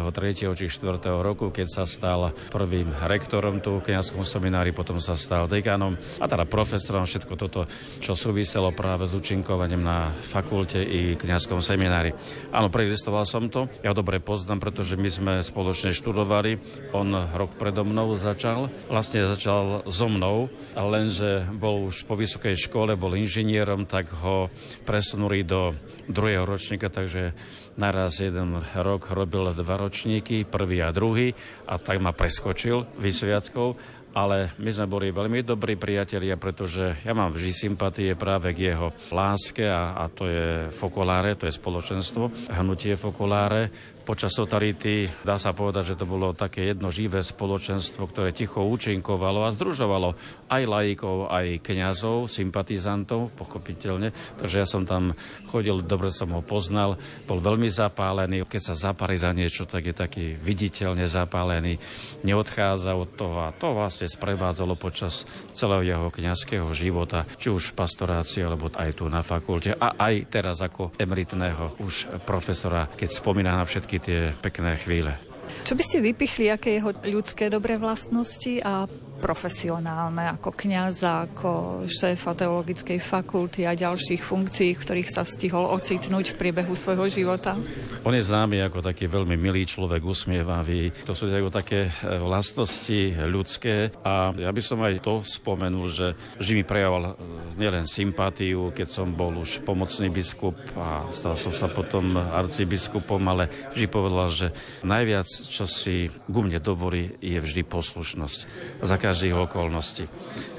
či 0.58 0.66
4. 0.66 1.06
roku, 1.22 1.54
keď 1.54 1.68
sa 1.70 1.84
stal 1.86 2.34
prvým 2.50 2.90
rektorom 3.06 3.62
tu 3.62 3.78
v 3.78 3.94
kniazskom 3.94 4.26
seminári, 4.26 4.74
potom 4.74 4.98
sa 4.98 5.14
stal 5.14 5.46
dekanom 5.46 5.94
a 6.18 6.26
teda 6.26 6.50
profesorom, 6.50 7.06
všetko 7.06 7.34
toto, 7.38 7.70
čo 8.02 8.18
súviselo 8.18 8.74
práve 8.74 9.06
s 9.06 9.19
účinkovaním 9.20 9.84
na 9.84 10.16
fakulte 10.16 10.80
i 10.80 11.20
kňazskom 11.20 11.60
seminári. 11.60 12.16
Áno, 12.56 12.72
prelistoval 12.72 13.28
som 13.28 13.52
to. 13.52 13.68
Ja 13.84 13.92
dobre 13.92 14.24
poznám, 14.24 14.64
pretože 14.64 14.96
my 14.96 15.10
sme 15.12 15.34
spoločne 15.44 15.92
študovali. 15.92 16.56
On 16.96 17.12
rok 17.36 17.60
predo 17.60 17.84
mnou 17.84 18.16
začal. 18.16 18.72
Vlastne 18.88 19.28
začal 19.28 19.84
so 19.92 20.08
mnou, 20.08 20.48
lenže 20.74 21.52
bol 21.52 21.92
už 21.92 22.08
po 22.08 22.16
vysokej 22.16 22.56
škole, 22.56 22.96
bol 22.96 23.20
inžinierom, 23.20 23.84
tak 23.84 24.08
ho 24.24 24.48
presunuli 24.88 25.44
do 25.44 25.76
druhého 26.08 26.48
ročníka, 26.48 26.88
takže 26.88 27.36
naraz 27.76 28.24
jeden 28.24 28.64
rok 28.76 29.12
robil 29.12 29.52
dva 29.52 29.76
ročníky, 29.78 30.48
prvý 30.48 30.80
a 30.80 30.96
druhý, 30.96 31.36
a 31.68 31.76
tak 31.78 32.00
ma 32.00 32.16
preskočil 32.16 32.88
vysviackou 32.98 33.99
ale 34.14 34.54
my 34.58 34.70
sme 34.74 34.88
boli 34.90 35.08
veľmi 35.14 35.46
dobrí 35.46 35.78
priatelia, 35.78 36.36
pretože 36.40 36.98
ja 37.06 37.14
mám 37.14 37.30
vždy 37.30 37.52
sympatie 37.54 38.10
práve 38.18 38.54
k 38.58 38.74
jeho 38.74 38.90
láske 39.14 39.70
a, 39.70 39.98
a 40.02 40.10
to 40.10 40.26
je 40.26 40.74
Fokoláre, 40.74 41.38
to 41.38 41.46
je 41.46 41.54
spoločenstvo, 41.54 42.50
hnutie 42.50 42.98
Fokoláre. 42.98 43.70
Počas 44.10 44.34
totality 44.34 45.06
dá 45.22 45.38
sa 45.38 45.54
povedať, 45.54 45.94
že 45.94 46.00
to 46.02 46.10
bolo 46.10 46.34
také 46.34 46.74
jedno 46.74 46.90
živé 46.90 47.22
spoločenstvo, 47.22 48.10
ktoré 48.10 48.34
ticho 48.34 48.66
účinkovalo 48.66 49.46
a 49.46 49.54
združovalo 49.54 50.18
aj 50.50 50.64
laikov, 50.66 51.30
aj 51.30 51.62
kňazov, 51.62 52.26
sympatizantov, 52.26 53.30
pochopiteľne. 53.38 54.10
Takže 54.42 54.56
ja 54.58 54.66
som 54.66 54.90
tam 54.90 55.14
chodil, 55.54 55.86
dobre 55.86 56.10
som 56.10 56.34
ho 56.34 56.42
poznal, 56.42 56.98
bol 57.30 57.38
veľmi 57.38 57.70
zapálený. 57.70 58.50
Keď 58.50 58.74
sa 58.74 58.90
zapári 58.90 59.22
za 59.22 59.30
niečo, 59.30 59.70
tak 59.70 59.86
je 59.86 59.94
taký 59.94 60.34
viditeľne 60.42 61.06
zapálený, 61.06 61.78
neodchádza 62.26 62.98
od 62.98 63.14
toho 63.14 63.46
a 63.46 63.54
to 63.54 63.78
vlastne 63.78 64.10
sprevádzalo 64.10 64.74
počas 64.74 65.30
celého 65.54 65.86
jeho 65.86 66.10
kňazského 66.10 66.66
života, 66.74 67.30
či 67.38 67.54
už 67.54 67.78
v 67.78 67.78
pastorácii, 67.78 68.42
alebo 68.42 68.74
aj 68.74 68.90
tu 68.90 69.06
na 69.06 69.22
fakulte 69.22 69.78
a 69.78 70.02
aj 70.02 70.34
teraz 70.34 70.66
ako 70.66 70.98
emeritného 70.98 71.78
už 71.78 72.26
profesora, 72.26 72.90
keď 72.90 73.10
spomína 73.14 73.54
na 73.54 73.70
všetky 73.70 73.99
tie 74.00 74.34
pekné 74.42 74.76
chvíle. 74.76 75.29
Čo 75.64 75.74
by 75.78 75.84
ste 75.86 75.98
vypichli, 76.02 76.50
aké 76.50 76.80
jeho 76.80 76.96
ľudské 77.06 77.52
dobré 77.52 77.78
vlastnosti 77.78 78.62
a 78.64 78.88
profesionálne, 79.20 80.32
ako 80.40 80.56
kňaza, 80.56 81.30
ako 81.30 81.84
šéfa 81.86 82.32
teologickej 82.34 82.98
fakulty 83.04 83.68
a 83.68 83.76
ďalších 83.76 84.24
funkcií, 84.24 84.80
v 84.80 84.82
ktorých 84.82 85.12
sa 85.12 85.28
stihol 85.28 85.68
ocitnúť 85.76 86.34
v 86.34 86.40
priebehu 86.40 86.74
svojho 86.74 87.06
života? 87.12 87.60
On 88.08 88.16
je 88.16 88.24
známy 88.24 88.64
ako 88.64 88.80
taký 88.80 89.12
veľmi 89.12 89.36
milý 89.36 89.68
človek, 89.68 90.00
usmievavý. 90.02 90.96
To 91.04 91.12
sú 91.12 91.28
také 91.52 91.92
e, 91.92 92.16
vlastnosti 92.16 93.20
ľudské 93.28 93.92
a 94.08 94.32
ja 94.32 94.52
by 94.56 94.62
som 94.64 94.80
aj 94.80 95.04
to 95.04 95.22
spomenul, 95.28 95.92
že 95.92 96.16
vždy 96.40 96.54
mi 96.56 96.64
prejavoval 96.64 97.04
e, 97.12 97.14
nielen 97.60 97.84
sympatiu, 97.84 98.72
keď 98.72 98.88
som 98.88 99.12
bol 99.12 99.36
už 99.36 99.68
pomocný 99.68 100.08
biskup 100.08 100.56
a 100.80 101.04
stal 101.12 101.36
som 101.36 101.52
sa 101.52 101.68
potom 101.68 102.16
arcibiskupom, 102.16 103.20
ale 103.28 103.52
vždy 103.76 103.86
povedal, 103.92 104.32
že 104.32 104.48
najviac, 104.88 105.28
čo 105.50 105.66
si 105.66 106.14
ku 106.30 106.46
mne 106.46 106.62
dovolí, 106.62 107.18
je 107.18 107.42
vždy 107.42 107.66
poslušnosť. 107.66 108.40
Za 108.86 108.96
každých 109.02 109.36
okolností. 109.50 110.06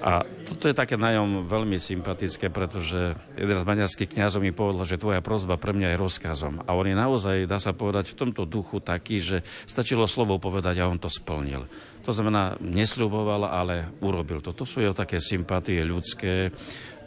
A 0.03 0.27
toto 0.27 0.67
je 0.67 0.75
také 0.75 0.99
na 0.99 1.15
ňom 1.15 1.47
veľmi 1.47 1.79
sympatické, 1.79 2.51
pretože 2.51 3.15
jeden 3.39 3.57
z 3.57 3.65
maďarských 3.65 4.11
kňazov 4.11 4.43
mi 4.43 4.51
povedal, 4.51 4.85
že 4.85 4.99
tvoja 4.99 5.23
prozba 5.23 5.55
pre 5.57 5.71
mňa 5.71 5.95
je 5.95 6.03
rozkazom. 6.03 6.55
A 6.67 6.75
on 6.75 6.87
je 6.91 6.97
naozaj, 6.99 7.47
dá 7.47 7.63
sa 7.63 7.71
povedať, 7.71 8.13
v 8.13 8.19
tomto 8.27 8.43
duchu 8.45 8.83
taký, 8.83 9.23
že 9.23 9.47
stačilo 9.71 10.11
slovo 10.11 10.43
povedať 10.43 10.83
a 10.83 10.91
on 10.91 10.99
to 10.99 11.07
splnil. 11.07 11.71
To 12.03 12.11
znamená, 12.11 12.57
nesľuboval, 12.59 13.47
ale 13.47 13.93
urobil 14.03 14.41
to. 14.43 14.57
To 14.57 14.65
sú 14.65 14.83
jeho 14.83 14.97
také 14.97 15.21
sympatie 15.21 15.85
ľudské, 15.85 16.51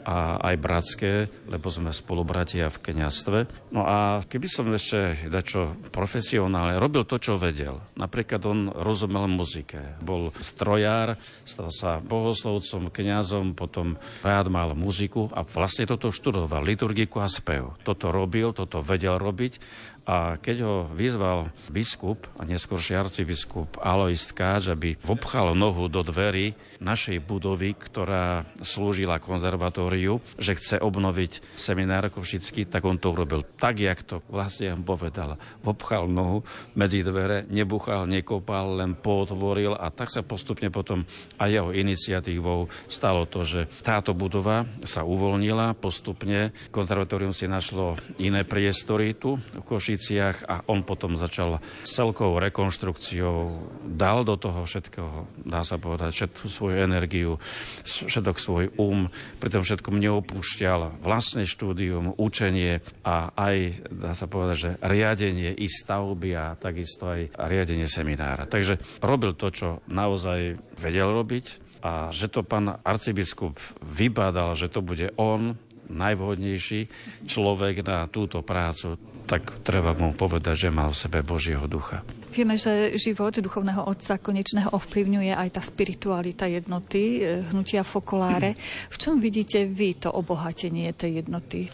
a 0.04 0.38
aj 0.40 0.56
bratské, 0.60 1.14
lebo 1.48 1.72
sme 1.72 1.96
spolubratia 1.96 2.68
v 2.68 2.82
kniastve. 2.92 3.40
No 3.72 3.88
a 3.88 4.22
keby 4.24 4.48
som 4.52 4.68
ešte 4.70 5.28
dačo 5.32 5.80
profesionálne, 5.90 6.78
robil 6.78 7.08
to, 7.08 7.18
čo 7.18 7.40
vedel. 7.40 7.80
Napríklad 7.96 8.42
on 8.44 8.60
rozumel 8.70 9.26
muzike. 9.32 10.00
Bol 10.04 10.36
strojár, 10.44 11.16
stal 11.48 11.72
sa 11.72 12.04
bohoslovcom, 12.04 12.92
kňazom, 12.92 13.56
potom 13.56 13.96
rád 14.22 14.52
mal 14.52 14.76
muziku 14.76 15.32
a 15.32 15.48
vlastne 15.48 15.88
toto 15.88 16.12
študoval, 16.12 16.68
liturgiku 16.68 17.24
a 17.24 17.32
spev. 17.32 17.80
Toto 17.82 18.12
robil, 18.12 18.52
toto 18.52 18.84
vedel 18.84 19.16
robiť 19.16 19.58
a 20.04 20.36
keď 20.36 20.58
ho 20.68 20.76
vyzval 20.92 21.48
biskup 21.72 22.28
a 22.36 22.44
neskôrší 22.44 23.00
arcibiskup 23.00 23.80
Alois 23.80 24.20
Tkáč, 24.20 24.68
aby 24.68 25.00
vopchal 25.08 25.56
nohu 25.56 25.88
do 25.88 26.04
dverí 26.04 26.52
našej 26.84 27.24
budovy, 27.24 27.72
ktorá 27.80 28.44
slúžila 28.60 29.24
konzervatóriu, 29.24 30.20
že 30.36 30.60
chce 30.60 30.84
obnoviť 30.84 31.56
seminár 31.56 32.12
Košický, 32.12 32.68
tak 32.68 32.84
on 32.84 33.00
to 33.00 33.16
urobil 33.16 33.48
tak, 33.56 33.80
jak 33.80 34.04
to 34.04 34.20
vlastne 34.28 34.76
povedal. 34.84 35.40
Vopchal 35.64 36.12
nohu 36.12 36.44
medzi 36.76 37.00
dvere, 37.00 37.48
nebuchal, 37.48 38.04
nekopal, 38.04 38.84
len 38.84 39.00
potvoril 39.00 39.80
a 39.80 39.88
tak 39.88 40.12
sa 40.12 40.20
postupne 40.28 40.68
potom 40.68 41.08
aj 41.40 41.50
jeho 41.50 41.70
iniciatívou 41.72 42.68
stalo 42.92 43.24
to, 43.24 43.48
že 43.48 43.72
táto 43.80 44.12
budova 44.12 44.68
sa 44.84 45.08
uvoľnila 45.08 45.80
postupne. 45.80 46.52
Konzervatórium 46.76 47.32
si 47.32 47.48
našlo 47.48 47.96
iné 48.20 48.44
priestory 48.44 49.16
tu 49.16 49.40
v 49.40 49.64
Koši 49.64 49.93
Košiciach 49.94 50.50
a 50.50 50.66
on 50.74 50.82
potom 50.82 51.22
začal 51.22 51.62
celkovou 51.86 52.42
rekonštrukciou, 52.42 53.62
dal 53.86 54.26
do 54.26 54.34
toho 54.42 54.66
všetkého, 54.66 55.30
dá 55.46 55.62
sa 55.62 55.78
povedať, 55.78 56.10
všetku 56.10 56.50
svoju 56.50 56.82
energiu, 56.82 57.38
všetok 57.86 58.42
svoj 58.42 58.74
um, 58.82 59.14
pri 59.38 59.54
tom 59.54 59.62
všetkom 59.62 60.02
neopúšťal 60.02 61.06
vlastné 61.06 61.46
štúdium, 61.46 62.18
učenie 62.18 62.82
a 63.06 63.30
aj, 63.38 63.86
dá 63.94 64.18
sa 64.18 64.26
povedať, 64.26 64.58
že 64.58 64.72
riadenie 64.82 65.54
i 65.54 65.70
stavby 65.70 66.34
a 66.34 66.58
takisto 66.58 67.14
aj 67.14 67.30
riadenie 67.38 67.86
seminára. 67.86 68.50
Takže 68.50 68.82
robil 68.98 69.38
to, 69.38 69.54
čo 69.54 69.68
naozaj 69.86 70.58
vedel 70.82 71.14
robiť 71.14 71.78
a 71.86 72.10
že 72.10 72.34
to 72.34 72.42
pán 72.42 72.82
arcibiskup 72.82 73.62
vybádal, 73.86 74.58
že 74.58 74.74
to 74.74 74.82
bude 74.82 75.14
on, 75.22 75.54
najvhodnejší 75.94 76.88
človek 77.28 77.84
na 77.86 78.08
túto 78.08 78.42
prácu, 78.42 78.96
tak 79.26 79.64
treba 79.64 79.96
mu 79.96 80.12
povedať, 80.14 80.68
že 80.68 80.76
mal 80.76 80.92
v 80.92 81.02
sebe 81.02 81.20
Božieho 81.24 81.66
ducha. 81.68 82.04
Vieme, 82.34 82.58
že 82.58 82.98
život 82.98 83.38
duchovného 83.38 83.86
otca 83.86 84.18
konečného 84.18 84.74
ovplyvňuje 84.74 85.38
aj 85.38 85.50
tá 85.54 85.62
spiritualita 85.62 86.50
jednoty, 86.50 87.22
eh, 87.22 87.46
hnutia 87.54 87.86
Fokoláre. 87.86 88.58
V 88.90 88.98
čom 88.98 89.22
vidíte 89.22 89.70
vy 89.70 89.94
to 90.02 90.10
obohatenie 90.10 90.90
tej 90.98 91.22
jednoty? 91.22 91.70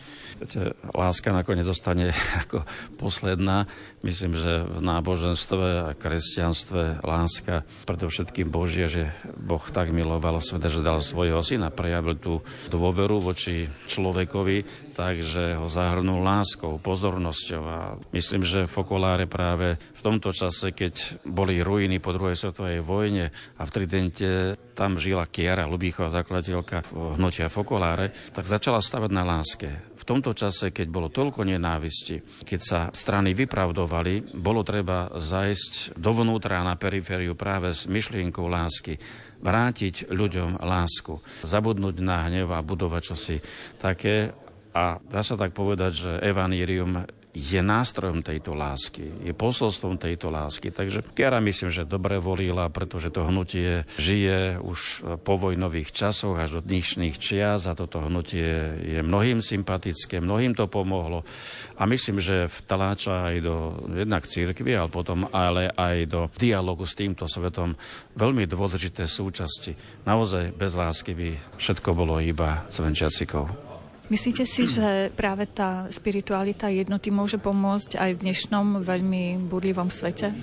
Láska 0.96 1.32
nakoniec 1.36 1.68
zostane 1.68 2.12
ako 2.44 2.64
posledná. 3.00 3.72
Myslím, 4.04 4.36
že 4.36 4.64
v 4.68 4.80
náboženstve 4.84 5.68
a 5.80 5.88
kresťanstve 5.96 7.04
láska 7.04 7.68
predovšetkým 7.88 8.48
Božia, 8.48 8.88
že 8.88 9.12
Boh 9.36 9.64
tak 9.72 9.92
miloval 9.92 10.40
svet, 10.44 10.64
že 10.68 10.84
dal 10.84 11.04
svojho 11.04 11.40
syna, 11.44 11.72
prejavil 11.72 12.16
tú 12.20 12.34
dôveru 12.72 13.20
voči 13.20 13.68
človekovi, 13.88 14.92
takže 14.96 15.60
ho 15.60 15.68
zahrnul 15.68 16.24
láskou, 16.24 16.80
pozornosťou 16.80 17.64
a 17.64 17.80
myslím, 18.16 18.44
že 18.44 18.68
Fokoláre 18.68 19.28
práve 19.28 19.76
v 20.00 20.02
tomto 20.04 20.32
čase, 20.32 20.49
keď 20.50 21.24
boli 21.24 21.62
ruiny 21.62 22.02
po 22.02 22.12
druhej 22.12 22.36
svetovej 22.36 22.82
vojne 22.82 23.30
a 23.30 23.62
v 23.64 23.74
Tridente 23.74 24.58
tam 24.74 24.96
žila 24.96 25.28
Kiara 25.28 25.68
Lubíchová, 25.68 26.10
zakladateľka 26.10 26.92
hnutia 27.20 27.52
Fokoláre, 27.52 28.16
tak 28.32 28.48
začala 28.48 28.80
stavať 28.80 29.12
na 29.12 29.24
láske. 29.28 29.70
V 30.00 30.04
tomto 30.08 30.32
čase, 30.32 30.72
keď 30.72 30.88
bolo 30.88 31.12
toľko 31.12 31.44
nenávisti, 31.44 32.44
keď 32.48 32.60
sa 32.64 32.80
strany 32.96 33.36
vypravdovali, 33.36 34.40
bolo 34.40 34.64
treba 34.64 35.12
zajsť 35.12 36.00
dovnútra 36.00 36.64
na 36.64 36.80
perifériu 36.80 37.36
práve 37.36 37.76
s 37.76 37.86
myšlienkou 37.92 38.48
lásky 38.48 38.96
vrátiť 39.40 40.12
ľuďom 40.12 40.60
lásku, 40.64 41.20
zabudnúť 41.48 41.96
na 42.04 42.28
hnev 42.28 42.52
a 42.52 42.64
budovať 42.64 43.02
čosi 43.04 43.38
také. 43.80 44.36
A 44.70 45.02
dá 45.02 45.26
sa 45.26 45.34
tak 45.34 45.58
povedať, 45.58 45.92
že 45.98 46.12
evanírium 46.22 47.04
je 47.30 47.62
nástrojom 47.62 48.26
tejto 48.26 48.58
lásky, 48.58 49.06
je 49.22 49.34
posolstvom 49.38 50.02
tejto 50.02 50.34
lásky. 50.34 50.74
Takže 50.74 51.06
Kiara 51.14 51.38
myslím, 51.38 51.70
že 51.70 51.86
dobre 51.86 52.18
volila, 52.18 52.66
pretože 52.74 53.14
to 53.14 53.22
hnutie 53.22 53.86
žije 54.02 54.58
už 54.58 55.06
po 55.22 55.38
vojnových 55.38 55.94
časoch 55.94 56.34
až 56.42 56.58
do 56.58 56.62
dnešných 56.66 57.22
čias 57.22 57.70
a 57.70 57.78
toto 57.78 58.02
hnutie 58.02 58.82
je 58.82 59.00
mnohým 59.06 59.46
sympatické, 59.46 60.18
mnohým 60.18 60.58
to 60.58 60.66
pomohlo 60.66 61.22
a 61.78 61.86
myslím, 61.86 62.18
že 62.18 62.50
vtaláča 62.50 63.30
aj 63.30 63.36
do 63.46 63.56
jednak 63.94 64.26
církvy, 64.26 64.74
ale 64.74 64.90
potom 64.90 65.30
ale 65.30 65.70
aj 65.70 65.98
do 66.10 66.22
dialogu 66.34 66.90
s 66.90 66.98
týmto 66.98 67.30
svetom 67.30 67.78
veľmi 68.18 68.50
dôležité 68.50 69.06
súčasti. 69.06 69.78
Naozaj 70.10 70.58
bez 70.58 70.74
lásky 70.74 71.14
by 71.14 71.30
všetko 71.62 71.90
bolo 71.94 72.18
iba 72.18 72.66
cvenčiacikov. 72.74 73.69
Myslíte 74.10 74.42
si, 74.50 74.66
že 74.66 75.14
práve 75.14 75.46
tá 75.46 75.86
spiritualita 75.94 76.66
jednoty 76.66 77.14
môže 77.14 77.38
pomôcť 77.38 77.94
aj 77.94 78.12
v 78.18 78.22
dnešnom 78.26 78.82
veľmi 78.82 79.38
budlivom 79.46 79.94
svete? 79.94 80.34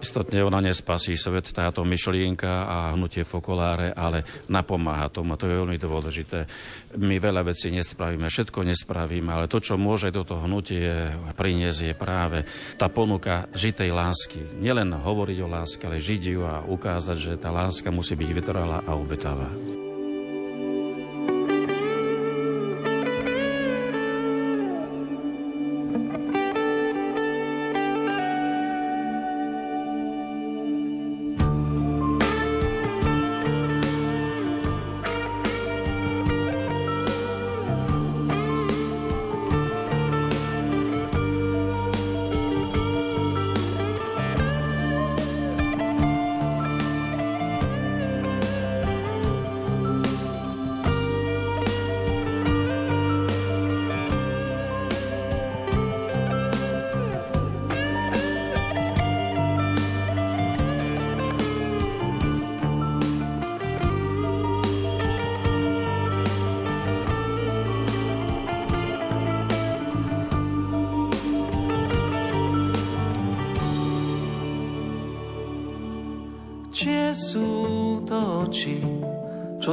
Istotne 0.00 0.40
ona 0.42 0.64
nespasí 0.64 1.12
svet, 1.14 1.52
táto 1.52 1.84
myšlienka 1.84 2.66
a 2.66 2.76
hnutie 2.96 3.22
fokoláre, 3.22 3.92
ale 3.92 4.24
napomáha 4.48 5.12
tomu. 5.12 5.36
To 5.36 5.44
je 5.44 5.60
veľmi 5.60 5.76
dôležité. 5.76 6.48
My 6.96 7.20
veľa 7.20 7.44
vecí 7.52 7.68
nespravíme, 7.68 8.32
všetko 8.32 8.64
nespravíme, 8.64 9.28
ale 9.28 9.46
to, 9.46 9.60
čo 9.60 9.76
môže 9.76 10.08
toto 10.08 10.40
hnutie 10.40 11.12
priniesť, 11.36 11.92
je 11.92 11.94
práve 11.94 12.48
tá 12.80 12.88
ponuka 12.88 13.46
žitej 13.52 13.92
lásky. 13.92 14.56
Nielen 14.56 14.90
hovoriť 14.96 15.38
o 15.44 15.52
láske, 15.52 15.84
ale 15.84 16.00
žiť 16.00 16.22
ju 16.32 16.40
a 16.48 16.64
ukázať, 16.64 17.16
že 17.20 17.32
tá 17.36 17.52
láska 17.52 17.92
musí 17.92 18.16
byť 18.16 18.30
vytrvalá 18.32 18.80
a 18.88 18.96
obetavá. 18.96 19.52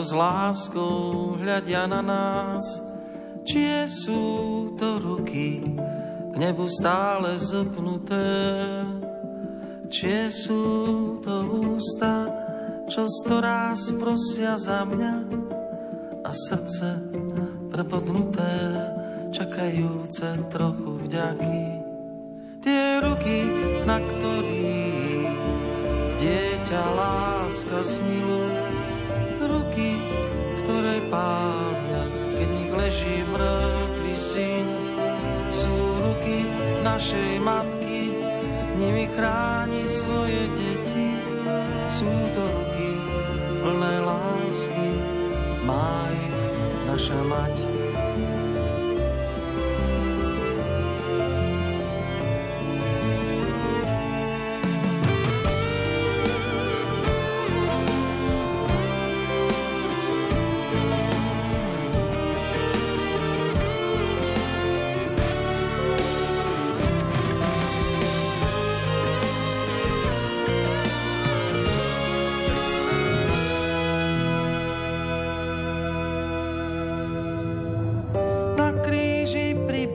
S 0.10 0.18
láskou 0.18 1.38
hľadia 1.38 1.86
na 1.86 2.02
nás, 2.02 2.66
čie 3.46 3.86
sú 3.86 4.74
to 4.74 4.98
ruky 4.98 5.62
k 6.34 6.34
nebu 6.34 6.66
stále 6.66 7.38
zopnuté, 7.38 8.26
čie 9.94 10.34
sú 10.34 10.62
to 11.22 11.46
ústa, 11.78 12.26
čo 12.90 13.06
sto 13.06 13.38
ráz 13.38 13.94
prosia 14.02 14.58
za 14.58 14.82
mňa? 14.82 15.14
A 16.26 16.32
srdce 16.34 17.06
prepodnuté, 17.70 18.82
čakajúce 19.30 20.42
trochu 20.50 21.06
vďaky. 21.06 21.62
Tie 22.66 22.86
ruky, 22.98 23.46
na 23.86 24.02
ktorých 24.02 25.38
dieťa 26.18 26.82
láska 26.98 27.86
snilo, 27.86 28.59
pália, 31.10 32.02
keď 32.38 32.48
nich 32.54 32.74
leží 32.74 33.16
mŕtvý 33.34 34.14
syn. 34.16 34.68
Sú 35.50 35.74
ruky 36.06 36.46
našej 36.86 37.42
matky, 37.42 38.14
nimi 38.78 39.10
chráni 39.18 39.84
svoje 39.90 40.48
deti. 40.54 41.10
Sú 41.90 42.10
to 42.38 42.42
ruky 42.46 42.90
plné 43.60 43.96
lásky, 44.06 44.90
má 45.66 46.08
ich 46.14 46.38
naša 46.88 47.20
mať. 47.26 47.89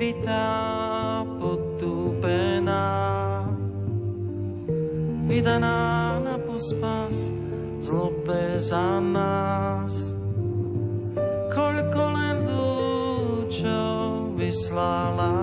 bytá, 0.04 1.24
potúpená. 1.40 2.84
Vydaná 5.24 6.20
na 6.20 6.36
pospas, 6.44 7.32
zlobe 7.80 8.60
za 8.60 9.00
nás. 9.00 10.12
Koľko 11.48 12.00
len 12.12 12.36
lúčov 12.44 14.36
vyslala 14.36 15.33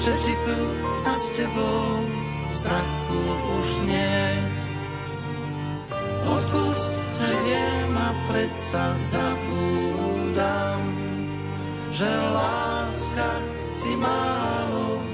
že 0.00 0.12
si 0.16 0.32
tu 0.48 0.56
a 1.04 1.12
s 1.12 1.28
tebou 1.36 2.00
strachu 2.48 3.20
už 3.60 3.70
nie. 3.84 4.24
Odpust, 6.24 6.96
že 7.20 7.28
viem 7.44 7.92
a 7.92 8.10
predsa 8.32 8.96
zabúdam, 8.96 10.80
že 11.92 12.08
láska 12.08 13.30
si 13.76 13.92
málo 14.00 15.04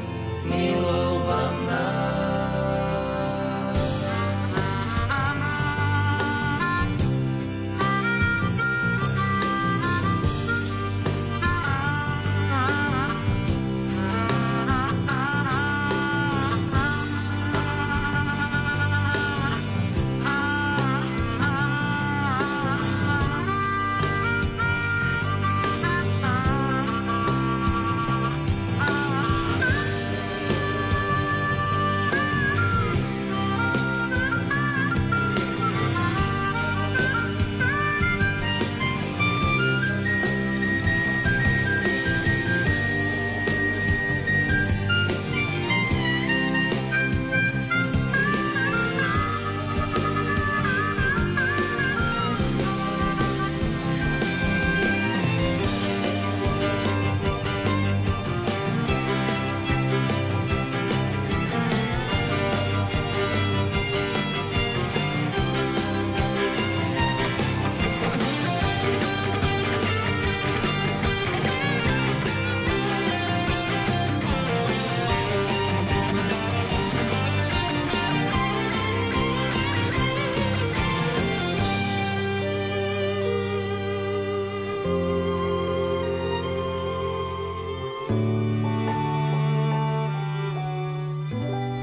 milovaná. 0.46 2.05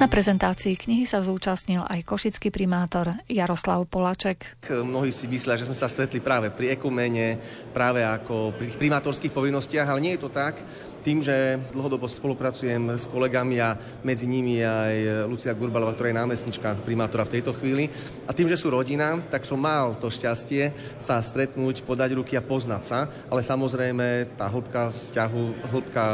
Na 0.03 0.11
prezentácii 0.11 0.75
knihy 0.75 1.07
sa 1.07 1.23
zúčastnil 1.23 1.79
aj 1.87 2.03
košický 2.03 2.51
primátor 2.51 3.15
Jaroslav 3.23 3.87
Polaček. 3.87 4.59
Mnohí 4.67 5.15
si 5.15 5.31
myslia, 5.31 5.55
že 5.55 5.63
sme 5.63 5.79
sa 5.79 5.87
stretli 5.87 6.19
práve 6.19 6.51
pri 6.51 6.75
ekumene, 6.75 7.39
práve 7.71 8.03
ako 8.03 8.51
pri 8.51 8.67
tých 8.67 8.83
primátorských 8.83 9.31
povinnostiach, 9.31 9.87
ale 9.87 10.03
nie 10.03 10.19
je 10.19 10.27
to 10.27 10.27
tak. 10.27 10.59
Tým, 11.03 11.19
že 11.19 11.59
dlhodobo 11.75 12.07
spolupracujem 12.07 12.95
s 12.95 13.11
kolegami 13.11 13.59
a 13.59 13.75
medzi 14.07 14.23
nimi 14.23 14.63
aj 14.63 15.27
Lucia 15.27 15.51
Gurbalová, 15.51 15.91
ktorá 15.91 16.15
je 16.15 16.21
námestnička 16.23 16.79
primátora 16.79 17.27
v 17.27 17.35
tejto 17.35 17.51
chvíli. 17.59 17.91
A 18.23 18.31
tým, 18.31 18.47
že 18.47 18.55
sú 18.55 18.71
rodina, 18.71 19.19
tak 19.27 19.43
som 19.43 19.59
mal 19.59 19.99
to 19.99 20.07
šťastie 20.07 20.71
sa 20.95 21.19
stretnúť, 21.19 21.83
podať 21.83 22.15
ruky 22.15 22.39
a 22.39 22.45
poznať 22.47 22.83
sa. 22.87 23.11
Ale 23.27 23.43
samozrejme 23.43 24.39
tá 24.39 24.47
hĺbka 24.47 24.95
vzťahu, 24.95 25.43
hĺbka 25.75 26.05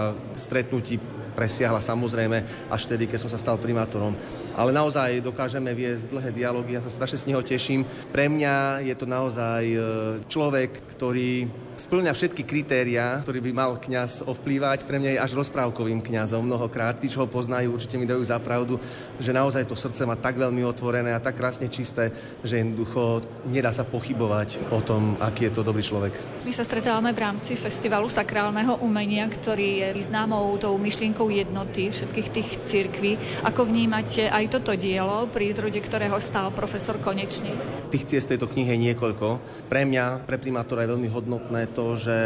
stretnutí 0.41 0.97
presiahla 1.39 1.79
samozrejme 1.79 2.67
až 2.67 2.81
vtedy, 2.83 3.07
keď 3.07 3.23
som 3.23 3.31
sa 3.31 3.39
stal 3.39 3.55
primátorom. 3.55 4.11
Ale 4.59 4.75
naozaj 4.75 5.23
dokážeme 5.23 5.71
viesť 5.71 6.11
dlhé 6.11 6.35
dialógy, 6.35 6.75
ja 6.75 6.83
sa 6.83 6.91
strašne 6.91 7.15
z 7.15 7.27
neho 7.31 7.39
teším. 7.39 7.87
Pre 8.11 8.27
mňa 8.27 8.83
je 8.83 8.95
to 8.97 9.07
naozaj 9.07 9.63
e, 9.63 9.79
človek, 10.27 10.83
ktorý 10.99 11.47
splňa 11.79 12.11
všetky 12.11 12.43
kritériá, 12.43 13.23
ktorý 13.23 13.39
by 13.39 13.51
mal 13.55 13.71
kňaz 13.79 14.27
ovplývať. 14.27 14.78
Pre 14.83 14.99
mňa 14.99 15.15
je 15.15 15.23
až 15.23 15.31
rozprávkovým 15.39 16.03
kňazom 16.03 16.45
mnohokrát. 16.45 16.99
Tí, 16.99 17.07
čo 17.07 17.23
ho 17.23 17.27
poznajú, 17.31 17.75
určite 17.75 17.97
mi 17.97 18.05
dajú 18.05 18.21
za 18.21 18.37
pravdu, 18.37 18.77
že 19.17 19.33
naozaj 19.33 19.65
to 19.65 19.75
srdce 19.75 20.05
má 20.05 20.19
tak 20.19 20.37
veľmi 20.37 20.61
otvorené 20.67 21.15
a 21.15 21.23
tak 21.23 21.39
krásne 21.39 21.71
čisté, 21.71 22.11
že 22.43 22.59
jednoducho 22.59 23.23
nedá 23.49 23.71
sa 23.73 23.87
pochybovať 23.87 24.71
o 24.75 24.83
tom, 24.83 25.17
aký 25.17 25.49
je 25.49 25.53
to 25.55 25.61
dobrý 25.65 25.81
človek. 25.81 26.13
My 26.45 26.51
sa 26.53 26.67
stretávame 26.67 27.15
v 27.15 27.23
rámci 27.23 27.55
festivalu 27.55 28.11
sakrálneho 28.11 28.81
umenia, 28.83 29.25
ktorý 29.25 29.95
je 29.95 30.05
známou 30.05 30.55
tou 30.61 30.75
myšlienkou 30.77 31.31
jednoty 31.31 31.89
všetkých 31.89 32.27
tých 32.29 32.49
cirkví. 32.67 33.11
Ako 33.47 33.65
vnímate 33.65 34.27
aj 34.27 34.59
toto 34.59 34.75
dielo, 34.75 35.25
pri 35.31 35.55
zrode 35.55 35.81
ktorého 35.81 36.19
stál 36.21 36.53
profesor 36.53 36.99
Konečný? 37.01 37.49
Tých 37.89 38.05
ciest 38.05 38.29
tejto 38.29 38.45
knihy 38.45 38.75
je 38.75 38.83
niekoľko. 38.91 39.27
Pre 39.65 39.81
mňa, 39.81 40.27
pre 40.29 40.37
primátora 40.37 40.85
je 40.85 40.91
veľmi 40.93 41.09
hodnotné 41.09 41.73
to, 41.73 41.97
že 41.97 42.17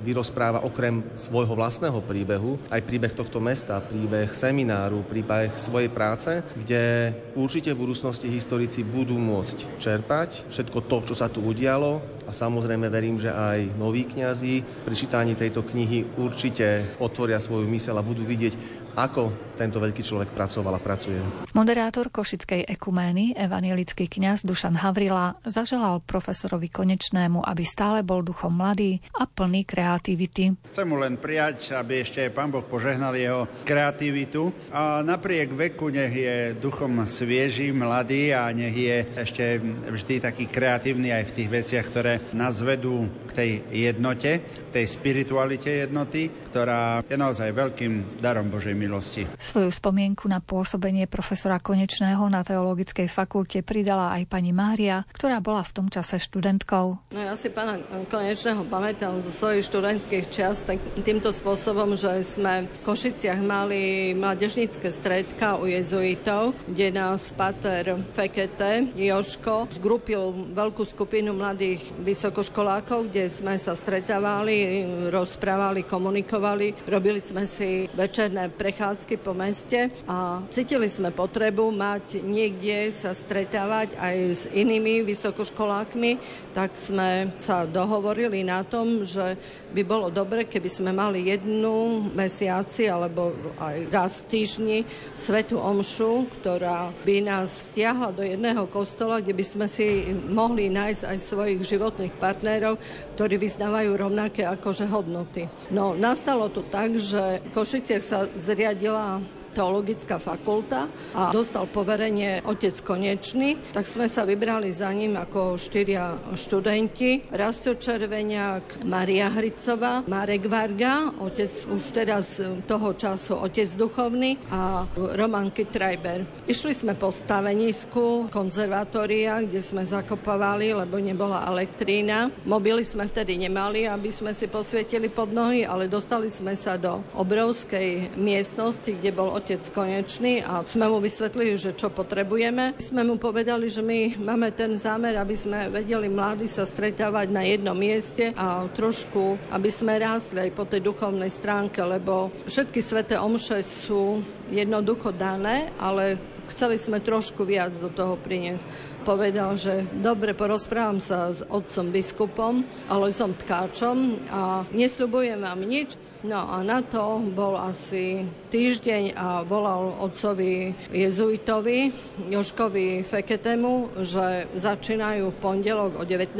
vyrozpráva 0.00 0.64
okrem 0.64 1.04
svojho 1.12 1.52
vlastného 1.52 1.91
príbehu 2.00 2.56
aj 2.72 2.80
príbeh 2.86 3.12
tohto 3.12 3.42
mesta, 3.42 3.82
príbeh 3.84 4.32
semináru, 4.32 5.04
príbeh 5.04 5.52
svojej 5.58 5.92
práce, 5.92 6.40
kde 6.56 7.12
určite 7.36 7.76
v 7.76 7.84
budúcnosti 7.84 8.30
historici 8.30 8.80
budú 8.86 9.18
môcť 9.20 9.76
čerpať 9.76 10.48
všetko 10.48 10.78
to, 10.88 10.96
čo 11.12 11.14
sa 11.18 11.28
tu 11.28 11.44
udialo. 11.44 12.22
A 12.22 12.30
samozrejme 12.30 12.86
verím, 12.86 13.18
že 13.18 13.34
aj 13.34 13.74
noví 13.74 14.06
kňazi 14.06 14.86
pri 14.86 14.94
čítaní 14.94 15.34
tejto 15.34 15.66
knihy 15.66 16.06
určite 16.22 16.94
otvoria 17.02 17.42
svoju 17.42 17.66
mysel 17.66 17.98
a 17.98 18.06
budú 18.06 18.22
vidieť, 18.22 18.81
ako 18.96 19.52
tento 19.56 19.78
veľký 19.78 20.02
človek 20.02 20.32
pracoval 20.34 20.74
a 20.74 20.80
pracuje. 20.82 21.20
Moderátor 21.52 22.08
Košickej 22.08 22.66
ekumény, 22.66 23.36
evanielický 23.36 24.08
kňaz 24.08 24.42
Dušan 24.42 24.80
Havrila, 24.80 25.38
zaželal 25.44 26.00
profesorovi 26.02 26.72
Konečnému, 26.72 27.44
aby 27.44 27.62
stále 27.62 28.00
bol 28.02 28.24
duchom 28.24 28.50
mladý 28.50 28.98
a 29.14 29.28
plný 29.28 29.62
kreativity. 29.68 30.56
Chcem 30.66 30.88
mu 30.88 30.98
len 30.98 31.20
prijať, 31.20 31.76
aby 31.76 32.02
ešte 32.02 32.24
aj 32.26 32.34
pán 32.34 32.50
Boh 32.50 32.64
požehnal 32.64 33.14
jeho 33.14 33.46
kreativitu 33.62 34.50
a 34.72 35.04
napriek 35.04 35.52
veku 35.52 35.92
nech 35.92 36.10
je 36.10 36.56
duchom 36.58 37.04
svieži, 37.04 37.70
mladý 37.70 38.32
a 38.32 38.48
nech 38.50 38.74
je 38.74 38.96
ešte 39.14 39.44
vždy 39.92 40.24
taký 40.24 40.48
kreatívny 40.48 41.12
aj 41.12 41.28
v 41.28 41.34
tých 41.38 41.48
veciach, 41.52 41.86
ktoré 41.92 42.14
nás 42.32 42.58
vedú 42.64 43.06
k 43.28 43.30
tej 43.36 43.50
jednote, 43.70 44.42
tej 44.72 44.86
spiritualite 44.88 45.86
jednoty, 45.86 46.32
ktorá 46.50 47.04
je 47.04 47.16
naozaj 47.16 47.52
veľkým 47.52 48.18
darom 48.18 48.48
Božej 48.48 48.74
milosti. 48.82 49.22
Svoju 49.38 49.70
spomienku 49.70 50.26
na 50.26 50.42
pôsobenie 50.42 51.06
profesora 51.06 51.62
Konečného 51.62 52.26
na 52.26 52.42
Teologickej 52.42 53.06
fakulte 53.06 53.62
pridala 53.62 54.10
aj 54.18 54.26
pani 54.26 54.50
Mária, 54.50 55.06
ktorá 55.14 55.38
bola 55.38 55.62
v 55.62 55.74
tom 55.78 55.86
čase 55.86 56.18
študentkou. 56.18 57.14
No 57.14 57.20
ja 57.22 57.38
si 57.38 57.46
pána 57.54 57.78
Konečného 58.10 58.66
pamätám 58.66 59.22
zo 59.22 59.30
svojich 59.30 59.70
študentských 59.70 60.26
čas 60.26 60.66
tak 60.66 60.82
týmto 61.06 61.30
spôsobom, 61.30 61.94
že 61.94 62.26
sme 62.26 62.66
v 62.66 62.76
Košiciach 62.82 63.38
mali 63.38 64.12
mladežnícke 64.18 64.90
stredka 64.90 65.62
u 65.62 65.70
jezuitov, 65.70 66.58
kde 66.66 66.90
nás 66.90 67.30
pater 67.36 68.02
Fekete 68.16 68.90
Joško 68.98 69.70
zgrupil 69.76 70.52
veľkú 70.56 70.82
skupinu 70.82 71.36
mladých 71.36 71.84
vysokoškolákov, 72.02 73.12
kde 73.12 73.30
sme 73.30 73.54
sa 73.60 73.76
stretávali, 73.76 74.84
rozprávali, 75.12 75.86
komunikovali, 75.86 76.88
robili 76.88 77.20
sme 77.20 77.46
si 77.46 77.86
večerné 77.92 78.48
pre 78.48 78.71
prechádzky 78.72 79.20
po 79.20 79.36
meste 79.36 79.92
a 80.08 80.40
cítili 80.48 80.88
sme 80.88 81.12
potrebu 81.12 81.68
mať 81.68 82.24
niekde 82.24 82.88
sa 82.88 83.12
stretávať 83.12 83.92
aj 84.00 84.16
s 84.32 84.42
inými 84.48 85.04
vysokoškolákmi, 85.04 86.16
tak 86.56 86.72
sme 86.80 87.36
sa 87.36 87.68
dohovorili 87.68 88.40
na 88.40 88.64
tom, 88.64 89.04
že 89.04 89.36
by 89.76 89.82
bolo 89.84 90.08
dobre, 90.08 90.48
keby 90.48 90.72
sme 90.72 90.88
mali 90.88 91.28
jednu 91.28 92.08
mesiaci 92.16 92.88
alebo 92.88 93.36
aj 93.60 93.76
raz 93.92 94.24
týždni 94.24 94.88
svetu 95.12 95.60
omšu, 95.60 96.32
ktorá 96.40 96.96
by 97.04 97.28
nás 97.28 97.76
stiahla 97.76 98.08
do 98.16 98.24
jedného 98.24 98.64
kostola, 98.72 99.20
kde 99.20 99.36
by 99.36 99.44
sme 99.44 99.66
si 99.68 100.16
mohli 100.32 100.72
nájsť 100.72 101.12
aj 101.12 101.18
svojich 101.20 101.60
životných 101.60 102.16
partnerov, 102.16 102.80
ktorí 103.20 103.36
vyznávajú 103.36 103.90
rovnaké 104.00 104.48
akože 104.48 104.88
hodnoty. 104.88 105.44
No, 105.68 105.92
nastalo 105.92 106.48
to 106.48 106.64
tak, 106.72 106.96
že 106.96 107.44
v 107.44 107.48
Košiciach 107.52 108.04
sa 108.04 108.24
zriadilo 108.32 108.61
zriadila 108.62 109.20
teologická 109.52 110.16
fakulta 110.16 110.88
a 111.12 111.30
dostal 111.30 111.68
poverenie 111.68 112.40
otec 112.42 112.74
Konečný, 112.82 113.72
tak 113.76 113.84
sme 113.84 114.08
sa 114.08 114.24
vybrali 114.24 114.72
za 114.72 114.88
ním 114.90 115.14
ako 115.20 115.60
štyria 115.60 116.16
študenti. 116.32 117.28
Rasto 117.30 117.76
Červeniak, 117.76 118.82
Maria 118.88 119.28
Hricová, 119.30 120.02
Marek 120.08 120.48
Varga, 120.48 121.12
otec 121.20 121.52
už 121.68 121.82
teraz 121.92 122.40
toho 122.64 122.96
času 122.96 123.38
otec 123.38 123.68
duchovný 123.76 124.40
a 124.48 124.88
Roman 124.96 125.52
Kitrajber. 125.52 126.48
Išli 126.48 126.72
sme 126.72 126.96
po 126.96 127.12
stavenisku 127.12 128.32
konzervatória, 128.32 129.44
kde 129.44 129.60
sme 129.60 129.84
zakopovali, 129.84 130.72
lebo 130.72 130.96
nebola 130.96 131.44
elektrína. 131.48 132.32
Mobily 132.48 132.82
sme 132.82 133.04
vtedy 133.04 133.36
nemali, 133.36 133.84
aby 133.84 134.08
sme 134.08 134.32
si 134.32 134.48
posvietili 134.48 135.12
pod 135.12 135.30
nohy, 135.30 135.68
ale 135.68 135.90
dostali 135.90 136.32
sme 136.32 136.56
sa 136.56 136.80
do 136.80 137.04
obrovskej 137.12 138.16
miestnosti, 138.16 138.88
kde 138.88 139.10
bol 139.12 139.34
otec 139.42 139.74
Konečný 139.74 140.46
a 140.46 140.62
sme 140.62 140.86
mu 140.86 141.02
vysvetlili, 141.02 141.58
že 141.58 141.74
čo 141.74 141.90
potrebujeme. 141.90 142.78
Sme 142.78 143.02
mu 143.02 143.18
povedali, 143.18 143.66
že 143.66 143.82
my 143.82 144.14
máme 144.22 144.54
ten 144.54 144.78
zámer, 144.78 145.18
aby 145.18 145.34
sme 145.34 145.66
vedeli 145.66 146.06
mladí 146.06 146.46
sa 146.46 146.62
stretávať 146.62 147.26
na 147.34 147.42
jednom 147.42 147.74
mieste 147.74 148.30
a 148.38 148.70
trošku, 148.70 149.34
aby 149.50 149.66
sme 149.66 149.98
rástli 149.98 150.46
aj 150.46 150.50
po 150.54 150.62
tej 150.62 150.86
duchovnej 150.86 151.26
stránke, 151.26 151.82
lebo 151.82 152.30
všetky 152.46 152.78
sveté 152.78 153.18
omše 153.18 153.66
sú 153.66 154.22
jednoducho 154.54 155.10
dané, 155.10 155.74
ale 155.74 156.22
chceli 156.46 156.78
sme 156.78 157.02
trošku 157.02 157.42
viac 157.42 157.74
do 157.82 157.90
toho 157.90 158.14
priniesť. 158.14 158.62
Povedal, 159.02 159.58
že 159.58 159.82
dobre, 159.98 160.38
porozprávam 160.38 161.02
sa 161.02 161.34
s 161.34 161.42
otcom 161.50 161.90
biskupom, 161.90 162.62
ale 162.86 163.10
som 163.10 163.34
tkáčom 163.34 164.22
a 164.30 164.62
nesľubujem 164.70 165.42
vám 165.42 165.66
nič, 165.66 165.98
No 166.22 166.46
a 166.46 166.62
na 166.62 166.78
to 166.86 167.18
bol 167.34 167.58
asi 167.58 168.22
týždeň 168.54 169.18
a 169.18 169.42
volal 169.42 169.90
otcovi 169.98 170.70
jezuitovi 170.94 171.90
Joškovi 172.30 173.02
Feketemu, 173.02 173.90
že 174.06 174.46
začínajú 174.54 175.34
v 175.34 175.40
pondelok 175.42 175.98
o 175.98 176.06
19. 176.06 176.38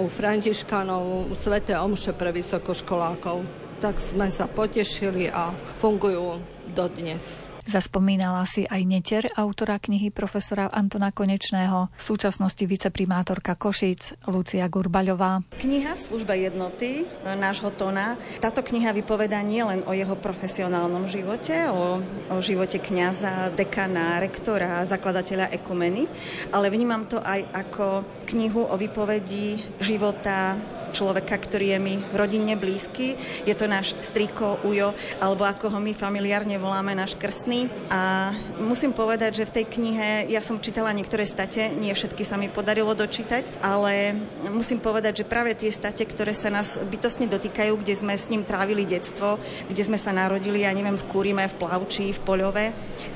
u 0.00 0.08
Františkanov 0.08 1.36
Svete 1.36 1.76
Omše 1.76 2.16
pre 2.16 2.32
vysokoškolákov. 2.32 3.44
Tak 3.84 4.00
sme 4.00 4.32
sa 4.32 4.48
potešili 4.48 5.28
a 5.28 5.52
fungujú 5.76 6.40
dodnes. 6.72 7.55
Zaspomínala 7.66 8.46
si 8.46 8.62
aj 8.62 8.82
Neter, 8.86 9.26
autora 9.34 9.82
knihy 9.82 10.14
profesora 10.14 10.70
Antona 10.70 11.10
Konečného, 11.10 11.90
v 11.90 12.02
súčasnosti 12.02 12.62
viceprimátorka 12.62 13.58
Košíc, 13.58 14.14
Lucia 14.30 14.70
Gurbaľová. 14.70 15.42
Kniha 15.58 15.98
v 15.98 16.04
službe 16.06 16.38
jednoty 16.38 17.02
nášho 17.26 17.74
Tona. 17.74 18.14
Táto 18.38 18.62
kniha 18.62 18.94
vypoveda 18.94 19.42
nie 19.42 19.66
len 19.66 19.82
o 19.82 19.90
jeho 19.90 20.14
profesionálnom 20.14 21.10
živote, 21.10 21.66
o, 21.66 21.98
o 22.30 22.36
živote 22.38 22.78
kňaza, 22.78 23.50
dekana, 23.58 24.22
rektora, 24.22 24.86
zakladateľa 24.86 25.50
ekumeny, 25.50 26.06
ale 26.54 26.70
vnímam 26.70 27.02
to 27.10 27.18
aj 27.18 27.50
ako 27.50 28.06
knihu 28.30 28.62
o 28.62 28.78
vypovedí 28.78 29.58
života 29.82 30.54
človeka, 30.92 31.38
ktorý 31.38 31.76
je 31.76 31.80
mi 31.82 31.94
rodinne 32.14 32.54
blízky. 32.54 33.18
Je 33.46 33.54
to 33.54 33.70
náš 33.70 33.96
striko 34.02 34.58
Ujo, 34.66 34.92
alebo 35.22 35.46
ako 35.46 35.72
ho 35.72 35.78
my 35.82 35.92
familiárne 35.96 36.58
voláme, 36.60 36.94
náš 36.94 37.14
krstný. 37.18 37.70
A 37.90 38.32
musím 38.58 38.92
povedať, 38.92 39.42
že 39.42 39.48
v 39.48 39.54
tej 39.62 39.66
knihe 39.66 40.08
ja 40.30 40.42
som 40.42 40.62
čítala 40.62 40.94
niektoré 40.94 41.24
state, 41.26 41.72
nie 41.74 41.94
všetky 41.94 42.22
sa 42.22 42.38
mi 42.38 42.50
podarilo 42.50 42.92
dočítať, 42.94 43.62
ale 43.62 44.14
musím 44.50 44.78
povedať, 44.82 45.22
že 45.22 45.30
práve 45.30 45.54
tie 45.54 45.70
state, 45.72 46.04
ktoré 46.06 46.36
sa 46.36 46.52
nás 46.52 46.78
bytostne 46.78 47.26
dotýkajú, 47.26 47.72
kde 47.80 47.94
sme 47.94 48.14
s 48.14 48.28
ním 48.28 48.42
trávili 48.46 48.86
detstvo, 48.86 49.38
kde 49.68 49.82
sme 49.82 49.98
sa 49.98 50.14
narodili, 50.14 50.62
ja 50.62 50.72
neviem, 50.72 50.96
v 50.96 51.08
Kúrime, 51.08 51.44
v 51.48 51.58
Plavči, 51.58 52.12
v 52.12 52.20
Poľove, 52.24 52.66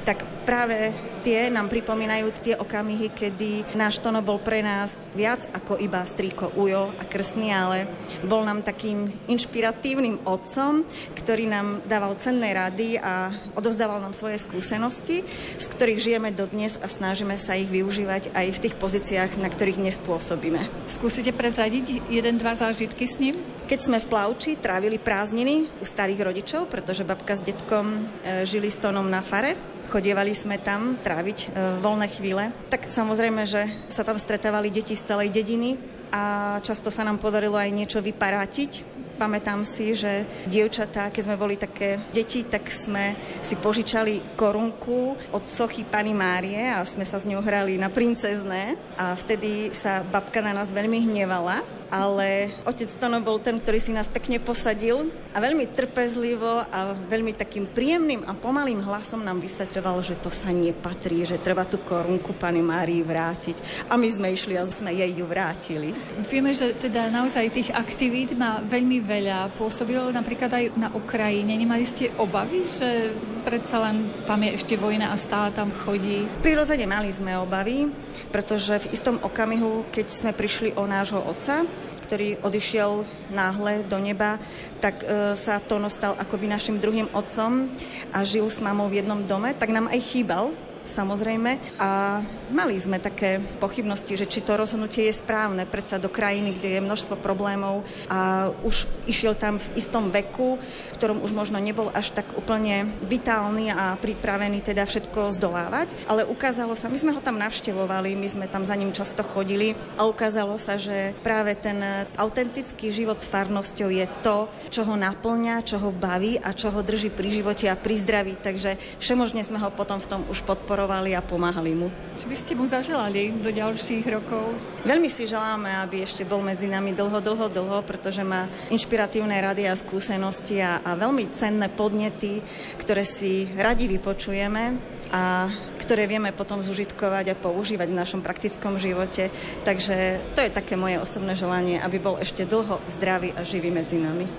tak 0.04 0.24
práve 0.44 0.92
tie 1.20 1.52
nám 1.52 1.68
pripomínajú 1.68 2.26
tie 2.40 2.54
okamihy, 2.56 3.12
kedy 3.12 3.76
náš 3.76 4.00
Tono 4.00 4.24
bol 4.24 4.40
pre 4.40 4.64
nás 4.64 4.96
viac 5.12 5.44
ako 5.52 5.76
iba 5.76 6.02
strýko 6.02 6.56
Ujo 6.56 6.90
a 6.96 7.02
krstný, 7.04 7.52
ale 7.52 7.86
bol 8.24 8.42
nám 8.42 8.64
takým 8.64 9.12
inšpiratívnym 9.28 10.24
otcom, 10.24 10.82
ktorý 11.14 11.46
nám 11.46 11.84
dával 11.84 12.16
cenné 12.16 12.56
rady 12.56 12.96
a 12.96 13.28
odovzdával 13.54 14.00
nám 14.00 14.16
svoje 14.16 14.40
skúsenosti, 14.40 15.22
z 15.60 15.66
ktorých 15.76 16.00
žijeme 16.00 16.30
dodnes 16.32 16.80
a 16.80 16.88
snažíme 16.88 17.36
sa 17.36 17.54
ich 17.54 17.68
využívať 17.68 18.32
aj 18.32 18.46
v 18.56 18.62
tých 18.66 18.74
pozíciách, 18.80 19.36
na 19.38 19.52
ktorých 19.52 19.78
nespôsobíme. 19.84 20.66
Skúsite 20.88 21.36
prezradiť 21.36 22.08
jeden, 22.08 22.40
dva 22.40 22.56
zážitky 22.56 23.04
s 23.04 23.20
ním? 23.20 23.36
Keď 23.70 23.78
sme 23.86 24.02
v 24.02 24.10
Plavči 24.10 24.58
trávili 24.58 24.98
prázdniny 24.98 25.70
u 25.78 25.84
starých 25.86 26.26
rodičov, 26.26 26.66
pretože 26.66 27.06
babka 27.06 27.38
s 27.38 27.46
detkom 27.46 28.02
e, 28.26 28.42
žili 28.42 28.66
s 28.66 28.82
Tonom 28.82 29.06
na 29.06 29.22
fare, 29.22 29.54
chodievali 29.90 30.30
sme 30.30 30.62
tam 30.62 30.94
tráviť 31.02 31.38
e, 31.42 31.46
voľné 31.82 32.06
chvíle, 32.06 32.54
tak 32.70 32.86
samozrejme, 32.86 33.42
že 33.44 33.66
sa 33.90 34.06
tam 34.06 34.14
stretávali 34.14 34.70
deti 34.70 34.94
z 34.94 35.02
celej 35.02 35.34
dediny 35.34 35.74
a 36.14 36.56
často 36.62 36.94
sa 36.94 37.02
nám 37.02 37.18
podarilo 37.18 37.58
aj 37.58 37.74
niečo 37.74 37.98
vyparátiť. 37.98 39.02
Pamätám 39.20 39.68
si, 39.68 39.92
že 39.92 40.24
dievčatá, 40.48 41.12
keď 41.12 41.22
sme 41.28 41.36
boli 41.36 41.60
také 41.60 42.00
deti, 42.08 42.40
tak 42.40 42.72
sme 42.72 43.12
si 43.44 43.52
požičali 43.52 44.32
korunku 44.32 45.12
od 45.36 45.44
sochy 45.44 45.84
Pani 45.84 46.16
Márie 46.16 46.72
a 46.72 46.80
sme 46.88 47.04
sa 47.04 47.20
s 47.20 47.28
ňou 47.28 47.44
hrali 47.44 47.76
na 47.76 47.92
princezné. 47.92 48.80
A 48.96 49.12
vtedy 49.12 49.76
sa 49.76 50.00
babka 50.00 50.40
na 50.40 50.56
nás 50.56 50.72
veľmi 50.72 51.04
hnevala 51.04 51.79
ale 51.90 52.54
otec 52.62 52.86
Tono 52.96 53.18
bol 53.18 53.42
ten, 53.42 53.58
ktorý 53.58 53.78
si 53.82 53.90
nás 53.90 54.06
pekne 54.06 54.38
posadil 54.38 55.10
a 55.34 55.38
veľmi 55.42 55.74
trpezlivo 55.74 56.62
a 56.70 56.94
veľmi 56.94 57.34
takým 57.34 57.66
príjemným 57.66 58.26
a 58.26 58.32
pomalým 58.34 58.82
hlasom 58.82 59.22
nám 59.26 59.42
vysvetľoval, 59.42 59.98
že 60.06 60.18
to 60.22 60.30
sa 60.30 60.54
nepatrí, 60.54 61.26
že 61.26 61.42
treba 61.42 61.66
tú 61.66 61.82
korunku 61.82 62.34
pani 62.38 62.62
Márii 62.62 63.02
vrátiť. 63.02 63.86
A 63.90 63.98
my 63.98 64.06
sme 64.06 64.30
išli 64.30 64.54
a 64.54 64.66
sme 64.66 64.94
jej 64.94 65.10
ju 65.10 65.26
vrátili. 65.26 65.90
Vieme, 66.30 66.54
že 66.54 66.74
teda 66.74 67.10
naozaj 67.10 67.50
tých 67.50 67.70
aktivít 67.74 68.38
má 68.38 68.62
veľmi 68.62 69.02
veľa. 69.02 69.58
Pôsobil 69.58 70.00
napríklad 70.14 70.50
aj 70.50 70.64
na 70.78 70.88
Ukrajine. 70.94 71.58
Nemali 71.58 71.82
ste 71.86 72.14
obavy, 72.18 72.70
že 72.70 73.18
predsa 73.42 73.82
len 73.90 74.24
tam 74.28 74.46
je 74.46 74.54
ešte 74.54 74.74
vojna 74.78 75.10
a 75.10 75.16
stále 75.18 75.50
tam 75.50 75.74
chodí? 75.74 76.28
Prirodzene 76.44 76.86
mali 76.86 77.10
sme 77.10 77.34
obavy, 77.34 77.90
pretože 78.30 78.78
v 78.86 78.90
istom 78.94 79.16
okamihu, 79.18 79.90
keď 79.90 80.06
sme 80.12 80.30
prišli 80.36 80.76
o 80.76 80.84
nášho 80.84 81.18
otca, 81.18 81.64
ktorý 82.10 82.42
odišiel 82.42 83.06
náhle 83.30 83.86
do 83.86 83.94
neba, 84.02 84.42
tak 84.82 85.06
e, 85.06 85.38
sa 85.38 85.62
Tono 85.62 85.86
stal 85.86 86.18
akoby 86.18 86.50
našim 86.50 86.82
druhým 86.82 87.06
otcom 87.14 87.70
a 88.10 88.26
žil 88.26 88.50
s 88.50 88.58
mamou 88.58 88.90
v 88.90 88.98
jednom 88.98 89.22
dome, 89.22 89.54
tak 89.54 89.70
nám 89.70 89.86
aj 89.86 90.02
chýbal 90.10 90.50
samozrejme. 90.84 91.78
A 91.78 92.20
mali 92.50 92.74
sme 92.80 92.98
také 92.98 93.38
pochybnosti, 93.62 94.16
že 94.18 94.26
či 94.26 94.42
to 94.42 94.58
rozhodnutie 94.58 95.06
je 95.06 95.14
správne, 95.14 95.68
predsa 95.68 96.00
do 96.00 96.10
krajiny, 96.10 96.56
kde 96.56 96.78
je 96.78 96.84
množstvo 96.84 97.20
problémov 97.20 97.86
a 98.10 98.50
už 98.66 98.88
išiel 99.06 99.36
tam 99.36 99.60
v 99.60 99.66
istom 99.78 100.10
veku, 100.10 100.58
v 100.58 100.96
ktorom 100.96 101.22
už 101.22 101.32
možno 101.36 101.60
nebol 101.62 101.92
až 101.94 102.10
tak 102.10 102.26
úplne 102.34 102.90
vitálny 103.06 103.70
a 103.70 103.94
pripravený 104.00 104.64
teda 104.64 104.88
všetko 104.88 105.36
zdolávať. 105.36 105.94
Ale 106.10 106.26
ukázalo 106.26 106.74
sa, 106.74 106.90
my 106.90 106.98
sme 106.98 107.14
ho 107.14 107.20
tam 107.22 107.38
navštevovali, 107.38 108.18
my 108.18 108.28
sme 108.28 108.46
tam 108.50 108.66
za 108.66 108.74
ním 108.74 108.90
často 108.90 109.22
chodili 109.22 109.78
a 109.94 110.08
ukázalo 110.08 110.58
sa, 110.58 110.80
že 110.80 111.14
práve 111.22 111.54
ten 111.54 112.08
autentický 112.18 112.90
život 112.90 113.20
s 113.20 113.30
farnosťou 113.30 113.88
je 113.92 114.06
to, 114.24 114.50
čo 114.72 114.82
ho 114.82 114.94
naplňa, 114.98 115.62
čo 115.62 115.78
ho 115.78 115.94
baví 115.94 116.40
a 116.40 116.50
čo 116.56 116.72
ho 116.74 116.80
drží 116.82 117.12
pri 117.12 117.28
živote 117.30 117.70
a 117.70 117.78
pri 117.78 117.94
zdraví. 118.00 118.34
Takže 118.40 118.80
všemožne 118.98 119.44
sme 119.46 119.60
ho 119.62 119.70
potom 119.70 120.02
v 120.02 120.08
tom 120.10 120.20
už 120.26 120.42
podporovali 120.42 120.69
podporovali 120.70 121.18
a 121.18 121.26
pomáhali 121.26 121.74
mu. 121.74 121.90
Čo 122.14 122.30
by 122.30 122.36
ste 122.38 122.54
mu 122.54 122.62
zaželali 122.62 123.34
do 123.42 123.50
ďalších 123.50 124.06
rokov? 124.06 124.54
Veľmi 124.86 125.10
si 125.10 125.26
želáme, 125.26 125.66
aby 125.82 126.06
ešte 126.06 126.22
bol 126.22 126.38
medzi 126.38 126.70
nami 126.70 126.94
dlho, 126.94 127.18
dlho, 127.18 127.50
dlho, 127.50 127.82
pretože 127.82 128.22
má 128.22 128.46
inšpiratívne 128.70 129.34
rady 129.34 129.66
a 129.66 129.74
skúsenosti 129.74 130.62
a, 130.62 130.78
a 130.86 130.94
veľmi 130.94 131.26
cenné 131.34 131.66
podnety, 131.74 132.38
ktoré 132.78 133.02
si 133.02 133.50
radi 133.58 133.90
vypočujeme 133.90 134.78
a 135.10 135.50
ktoré 135.82 136.06
vieme 136.06 136.30
potom 136.30 136.62
zužitkovať 136.62 137.34
a 137.34 137.40
používať 137.42 137.90
v 137.90 137.98
našom 138.06 138.22
praktickom 138.22 138.78
živote. 138.78 139.26
Takže 139.66 140.22
to 140.38 140.46
je 140.46 140.54
také 140.54 140.78
moje 140.78 141.02
osobné 141.02 141.34
želanie, 141.34 141.82
aby 141.82 141.98
bol 141.98 142.14
ešte 142.22 142.46
dlho 142.46 142.78
zdravý 142.86 143.34
a 143.34 143.42
živý 143.42 143.74
medzi 143.74 143.98
nami. 143.98 144.30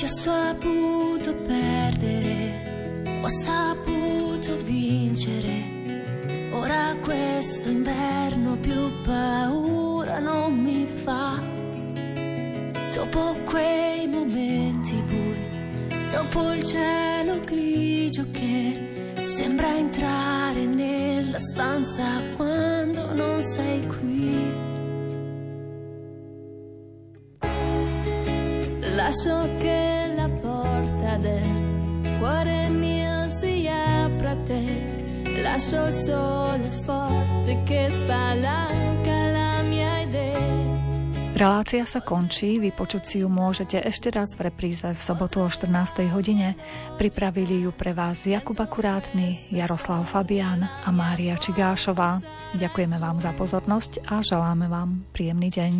Ti 0.00 0.08
ho 0.08 0.12
saputo 0.16 1.36
perdere, 1.44 2.56
ho 3.20 3.28
saputo 3.28 4.01
voluto 4.42 4.64
vincere. 4.64 6.50
Ora 6.52 6.96
questo 7.00 7.68
inverno 7.68 8.56
più 8.56 8.90
paura 9.04 10.18
non 10.18 10.54
mi 10.54 10.86
fa. 10.86 11.40
Dopo 12.94 13.36
quei 13.44 14.06
momenti 14.06 14.94
bui, 15.06 15.88
dopo 16.12 16.52
il 16.52 16.62
cielo 16.62 17.38
grigio 17.40 18.24
che 18.32 19.14
sembra 19.24 19.76
entrare 19.76 20.64
nella 20.64 21.38
stanza 21.38 22.04
quando 22.36 23.14
non 23.14 23.40
sei 23.42 23.86
qui. 23.86 24.60
Lascio 28.94 29.48
che 29.58 30.12
la 30.14 30.28
porta 30.28 31.16
del 31.16 32.18
cuore 32.18 32.62
te 32.62 32.81
lascio 35.42 35.86
il 35.86 35.92
sole 35.92 36.68
forte 36.86 37.62
che 37.66 37.90
spalanca 37.90 39.16
la 39.30 39.62
mia 39.66 40.00
idea 40.00 40.62
Relácia 41.32 41.88
sa 41.88 42.04
končí, 42.04 42.60
vypočuť 42.60 43.02
si 43.02 43.16
ju 43.24 43.28
môžete 43.32 43.80
ešte 43.80 44.12
raz 44.12 44.36
v 44.36 44.52
repríze 44.52 44.84
v 44.84 45.00
sobotu 45.00 45.40
o 45.40 45.48
14. 45.48 46.04
hodine. 46.12 46.54
Pripravili 47.00 47.64
ju 47.64 47.72
pre 47.72 47.96
vás 47.96 48.28
Jakub 48.28 48.54
Akurátny, 48.60 49.48
Jaroslav 49.48 50.04
Fabián 50.04 50.60
a 50.62 50.88
Mária 50.92 51.40
Čigášová. 51.40 52.20
Ďakujeme 52.52 53.00
vám 53.00 53.18
za 53.24 53.32
pozornosť 53.32 54.12
a 54.12 54.20
želáme 54.20 54.68
vám 54.68 55.08
príjemný 55.16 55.48
deň. 55.48 55.72